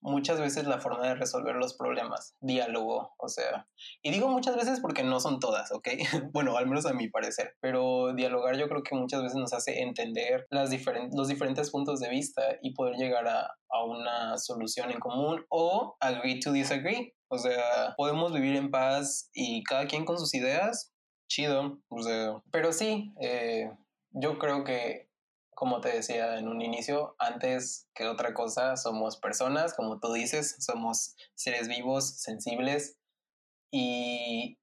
muchas 0.00 0.40
veces 0.40 0.66
la 0.66 0.80
forma 0.80 1.06
de 1.06 1.14
resolver 1.14 1.54
los 1.56 1.74
problemas, 1.74 2.36
diálogo, 2.40 3.14
o 3.18 3.28
sea, 3.28 3.68
y 4.02 4.10
digo 4.10 4.28
muchas 4.28 4.56
veces 4.56 4.80
porque 4.80 5.02
no 5.02 5.20
son 5.20 5.40
todas, 5.40 5.70
¿ok? 5.72 5.88
bueno, 6.32 6.56
al 6.56 6.66
menos 6.66 6.86
a 6.86 6.92
mi 6.92 7.08
parecer, 7.08 7.56
pero 7.60 8.12
dialogar 8.14 8.56
yo 8.56 8.68
creo 8.68 8.82
que 8.82 8.96
muchas 8.96 9.22
veces 9.22 9.36
nos 9.36 9.52
hace 9.52 9.82
entender 9.82 10.46
las 10.50 10.70
los 11.12 11.28
diferentes 11.28 11.70
puntos 11.70 12.00
de 12.00 12.08
vista 12.08 12.42
y 12.62 12.74
poder 12.74 12.96
llegar 12.96 13.28
a, 13.28 13.56
a 13.68 13.84
una 13.84 14.38
solución 14.38 14.90
en 14.90 15.00
común 15.00 15.44
o 15.48 15.96
agree 16.00 16.40
to 16.40 16.52
disagree, 16.52 17.14
o 17.28 17.38
sea, 17.38 17.94
podemos 17.96 18.32
vivir 18.32 18.56
en 18.56 18.70
paz 18.70 19.30
y 19.32 19.62
cada 19.64 19.86
quien 19.86 20.04
con 20.04 20.18
sus 20.18 20.34
ideas, 20.34 20.92
chido, 21.28 21.78
o 21.88 22.02
sea, 22.02 22.42
pero 22.50 22.72
sí, 22.72 23.14
eh, 23.20 23.70
yo 24.10 24.38
creo 24.38 24.64
que 24.64 25.11
como 25.62 25.80
te 25.80 25.90
decía 25.90 26.38
en 26.38 26.48
un 26.48 26.60
inicio, 26.60 27.14
antes 27.20 27.88
que 27.94 28.08
otra 28.08 28.34
cosa, 28.34 28.76
somos 28.76 29.16
personas, 29.16 29.74
como 29.74 30.00
tú 30.00 30.12
dices, 30.12 30.56
somos 30.58 31.14
seres 31.36 31.68
vivos, 31.68 32.20
sensibles 32.20 32.98
y, 33.72 34.58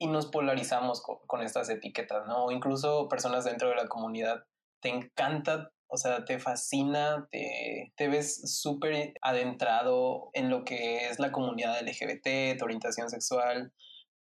y 0.00 0.08
nos 0.08 0.26
polarizamos 0.26 1.00
con, 1.00 1.42
estas 1.42 1.70
etiquetas, 1.70 2.26
¿no? 2.26 2.46
O 2.46 2.50
incluso 2.50 3.08
personas 3.08 3.44
dentro 3.44 3.68
de 3.68 3.76
la 3.76 3.86
comunidad, 3.86 4.42
te 4.82 4.88
encanta, 4.88 5.70
o 5.86 5.96
sea, 5.96 6.24
te 6.24 6.40
fascina, 6.40 7.28
te, 7.30 7.92
te 7.96 8.08
ves 8.08 8.60
súper 8.60 9.14
adentrado 9.22 10.30
en 10.32 10.50
lo 10.50 10.64
que 10.64 11.06
es 11.06 11.20
la 11.20 11.30
comunidad 11.30 11.80
LGBT, 11.82 12.58
tu 12.58 12.64
orientación 12.64 13.10
sexual, 13.10 13.72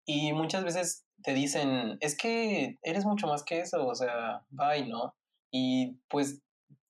y 0.05 0.33
muchas 0.33 0.65
veces 0.65 1.07
te 1.23 1.33
dicen, 1.33 1.97
es 2.01 2.17
que 2.17 2.81
eres 2.83 3.05
mucho 3.05 3.29
más 3.29 3.45
que 3.45 3.61
eso, 3.61 3.87
o 3.87 3.95
sea, 3.95 4.45
bye, 4.51 4.89
¿no? 4.89 5.15
Y 5.53 5.99
pues 6.09 6.41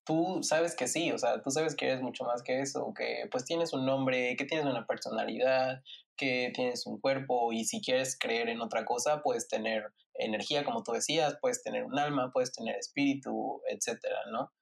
tú 0.05 0.41
sabes 0.43 0.75
que 0.75 0.89
sí, 0.89 1.13
o 1.13 1.19
sea, 1.19 1.43
tú 1.43 1.51
sabes 1.51 1.77
que 1.77 1.87
eres 1.87 2.01
mucho 2.01 2.25
más 2.25 2.43
que 2.43 2.61
eso, 2.61 2.95
que 2.97 3.29
pues 3.31 3.45
tienes 3.45 3.73
un 3.73 3.85
nombre, 3.85 4.37
que 4.37 4.45
tienes 4.45 4.67
una 4.67 4.87
personalidad, 4.87 5.83
que 6.17 6.53
tienes 6.55 6.87
un 6.87 7.01
cuerpo 7.01 7.53
y 7.53 7.65
si 7.65 7.81
quieres 7.83 8.17
creer 8.19 8.49
en 8.49 8.61
otra 8.61 8.85
cosa, 8.85 9.23
puedes 9.23 9.49
tener 9.49 9.93
energía, 10.15 10.65
como 10.65 10.83
tú 10.83 10.93
decías, 10.93 11.37
puedes 11.41 11.63
tener 11.63 11.85
un 11.85 11.99
alma, 11.99 12.31
puedes 12.33 12.53
tener 12.53 12.77
espíritu, 12.77 13.61
etcétera, 13.69 14.19
¿no? 14.31 14.53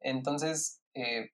Entonces, 0.00 0.80
eh, 0.94 1.30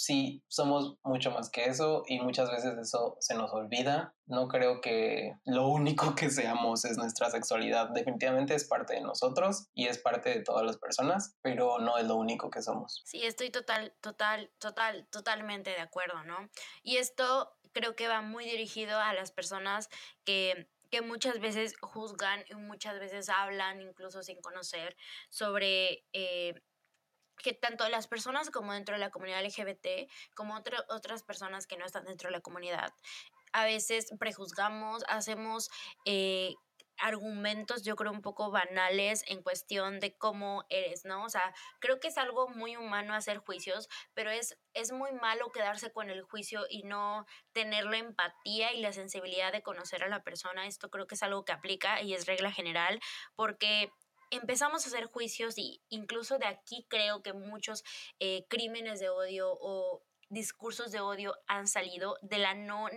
sí, 0.00 0.42
somos 0.48 0.96
mucho 1.04 1.30
más 1.30 1.50
que 1.50 1.64
eso 1.66 2.04
y 2.06 2.20
muchas 2.20 2.50
veces 2.50 2.76
eso 2.78 3.16
se 3.20 3.34
nos 3.34 3.52
olvida. 3.52 4.14
No 4.26 4.48
creo 4.48 4.80
que 4.80 5.34
lo 5.44 5.68
único 5.68 6.14
que 6.14 6.30
seamos 6.30 6.84
es 6.84 6.96
nuestra 6.96 7.30
sexualidad. 7.30 7.90
Definitivamente 7.90 8.54
es 8.54 8.64
parte 8.64 8.94
de 8.94 9.02
nosotros 9.02 9.68
y 9.74 9.86
es 9.86 9.98
parte 9.98 10.30
de 10.30 10.42
todas 10.42 10.64
las 10.64 10.78
personas, 10.78 11.36
pero 11.42 11.78
no 11.78 11.98
es 11.98 12.06
lo 12.06 12.16
único 12.16 12.50
que 12.50 12.62
somos. 12.62 13.02
Sí, 13.04 13.24
estoy 13.24 13.50
total, 13.50 13.92
total, 14.00 14.50
total, 14.58 15.06
totalmente 15.10 15.70
de 15.70 15.80
acuerdo, 15.80 16.24
¿no? 16.24 16.48
Y 16.82 16.96
esto 16.96 17.52
creo 17.72 17.94
que 17.94 18.08
va 18.08 18.22
muy 18.22 18.44
dirigido 18.44 18.98
a 18.98 19.12
las 19.12 19.32
personas 19.32 19.88
que 20.24 20.68
que 20.90 21.02
muchas 21.02 21.38
veces 21.38 21.74
juzgan 21.80 22.44
y 22.48 22.54
muchas 22.56 22.98
veces 22.98 23.28
hablan, 23.28 23.80
incluso 23.80 24.24
sin 24.24 24.40
conocer, 24.40 24.96
sobre 25.28 26.04
eh, 26.12 26.60
que 27.42 27.52
tanto 27.52 27.88
las 27.88 28.06
personas 28.06 28.50
como 28.50 28.72
dentro 28.72 28.94
de 28.94 29.00
la 29.00 29.10
comunidad 29.10 29.44
LGBT, 29.44 30.10
como 30.34 30.60
otras 30.88 31.22
personas 31.22 31.66
que 31.66 31.76
no 31.76 31.86
están 31.86 32.04
dentro 32.04 32.28
de 32.28 32.32
la 32.32 32.40
comunidad, 32.40 32.92
a 33.52 33.64
veces 33.64 34.12
prejuzgamos, 34.18 35.04
hacemos 35.08 35.70
eh, 36.04 36.54
argumentos, 37.00 37.82
yo 37.82 37.96
creo, 37.96 38.12
un 38.12 38.22
poco 38.22 38.50
banales 38.50 39.24
en 39.26 39.42
cuestión 39.42 40.00
de 40.00 40.16
cómo 40.16 40.64
eres, 40.68 41.04
¿no? 41.04 41.24
O 41.24 41.28
sea, 41.28 41.54
creo 41.80 41.98
que 41.98 42.08
es 42.08 42.18
algo 42.18 42.48
muy 42.48 42.76
humano 42.76 43.14
hacer 43.14 43.38
juicios, 43.38 43.88
pero 44.14 44.30
es, 44.30 44.58
es 44.74 44.92
muy 44.92 45.12
malo 45.12 45.50
quedarse 45.50 45.92
con 45.92 46.10
el 46.10 46.22
juicio 46.22 46.66
y 46.68 46.82
no 46.82 47.26
tener 47.52 47.86
la 47.86 47.98
empatía 47.98 48.72
y 48.72 48.80
la 48.80 48.92
sensibilidad 48.92 49.52
de 49.52 49.62
conocer 49.62 50.04
a 50.04 50.08
la 50.08 50.22
persona. 50.22 50.66
Esto 50.66 50.90
creo 50.90 51.06
que 51.06 51.14
es 51.14 51.22
algo 51.22 51.44
que 51.44 51.52
aplica 51.52 52.02
y 52.02 52.14
es 52.14 52.26
regla 52.26 52.52
general, 52.52 53.00
porque 53.34 53.90
empezamos 54.30 54.84
a 54.84 54.88
hacer 54.88 55.06
juicios 55.06 55.58
y 55.58 55.82
incluso 55.88 56.38
de 56.38 56.46
aquí 56.46 56.86
creo 56.88 57.22
que 57.22 57.32
muchos 57.32 57.84
eh, 58.18 58.46
crímenes 58.48 59.00
de 59.00 59.08
odio 59.08 59.56
o 59.60 60.02
discursos 60.30 60.92
de 60.92 61.00
odio 61.00 61.34
han 61.48 61.66
salido, 61.66 62.16
de 62.22 62.38
la 62.38 62.54
no, 62.54 62.88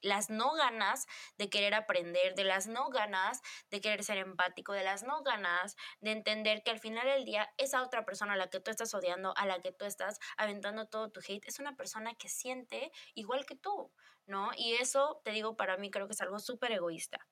las 0.00 0.30
no 0.30 0.54
ganas 0.54 1.06
de 1.36 1.50
querer 1.50 1.74
aprender, 1.74 2.34
de 2.34 2.44
las 2.44 2.66
no 2.66 2.88
ganas 2.88 3.42
de 3.70 3.80
querer 3.82 4.02
ser 4.02 4.16
empático, 4.16 4.72
de 4.72 4.82
las 4.82 5.02
no 5.02 5.22
ganas 5.22 5.76
de 6.00 6.12
entender 6.12 6.62
que 6.62 6.70
al 6.70 6.80
final 6.80 7.06
del 7.06 7.24
día 7.24 7.52
esa 7.58 7.82
otra 7.82 8.04
persona 8.04 8.32
a 8.32 8.36
la 8.36 8.48
que 8.48 8.60
tú 8.60 8.70
estás 8.70 8.94
odiando, 8.94 9.34
a 9.36 9.46
la 9.46 9.60
que 9.60 9.72
tú 9.72 9.84
estás 9.84 10.18
aventando 10.38 10.88
todo 10.88 11.10
tu 11.10 11.20
hate, 11.20 11.46
es 11.46 11.58
una 11.58 11.76
persona 11.76 12.14
que 12.14 12.30
siente 12.30 12.90
igual 13.14 13.44
que 13.44 13.56
tú, 13.56 13.92
¿no? 14.26 14.50
Y 14.56 14.74
eso, 14.74 15.20
te 15.22 15.32
digo, 15.32 15.56
para 15.56 15.76
mí 15.76 15.90
creo 15.90 16.06
que 16.06 16.14
es 16.14 16.20
algo 16.22 16.38
súper 16.38 16.72
egoísta. 16.72 17.28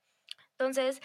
Entonces, 0.58 1.00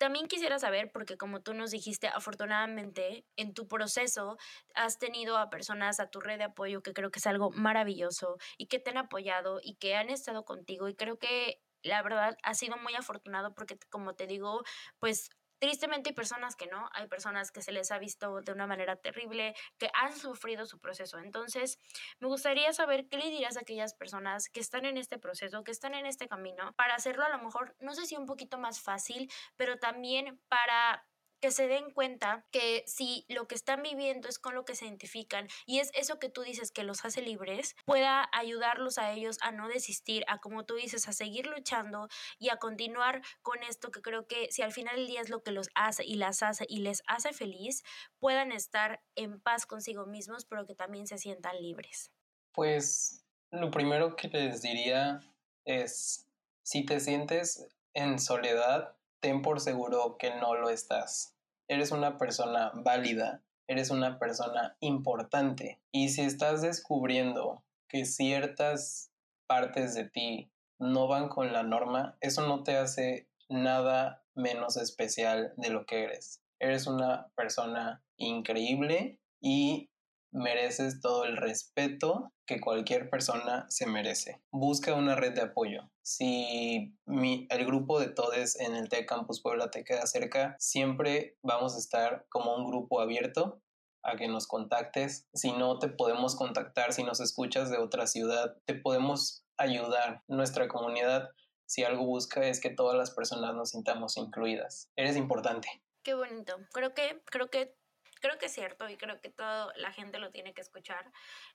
también 0.00 0.28
quisiera 0.28 0.58
saber, 0.58 0.90
porque 0.92 1.18
como 1.18 1.42
tú 1.42 1.52
nos 1.52 1.72
dijiste, 1.72 2.08
afortunadamente 2.08 3.26
en 3.36 3.52
tu 3.52 3.68
proceso 3.68 4.38
has 4.74 4.98
tenido 4.98 5.36
a 5.36 5.50
personas 5.50 6.00
a 6.00 6.08
tu 6.08 6.20
red 6.20 6.38
de 6.38 6.44
apoyo 6.44 6.82
que 6.82 6.94
creo 6.94 7.10
que 7.10 7.18
es 7.18 7.26
algo 7.26 7.50
maravilloso 7.50 8.38
y 8.56 8.66
que 8.68 8.78
te 8.78 8.90
han 8.90 8.96
apoyado 8.96 9.60
y 9.62 9.74
que 9.76 9.96
han 9.96 10.08
estado 10.08 10.46
contigo 10.46 10.88
y 10.88 10.94
creo 10.94 11.18
que 11.18 11.60
la 11.82 12.02
verdad 12.02 12.36
ha 12.42 12.54
sido 12.54 12.78
muy 12.78 12.94
afortunado 12.94 13.54
porque 13.54 13.78
como 13.90 14.14
te 14.14 14.26
digo, 14.26 14.62
pues 15.00 15.28
Tristemente 15.60 16.10
hay 16.10 16.14
personas 16.14 16.56
que 16.56 16.66
no, 16.66 16.88
hay 16.92 17.06
personas 17.06 17.52
que 17.52 17.60
se 17.60 17.70
les 17.70 17.90
ha 17.90 17.98
visto 17.98 18.40
de 18.40 18.52
una 18.52 18.66
manera 18.66 18.96
terrible, 18.96 19.54
que 19.78 19.90
han 19.94 20.16
sufrido 20.16 20.64
su 20.64 20.80
proceso. 20.80 21.18
Entonces, 21.18 21.78
me 22.18 22.28
gustaría 22.28 22.72
saber 22.72 23.08
qué 23.08 23.18
le 23.18 23.28
dirías 23.28 23.56
a 23.56 23.60
aquellas 23.60 23.94
personas 23.94 24.48
que 24.48 24.60
están 24.60 24.86
en 24.86 24.96
este 24.96 25.18
proceso, 25.18 25.62
que 25.62 25.70
están 25.70 25.94
en 25.94 26.06
este 26.06 26.28
camino, 26.28 26.72
para 26.76 26.94
hacerlo 26.94 27.24
a 27.24 27.28
lo 27.28 27.38
mejor, 27.38 27.76
no 27.78 27.94
sé 27.94 28.06
si 28.06 28.16
un 28.16 28.26
poquito 28.26 28.58
más 28.58 28.80
fácil, 28.80 29.30
pero 29.56 29.76
también 29.78 30.40
para 30.48 31.06
que 31.40 31.50
se 31.50 31.68
den 31.68 31.90
cuenta 31.90 32.46
que 32.50 32.84
si 32.86 33.24
lo 33.28 33.48
que 33.48 33.54
están 33.54 33.82
viviendo 33.82 34.28
es 34.28 34.38
con 34.38 34.54
lo 34.54 34.64
que 34.64 34.74
se 34.74 34.86
identifican 34.86 35.48
y 35.66 35.78
es 35.78 35.90
eso 35.94 36.18
que 36.18 36.28
tú 36.28 36.42
dices 36.42 36.70
que 36.70 36.84
los 36.84 37.04
hace 37.04 37.22
libres, 37.22 37.74
pueda 37.84 38.28
ayudarlos 38.32 38.98
a 38.98 39.12
ellos 39.12 39.38
a 39.40 39.50
no 39.52 39.68
desistir, 39.68 40.24
a 40.28 40.38
como 40.38 40.64
tú 40.64 40.74
dices, 40.74 41.08
a 41.08 41.12
seguir 41.12 41.46
luchando 41.46 42.08
y 42.38 42.50
a 42.50 42.56
continuar 42.56 43.22
con 43.42 43.62
esto 43.62 43.90
que 43.90 44.02
creo 44.02 44.26
que 44.26 44.50
si 44.50 44.62
al 44.62 44.72
final 44.72 44.96
del 44.96 45.06
día 45.06 45.20
es 45.20 45.30
lo 45.30 45.42
que 45.42 45.52
los 45.52 45.68
hace 45.74 46.04
y 46.04 46.16
las 46.16 46.42
hace 46.42 46.66
y 46.68 46.80
les 46.80 47.02
hace 47.06 47.32
feliz, 47.32 47.82
puedan 48.18 48.52
estar 48.52 49.02
en 49.14 49.40
paz 49.40 49.66
consigo 49.66 50.06
mismos, 50.06 50.44
pero 50.44 50.66
que 50.66 50.74
también 50.74 51.06
se 51.06 51.18
sientan 51.18 51.60
libres. 51.60 52.10
Pues 52.52 53.24
lo 53.50 53.70
primero 53.70 54.16
que 54.16 54.28
les 54.28 54.62
diría 54.62 55.20
es, 55.64 56.26
si 56.62 56.84
te 56.84 57.00
sientes 57.00 57.66
en 57.94 58.18
soledad, 58.18 58.96
ten 59.20 59.42
por 59.42 59.60
seguro 59.60 60.16
que 60.18 60.34
no 60.36 60.54
lo 60.54 60.70
estás. 60.70 61.34
Eres 61.68 61.92
una 61.92 62.18
persona 62.18 62.72
válida, 62.74 63.42
eres 63.68 63.90
una 63.90 64.18
persona 64.18 64.76
importante. 64.80 65.80
Y 65.92 66.08
si 66.08 66.22
estás 66.22 66.62
descubriendo 66.62 67.62
que 67.88 68.04
ciertas 68.04 69.12
partes 69.46 69.94
de 69.94 70.08
ti 70.08 70.50
no 70.78 71.06
van 71.06 71.28
con 71.28 71.52
la 71.52 71.62
norma, 71.62 72.16
eso 72.20 72.46
no 72.46 72.62
te 72.62 72.76
hace 72.76 73.28
nada 73.48 74.24
menos 74.34 74.76
especial 74.76 75.52
de 75.56 75.70
lo 75.70 75.86
que 75.86 76.04
eres. 76.04 76.42
Eres 76.58 76.86
una 76.86 77.28
persona 77.34 78.02
increíble 78.16 79.20
y 79.40 79.90
mereces 80.32 81.00
todo 81.00 81.24
el 81.24 81.36
respeto 81.36 82.32
que 82.46 82.60
cualquier 82.60 83.10
persona 83.10 83.66
se 83.68 83.86
merece. 83.86 84.42
Busca 84.50 84.94
una 84.94 85.16
red 85.16 85.34
de 85.34 85.42
apoyo. 85.42 85.90
Si 86.02 86.94
el 87.06 87.66
grupo 87.66 88.00
de 88.00 88.08
todes 88.08 88.58
en 88.58 88.74
el 88.74 88.88
T 88.88 89.06
Campus 89.06 89.40
Puebla 89.40 89.70
te 89.70 89.84
queda 89.84 90.06
cerca, 90.06 90.56
siempre 90.58 91.36
vamos 91.42 91.74
a 91.74 91.78
estar 91.78 92.26
como 92.28 92.54
un 92.56 92.66
grupo 92.66 93.00
abierto 93.00 93.62
a 94.02 94.16
que 94.16 94.28
nos 94.28 94.46
contactes. 94.46 95.28
Si 95.34 95.52
no 95.52 95.78
te 95.78 95.88
podemos 95.88 96.36
contactar, 96.36 96.92
si 96.92 97.02
nos 97.02 97.20
escuchas 97.20 97.70
de 97.70 97.78
otra 97.78 98.06
ciudad, 98.06 98.56
te 98.64 98.74
podemos 98.74 99.44
ayudar. 99.56 100.22
Nuestra 100.26 100.68
comunidad, 100.68 101.28
si 101.66 101.84
algo 101.84 102.04
busca, 102.04 102.46
es 102.46 102.60
que 102.60 102.70
todas 102.70 102.96
las 102.96 103.10
personas 103.10 103.54
nos 103.54 103.70
sintamos 103.70 104.16
incluidas. 104.16 104.90
Eres 104.96 105.16
importante. 105.16 105.68
Qué 106.02 106.14
bonito. 106.14 106.56
Creo 106.72 106.94
que, 106.94 107.22
creo 107.26 107.50
que 107.50 107.76
creo 108.20 108.38
que 108.38 108.46
es 108.46 108.52
cierto 108.52 108.88
y 108.88 108.96
creo 108.96 109.20
que 109.20 109.30
toda 109.30 109.72
la 109.76 109.92
gente 109.92 110.18
lo 110.18 110.30
tiene 110.30 110.54
que 110.54 110.60
escuchar. 110.60 111.10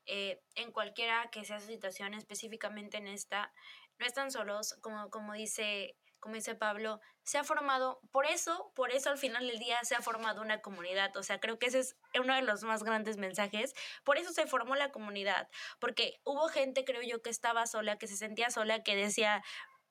Eh, 0.06 0.42
en 0.56 0.72
cualquiera 0.72 1.30
que 1.32 1.46
sea 1.46 1.60
su 1.60 1.68
situación, 1.68 2.14
específicamente 2.14 2.98
en 2.98 3.08
esta, 3.08 3.54
no 3.98 4.06
están 4.06 4.32
solos, 4.32 4.76
como, 4.82 5.10
como 5.10 5.34
dice 5.34 5.96
como 6.26 6.34
dice 6.34 6.56
Pablo, 6.56 7.02
se 7.22 7.38
ha 7.38 7.44
formado, 7.44 8.00
por 8.10 8.26
eso, 8.26 8.72
por 8.74 8.90
eso 8.90 9.12
al 9.12 9.20
final 9.20 9.46
del 9.46 9.60
día 9.60 9.78
se 9.84 9.94
ha 9.94 10.02
formado 10.02 10.42
una 10.42 10.60
comunidad. 10.60 11.16
O 11.18 11.22
sea, 11.22 11.40
creo 11.40 11.60
que 11.60 11.68
ese 11.68 11.82
es 11.82 11.98
uno 12.20 12.34
de 12.34 12.42
los 12.42 12.64
más 12.64 12.82
grandes 12.82 13.18
mensajes. 13.18 13.76
Por 14.04 14.18
eso 14.18 14.32
se 14.32 14.48
formó 14.48 14.76
la 14.76 14.92
comunidad, 14.92 15.48
porque 15.80 16.20
hubo 16.24 16.48
gente, 16.48 16.84
creo 16.84 17.04
yo, 17.04 17.22
que 17.22 17.30
estaba 17.30 17.68
sola, 17.68 18.00
que 18.00 18.08
se 18.08 18.18
sentía 18.18 18.50
sola, 18.50 18.82
que 18.82 18.96
decía, 18.96 19.44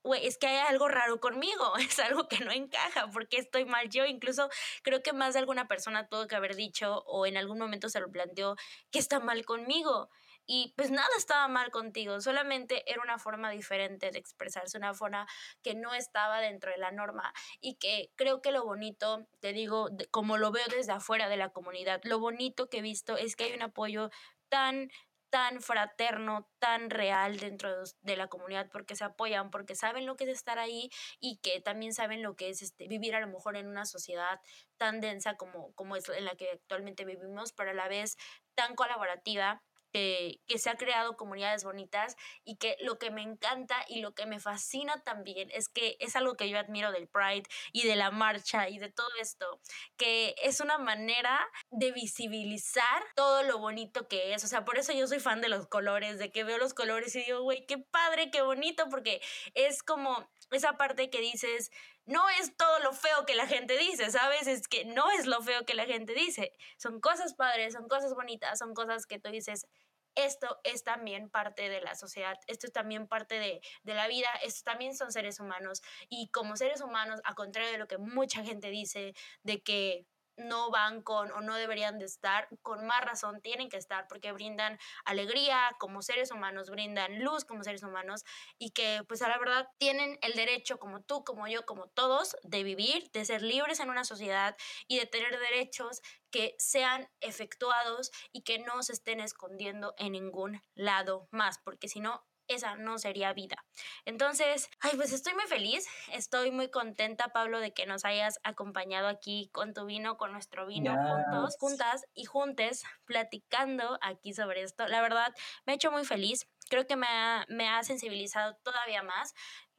güey, 0.05 0.27
es 0.27 0.39
que 0.39 0.47
hay 0.47 0.59
algo 0.69 0.87
raro 0.89 1.19
conmigo, 1.19 1.73
es 1.79 1.99
algo 1.99 2.29
que 2.29 2.45
no 2.45 2.53
encaja, 2.53 3.11
porque 3.11 3.39
estoy 3.39 3.65
mal 3.65 3.89
yo. 3.89 4.05
Incluso 4.05 4.49
creo 4.83 5.03
que 5.03 5.13
más 5.13 5.35
de 5.35 5.41
alguna 5.41 5.67
persona 5.67 6.07
tuvo 6.09 6.29
que 6.29 6.37
haber 6.37 6.55
dicho 6.55 7.03
o 7.07 7.27
en 7.27 7.37
algún 7.37 7.59
momento 7.59 7.89
se 7.89 8.01
lo 8.01 8.11
planteó 8.11 8.57
que 8.93 8.99
está 9.01 9.19
mal 9.19 9.45
conmigo. 9.45 10.11
Y 10.47 10.75
pues 10.77 10.91
nada 10.91 11.09
estaba 11.17 11.49
mal 11.49 11.71
contigo, 11.71 12.21
solamente 12.21 12.85
era 12.91 13.01
una 13.03 13.19
forma 13.19 13.51
diferente 13.51 14.11
de 14.11 14.19
expresarse, 14.19 14.77
una 14.77 14.93
forma 14.93 15.27
que 15.63 15.75
no 15.75 15.95
estaba 15.95 16.39
dentro 16.41 16.71
de 16.71 16.77
la 16.77 16.91
norma 16.91 17.33
y 17.63 17.77
que 17.77 18.11
creo 18.15 18.43
que 18.43 18.53
lo 18.53 18.63
bonito, 18.63 19.27
te 19.41 19.55
digo, 19.55 19.89
como 20.11 20.37
lo 20.37 20.53
veo 20.53 20.67
desde 20.69 20.93
afuera 20.93 21.31
de 21.31 21.39
la 21.39 21.49
comunidad, 21.49 22.03
lo 22.05 22.19
bonito 22.19 22.69
que 22.69 22.79
he 22.79 22.83
visto 22.83 23.17
es 23.17 23.37
que 23.37 23.45
hay 23.45 23.55
un 23.55 23.63
apoyo 23.63 24.11
tan 24.51 24.91
tan 25.35 25.61
fraterno, 25.61 26.49
tan 26.61 26.91
real 26.91 27.41
dentro 27.41 27.69
de 28.03 28.17
la 28.17 28.29
comunidad 28.29 28.71
porque 28.71 28.95
se 28.95 29.03
apoyan, 29.03 29.51
porque 29.51 29.75
saben 29.75 30.07
lo 30.07 30.15
que 30.15 30.23
es 30.23 30.31
estar 30.31 30.61
ahí 30.61 30.91
y 31.19 31.39
que 31.39 31.61
también 31.61 31.93
saben 31.93 32.23
lo 32.23 32.37
que 32.37 32.51
es 32.51 32.63
este, 32.63 32.87
vivir 32.87 33.17
a 33.17 33.21
lo 33.21 33.27
mejor 33.27 33.57
en 33.57 33.67
una 33.67 33.85
sociedad 33.85 34.39
tan 34.77 35.01
densa 35.01 35.35
como, 35.35 35.73
como 35.73 35.97
es 35.97 36.09
en 36.09 36.25
la 36.25 36.37
que 36.37 36.53
actualmente 36.53 37.05
vivimos, 37.05 37.53
pero 37.53 37.71
a 37.71 37.75
la 37.75 37.89
vez 37.89 38.17
tan 38.55 38.77
colaborativa 38.77 39.61
que, 39.95 40.41
se 40.59 40.71
ha 40.71 40.77
creado 40.77 41.17
comunidades 41.17 41.63
bonitas 41.63 42.17
y 42.45 42.57
que 42.57 42.77
lo 42.81 42.99
que 42.99 43.11
me 43.11 43.23
encanta 43.23 43.77
y 43.89 44.01
lo 44.01 44.13
que 44.15 44.27
me 44.27 44.41
fascina 44.41 45.03
también 45.05 45.51
es 45.53 45.69
que 45.69 45.97
es 46.01 46.17
algo 46.17 46.37
que 46.37 46.49
yo 46.49 46.59
admiro 46.59 46.91
del 46.91 47.07
Pride 47.07 47.45
y 47.73 47.87
de 47.87 47.95
la 47.95 48.11
marcha 48.11 48.69
y 48.69 48.79
de 48.79 48.91
todo 48.91 49.09
esto, 49.21 49.61
que 49.97 50.35
es 50.43 50.61
una 50.61 50.79
manera 50.79 51.47
de 51.71 51.93
visibilizar 51.93 53.05
todo 53.15 53.43
lo 53.45 53.59
bonito 53.59 54.09
que 54.09 54.35
es. 54.35 54.43
O 54.43 54.49
sea, 54.49 54.65
por 54.65 54.79
eso 54.79 54.93
yo 54.93 55.07
soy 55.07 55.21
fan 55.21 55.41
de 55.41 55.49
los 55.49 55.69
colores, 55.69 56.19
de 56.19 56.33
que 56.33 56.45
veo 56.45 56.59
los 56.59 56.75
colores 56.75 57.15
y 57.15 57.23
digo, 57.25 57.43
güey, 57.43 57.65
qué 57.67 57.79
padre, 57.79 58.31
qué 58.33 58.43
bonito, 58.43 58.89
porque 58.89 59.21
es 59.55 59.83
como 59.83 60.29
esa 60.51 60.77
parte 60.77 61.11
que 61.11 61.21
dices, 61.21 61.71
no 62.07 62.29
es 62.41 62.57
todo 62.57 62.81
lo 62.81 62.93
feo 62.93 63.25
que 63.27 63.35
la 63.35 63.47
gente 63.47 63.79
dice, 63.79 64.11
¿sabes? 64.11 64.47
Es 64.47 64.69
que 64.69 64.85
no 64.85 65.11
es 65.11 65.27
lo 65.27 65.41
feo 65.43 65.65
que 65.65 65.75
la 65.75 65.87
gente 65.87 66.15
dice. 66.15 66.53
Son 66.77 67.01
cosas 67.01 67.35
padres, 67.35 67.75
son 67.75 67.89
cosas 67.89 68.15
bonitas, 68.15 68.59
son 68.59 68.75
cosas 68.75 69.07
que 69.07 69.19
tú 69.19 69.31
dices, 69.31 69.67
esto 70.15 70.61
es 70.65 70.85
también 70.85 71.31
parte 71.31 71.69
de 71.69 71.81
la 71.81 71.95
sociedad, 71.95 72.39
esto 72.47 72.67
es 72.67 72.73
también 72.73 73.07
parte 73.07 73.39
de, 73.39 73.61
de, 73.83 73.95
la 73.95 74.09
vida, 74.09 74.29
estos 74.43 74.65
también 74.65 74.97
son 74.97 75.13
seres 75.13 75.41
humanos. 75.41 75.83
Y 76.09 76.29
como 76.29 76.57
seres 76.57 76.81
humanos, 76.81 77.21
a 77.25 77.35
contrario 77.35 77.73
de 77.73 77.79
lo 77.79 77.87
que 77.87 77.99
mucha 77.99 78.43
gente 78.45 78.71
dice, 78.71 79.15
de 79.43 79.63
que 79.63 80.07
no 80.37 80.71
van 80.71 81.03
con 81.03 81.31
o 81.33 81.41
no 81.41 81.55
deberían 81.55 81.99
de 81.99 82.07
estar, 82.07 82.49
con 82.63 82.87
más 82.87 83.05
razón 83.05 83.41
tienen 83.41 83.69
que 83.69 83.77
estar 83.77 84.07
porque 84.09 84.33
brindan 84.33 84.79
alegría 85.05 85.71
como 85.79 86.03
seres 86.03 86.31
humanos, 86.31 86.71
brindan 86.71 87.23
luz 87.23 87.45
como 87.45 87.63
seres 87.65 87.83
humanos 87.83 88.25
y 88.59 88.71
que 88.71 89.03
pues 89.07 89.23
a 89.23 89.29
la 89.29 89.39
verdad 89.39 89.69
tienen 89.79 90.19
el 90.23 90.35
derecho 90.35 90.79
como 90.79 91.03
tú, 91.03 91.25
como 91.25 91.47
yo, 91.49 91.65
como 91.67 91.89
todos 91.89 92.37
de 92.43 92.63
vivir, 92.63 93.11
de 93.13 93.25
ser 93.25 93.43
libres 93.43 93.81
en 93.81 93.91
una 93.91 94.05
sociedad 94.05 94.57
y 94.89 94.99
de 94.99 95.07
tener 95.07 95.39
derechos 95.39 96.01
que 96.31 96.55
sean 96.59 97.09
efectuados 97.21 98.11
y 98.33 98.43
que 98.43 98.59
no 98.59 98.83
se 98.83 98.93
estén 98.93 99.21
escondiendo 99.21 99.95
en 99.99 100.13
ningún 100.13 100.61
lado 100.75 101.29
más, 101.31 101.59
porque 101.59 101.89
si 101.89 102.01
no 102.01 102.25
esa 102.49 102.77
no 102.77 102.99
sería 102.99 103.33
vida. 103.33 103.65
Entonces, 104.05 104.71
ay, 104.81 104.93
pues 104.97 105.13
estoy 105.13 105.35
muy 105.35 105.45
feliz, 105.45 105.87
estoy 106.13 106.51
muy 106.51 106.69
contenta, 106.71 107.29
Pablo, 107.29 107.61
de 107.61 107.73
que 107.73 107.87
nos 107.87 108.05
hayas 108.05 108.39
acompañado 108.43 109.09
aquí 109.09 109.49
con 109.53 109.75
tu 109.75 109.85
vino, 109.87 110.17
con 110.17 110.33
nuestro 110.33 110.67
vino, 110.67 110.95
juntos, 110.95 111.57
juntas 111.59 112.07
y 112.15 112.25
juntes, 112.25 112.85
platicando 113.05 113.99
aquí 114.01 114.33
sobre 114.33 114.63
esto. 114.63 114.87
La 114.89 115.03
verdad, 115.03 115.35
me 115.67 115.73
ha 115.73 115.77
hecho 115.77 115.91
muy 115.91 116.05
feliz, 116.05 116.47
creo 116.69 116.87
que 116.87 116.97
me 116.97 117.07
ha, 117.07 117.45
me 117.49 117.69
ha 117.69 117.83
sensibilizado 117.83 118.57
todavía 118.63 119.03
más 119.03 119.35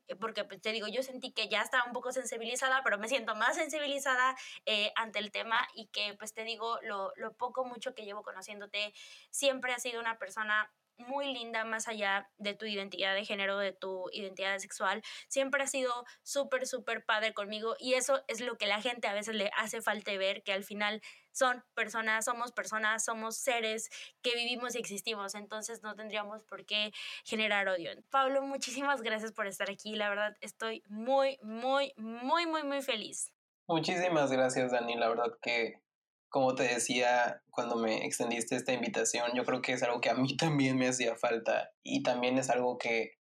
eh, 0.07 0.15
porque 0.15 0.43
pues, 0.43 0.61
te 0.61 0.71
digo, 0.71 0.87
yo 0.87 1.03
sentí 1.03 1.31
que 1.31 1.47
ya 1.49 1.61
estaba 1.61 1.85
un 1.85 1.93
poco 1.93 2.11
sensibilizada, 2.11 2.81
pero 2.83 2.97
me 2.97 3.07
siento 3.07 3.35
más 3.35 3.55
sensibilizada 3.55 4.35
eh, 4.65 4.91
ante 4.95 5.19
el 5.19 5.31
tema 5.31 5.67
y 5.73 5.87
que 5.87 6.15
pues 6.17 6.33
te 6.33 6.43
digo, 6.43 6.79
lo, 6.83 7.11
lo 7.15 7.33
poco, 7.33 7.65
mucho 7.65 7.93
que 7.95 8.05
llevo 8.05 8.23
conociéndote, 8.23 8.93
siempre 9.31 9.73
has 9.73 9.81
sido 9.81 9.99
una 9.99 10.17
persona 10.17 10.71
muy 10.97 11.33
linda 11.33 11.65
más 11.65 11.87
allá 11.87 12.29
de 12.37 12.53
tu 12.53 12.65
identidad 12.65 13.13
de 13.13 13.25
género, 13.25 13.57
de 13.57 13.73
tu 13.73 14.09
identidad 14.11 14.57
sexual. 14.59 15.01
Siempre 15.27 15.63
ha 15.63 15.67
sido 15.67 15.91
súper, 16.23 16.67
súper 16.67 17.03
padre 17.05 17.33
conmigo 17.33 17.75
y 17.79 17.93
eso 17.93 18.23
es 18.27 18.41
lo 18.41 18.57
que 18.57 18.67
la 18.67 18.81
gente 18.81 19.07
a 19.07 19.13
veces 19.13 19.35
le 19.35 19.51
hace 19.57 19.81
falta 19.81 20.05
ver, 20.17 20.43
que 20.43 20.53
al 20.53 20.63
final 20.63 21.01
son 21.31 21.63
personas, 21.73 22.25
somos 22.25 22.51
personas, 22.51 23.03
somos 23.03 23.37
seres 23.37 23.89
que 24.21 24.35
vivimos 24.35 24.75
y 24.75 24.79
existimos, 24.79 25.35
entonces 25.35 25.83
no 25.83 25.95
tendríamos 25.95 26.43
por 26.43 26.65
qué 26.65 26.93
generar 27.25 27.67
odio. 27.67 27.91
Pablo, 28.09 28.41
muchísimas 28.41 29.01
gracias 29.01 29.33
por 29.33 29.47
estar 29.47 29.69
aquí, 29.69 29.95
la 29.95 30.09
verdad 30.09 30.37
estoy 30.41 30.83
muy, 30.87 31.37
muy, 31.41 31.93
muy, 31.97 32.45
muy, 32.45 32.63
muy 32.63 32.81
feliz. 32.81 33.33
Muchísimas 33.67 34.31
gracias, 34.31 34.71
Dani, 34.71 34.95
la 34.95 35.09
verdad 35.09 35.37
que 35.41 35.81
como 36.29 36.55
te 36.55 36.63
decía 36.63 37.41
cuando 37.51 37.75
me 37.75 38.05
extendiste 38.05 38.55
esta 38.55 38.73
invitación, 38.73 39.31
yo 39.35 39.45
creo 39.45 39.61
que 39.61 39.73
es 39.73 39.83
algo 39.83 40.01
que 40.01 40.09
a 40.09 40.15
mí 40.15 40.35
también 40.37 40.77
me 40.77 40.87
hacía 40.87 41.15
falta 41.15 41.71
y 41.83 42.03
también 42.03 42.37
es 42.37 42.49
algo 42.49 42.77
que, 42.77 43.13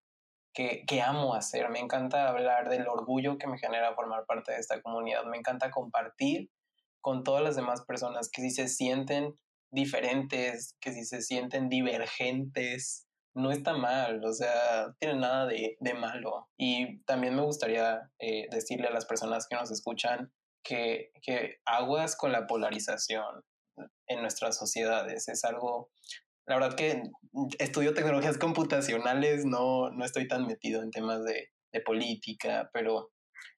que, 0.53 1.03
amo 1.03 1.35
hacer. 1.35 1.69
Me 1.71 1.81
encanta 1.81 2.29
hablar 2.29 2.69
del 2.69 2.87
orgullo 2.89 3.39
que 3.39 3.47
me 3.47 3.59
genera 3.59 3.95
formar 3.95 4.25
parte 4.27 4.53
de 4.53 4.59
esta 4.59 4.81
comunidad. 4.83 5.25
Me 5.25 5.37
encanta 5.37 5.71
compartir 5.71 6.51
con 7.01 7.25
todas 7.25 7.43
las 7.43 7.57
demás 7.57 7.85
personas 7.85 8.31
que 8.33 8.43
si 8.43 8.51
se 8.51 8.69
sienten 8.69 9.35
diferentes, 9.71 10.77
que 10.81 10.93
si 10.93 11.05
se 11.05 11.21
sienten 11.21 11.69
divergentes, 11.69 13.07
no 13.35 13.51
está 13.51 13.75
mal, 13.75 14.25
o 14.25 14.33
sea, 14.33 14.95
tiene 15.01 15.17
nada 15.17 15.47
de, 15.47 15.77
de 15.81 15.95
malo. 15.95 16.49
Y 16.57 17.01
también 17.03 17.35
me 17.35 17.43
gustaría 17.43 18.11
eh, 18.21 18.47
decirle 18.51 18.87
a 18.87 18.93
las 18.93 19.07
personas 19.07 19.49
que 19.49 19.57
nos 19.57 19.71
escuchan 19.73 20.33
que, 20.65 21.12
que 21.23 21.59
aguas 21.65 22.17
con 22.17 22.33
la 22.33 22.47
polarización 22.47 23.45
en 24.09 24.21
nuestras 24.21 24.57
sociedades. 24.57 25.29
Es 25.29 25.45
algo, 25.45 25.91
la 26.47 26.57
verdad 26.57 26.77
que 26.77 27.03
estudio 27.59 27.95
tecnologías 27.95 28.39
computacionales, 28.39 29.45
no, 29.45 29.91
no 29.91 30.05
estoy 30.05 30.27
tan 30.27 30.47
metido 30.47 30.83
en 30.83 30.91
temas 30.91 31.23
de, 31.25 31.51
de 31.73 31.81
política, 31.81 32.71
pero 32.73 33.12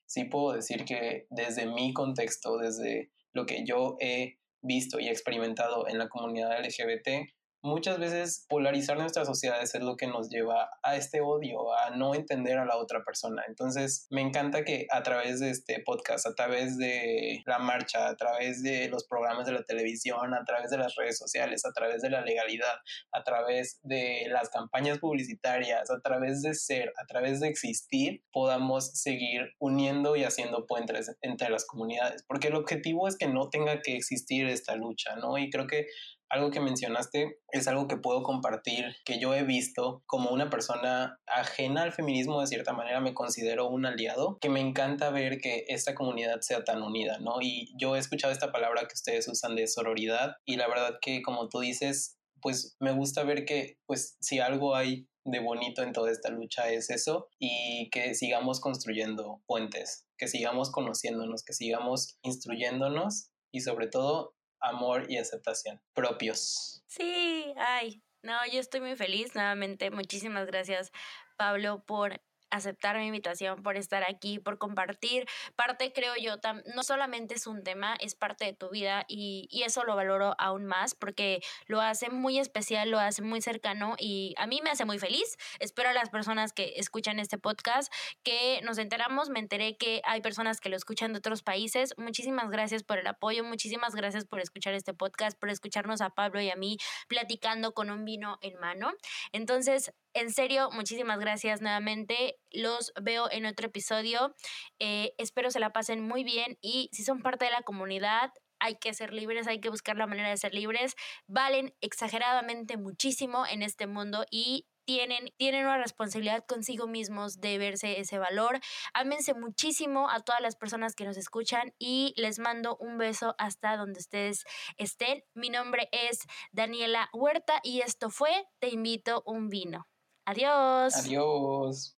sí 0.06 0.24
puedo 0.24 0.54
decir 0.54 0.84
que 0.84 1.26
desde 1.30 1.66
mi 1.66 1.92
contexto, 1.92 2.58
desde 2.58 3.10
lo 3.32 3.46
que 3.46 3.64
yo 3.64 3.96
he 4.00 4.38
visto 4.62 4.98
y 4.98 5.08
experimentado 5.08 5.86
en 5.88 5.98
la 5.98 6.08
comunidad 6.08 6.60
LGBT, 6.60 7.30
muchas 7.66 7.98
veces 7.98 8.46
polarizar 8.48 8.96
nuestras 8.96 9.26
sociedades 9.26 9.74
es 9.74 9.82
lo 9.82 9.96
que 9.96 10.06
nos 10.06 10.30
lleva 10.30 10.70
a 10.82 10.96
este 10.96 11.20
odio, 11.20 11.76
a 11.76 11.90
no 11.90 12.14
entender 12.14 12.58
a 12.58 12.64
la 12.64 12.76
otra 12.76 13.04
persona. 13.04 13.42
Entonces, 13.48 14.06
me 14.10 14.22
encanta 14.22 14.64
que 14.64 14.86
a 14.90 15.02
través 15.02 15.40
de 15.40 15.50
este 15.50 15.82
podcast, 15.84 16.26
a 16.26 16.34
través 16.34 16.78
de 16.78 17.42
la 17.44 17.58
marcha, 17.58 18.08
a 18.08 18.16
través 18.16 18.62
de 18.62 18.88
los 18.88 19.06
programas 19.06 19.46
de 19.46 19.52
la 19.52 19.64
televisión, 19.64 20.32
a 20.32 20.44
través 20.44 20.70
de 20.70 20.78
las 20.78 20.94
redes 20.94 21.18
sociales, 21.18 21.64
a 21.64 21.72
través 21.72 22.02
de 22.02 22.10
la 22.10 22.22
legalidad, 22.22 22.76
a 23.12 23.22
través 23.24 23.80
de 23.82 24.26
las 24.30 24.48
campañas 24.48 24.98
publicitarias, 24.98 25.90
a 25.90 26.00
través 26.00 26.42
de 26.42 26.54
ser, 26.54 26.92
a 27.02 27.06
través 27.06 27.40
de 27.40 27.48
existir, 27.48 28.22
podamos 28.32 28.92
seguir 28.92 29.54
uniendo 29.58 30.16
y 30.16 30.24
haciendo 30.24 30.66
puentes 30.66 31.16
entre 31.20 31.50
las 31.50 31.66
comunidades, 31.66 32.24
porque 32.26 32.48
el 32.48 32.54
objetivo 32.54 33.08
es 33.08 33.16
que 33.16 33.26
no 33.26 33.50
tenga 33.50 33.80
que 33.82 33.96
existir 33.96 34.46
esta 34.46 34.76
lucha, 34.76 35.16
¿no? 35.16 35.36
Y 35.38 35.50
creo 35.50 35.66
que 35.66 35.86
algo 36.28 36.50
que 36.50 36.60
mencionaste 36.60 37.38
es 37.50 37.68
algo 37.68 37.86
que 37.86 37.96
puedo 37.96 38.22
compartir, 38.22 38.96
que 39.04 39.18
yo 39.18 39.34
he 39.34 39.44
visto 39.44 40.02
como 40.06 40.30
una 40.30 40.50
persona 40.50 41.20
ajena 41.26 41.82
al 41.82 41.92
feminismo, 41.92 42.40
de 42.40 42.46
cierta 42.46 42.72
manera 42.72 43.00
me 43.00 43.14
considero 43.14 43.68
un 43.68 43.86
aliado, 43.86 44.38
que 44.40 44.48
me 44.48 44.60
encanta 44.60 45.10
ver 45.10 45.38
que 45.38 45.64
esta 45.68 45.94
comunidad 45.94 46.40
sea 46.40 46.64
tan 46.64 46.82
unida, 46.82 47.18
¿no? 47.18 47.40
Y 47.40 47.72
yo 47.78 47.96
he 47.96 47.98
escuchado 47.98 48.32
esta 48.32 48.52
palabra 48.52 48.82
que 48.82 48.94
ustedes 48.94 49.28
usan 49.28 49.54
de 49.54 49.66
sororidad 49.66 50.36
y 50.44 50.56
la 50.56 50.68
verdad 50.68 50.98
que 51.00 51.22
como 51.22 51.48
tú 51.48 51.60
dices, 51.60 52.18
pues 52.40 52.76
me 52.80 52.92
gusta 52.92 53.24
ver 53.24 53.44
que 53.44 53.78
pues 53.86 54.16
si 54.20 54.40
algo 54.40 54.76
hay 54.76 55.08
de 55.24 55.40
bonito 55.40 55.82
en 55.82 55.92
toda 55.92 56.12
esta 56.12 56.30
lucha 56.30 56.70
es 56.70 56.88
eso 56.90 57.28
y 57.38 57.90
que 57.90 58.14
sigamos 58.14 58.60
construyendo 58.60 59.42
puentes, 59.46 60.06
que 60.16 60.28
sigamos 60.28 60.70
conociéndonos, 60.70 61.44
que 61.44 61.52
sigamos 61.52 62.18
instruyéndonos 62.22 63.30
y 63.52 63.60
sobre 63.60 63.88
todo 63.88 64.35
amor 64.60 65.06
y 65.08 65.18
aceptación 65.18 65.80
propios. 65.94 66.82
Sí, 66.86 67.52
ay, 67.56 68.02
no, 68.22 68.34
yo 68.52 68.60
estoy 68.60 68.80
muy 68.80 68.96
feliz 68.96 69.34
nuevamente. 69.34 69.90
Muchísimas 69.90 70.46
gracias, 70.46 70.90
Pablo, 71.36 71.84
por 71.84 72.20
aceptar 72.50 72.96
mi 72.96 73.06
invitación, 73.06 73.62
por 73.62 73.76
estar 73.76 74.04
aquí, 74.08 74.38
por 74.38 74.58
compartir. 74.58 75.26
Parte, 75.56 75.92
creo 75.92 76.14
yo, 76.16 76.36
no 76.74 76.82
solamente 76.82 77.34
es 77.34 77.46
un 77.46 77.62
tema, 77.62 77.96
es 78.00 78.14
parte 78.14 78.44
de 78.44 78.52
tu 78.52 78.70
vida 78.70 79.04
y, 79.08 79.48
y, 79.50 79.62
eso 79.62 79.84
lo 79.84 79.96
valoro 79.96 80.34
aún 80.38 80.64
más 80.64 80.94
porque 80.94 81.40
lo 81.66 81.80
hace 81.80 82.08
muy 82.08 82.38
especial, 82.38 82.90
lo 82.90 83.00
hace 83.00 83.22
muy 83.22 83.40
cercano 83.40 83.96
y 83.98 84.34
a 84.38 84.46
mí 84.46 84.60
me 84.62 84.70
hace 84.70 84.84
muy 84.84 84.98
feliz. 84.98 85.36
Espero 85.58 85.88
a 85.88 85.92
las 85.92 86.10
personas 86.10 86.52
que 86.52 86.74
escuchan 86.76 87.18
este 87.18 87.38
podcast 87.38 87.92
que 88.22 88.60
nos 88.62 88.78
enteramos, 88.78 89.28
me 89.28 89.40
enteré 89.40 89.76
que 89.76 90.00
hay 90.04 90.20
personas 90.20 90.60
que 90.60 90.68
lo 90.68 90.76
escuchan 90.76 91.12
de 91.12 91.18
otros 91.18 91.42
países. 91.42 91.94
Muchísimas 91.96 92.50
gracias 92.50 92.82
por 92.82 92.98
el 92.98 93.06
apoyo, 93.06 93.44
muchísimas 93.44 93.94
gracias 93.94 94.24
por 94.24 94.40
escuchar 94.40 94.74
este 94.74 94.94
podcast, 94.94 95.38
por 95.38 95.50
escucharnos 95.50 96.00
a 96.00 96.10
Pablo 96.10 96.40
y 96.40 96.50
a 96.50 96.56
mí 96.56 96.78
platicando 97.08 97.72
con 97.72 97.90
un 97.90 98.04
vino 98.04 98.38
en 98.42 98.58
mano. 98.60 98.92
Entonces, 99.32 99.92
en 100.16 100.32
serio, 100.32 100.70
muchísimas 100.72 101.18
gracias 101.20 101.60
nuevamente. 101.60 102.36
Los 102.50 102.92
veo 103.00 103.30
en 103.30 103.44
otro 103.44 103.66
episodio. 103.66 104.34
Eh, 104.78 105.12
espero 105.18 105.50
se 105.50 105.60
la 105.60 105.72
pasen 105.72 106.00
muy 106.00 106.24
bien 106.24 106.58
y 106.62 106.88
si 106.92 107.04
son 107.04 107.20
parte 107.20 107.44
de 107.44 107.50
la 107.50 107.62
comunidad, 107.62 108.32
hay 108.58 108.76
que 108.76 108.94
ser 108.94 109.12
libres, 109.12 109.46
hay 109.46 109.60
que 109.60 109.68
buscar 109.68 109.96
la 109.96 110.06
manera 110.06 110.30
de 110.30 110.38
ser 110.38 110.54
libres. 110.54 110.94
Valen 111.26 111.74
exageradamente 111.82 112.78
muchísimo 112.78 113.46
en 113.46 113.62
este 113.62 113.86
mundo 113.86 114.24
y 114.30 114.66
tienen, 114.86 115.34
tienen 115.36 115.66
una 115.66 115.78
responsabilidad 115.78 116.46
consigo 116.46 116.86
mismos 116.86 117.40
de 117.40 117.58
verse 117.58 118.00
ese 118.00 118.18
valor. 118.18 118.58
Ámense 118.94 119.34
muchísimo 119.34 120.08
a 120.08 120.20
todas 120.20 120.40
las 120.40 120.56
personas 120.56 120.94
que 120.94 121.04
nos 121.04 121.18
escuchan 121.18 121.74
y 121.78 122.14
les 122.16 122.38
mando 122.38 122.78
un 122.80 122.96
beso 122.96 123.34
hasta 123.36 123.76
donde 123.76 124.00
ustedes 124.00 124.44
estén. 124.78 125.24
Mi 125.34 125.50
nombre 125.50 125.90
es 125.92 126.20
Daniela 126.52 127.10
Huerta 127.12 127.60
y 127.62 127.82
esto 127.82 128.08
fue 128.08 128.46
Te 128.60 128.68
invito 128.68 129.22
un 129.26 129.50
vino. 129.50 129.86
Adiós. 130.26 130.94
Adiós. 130.96 131.94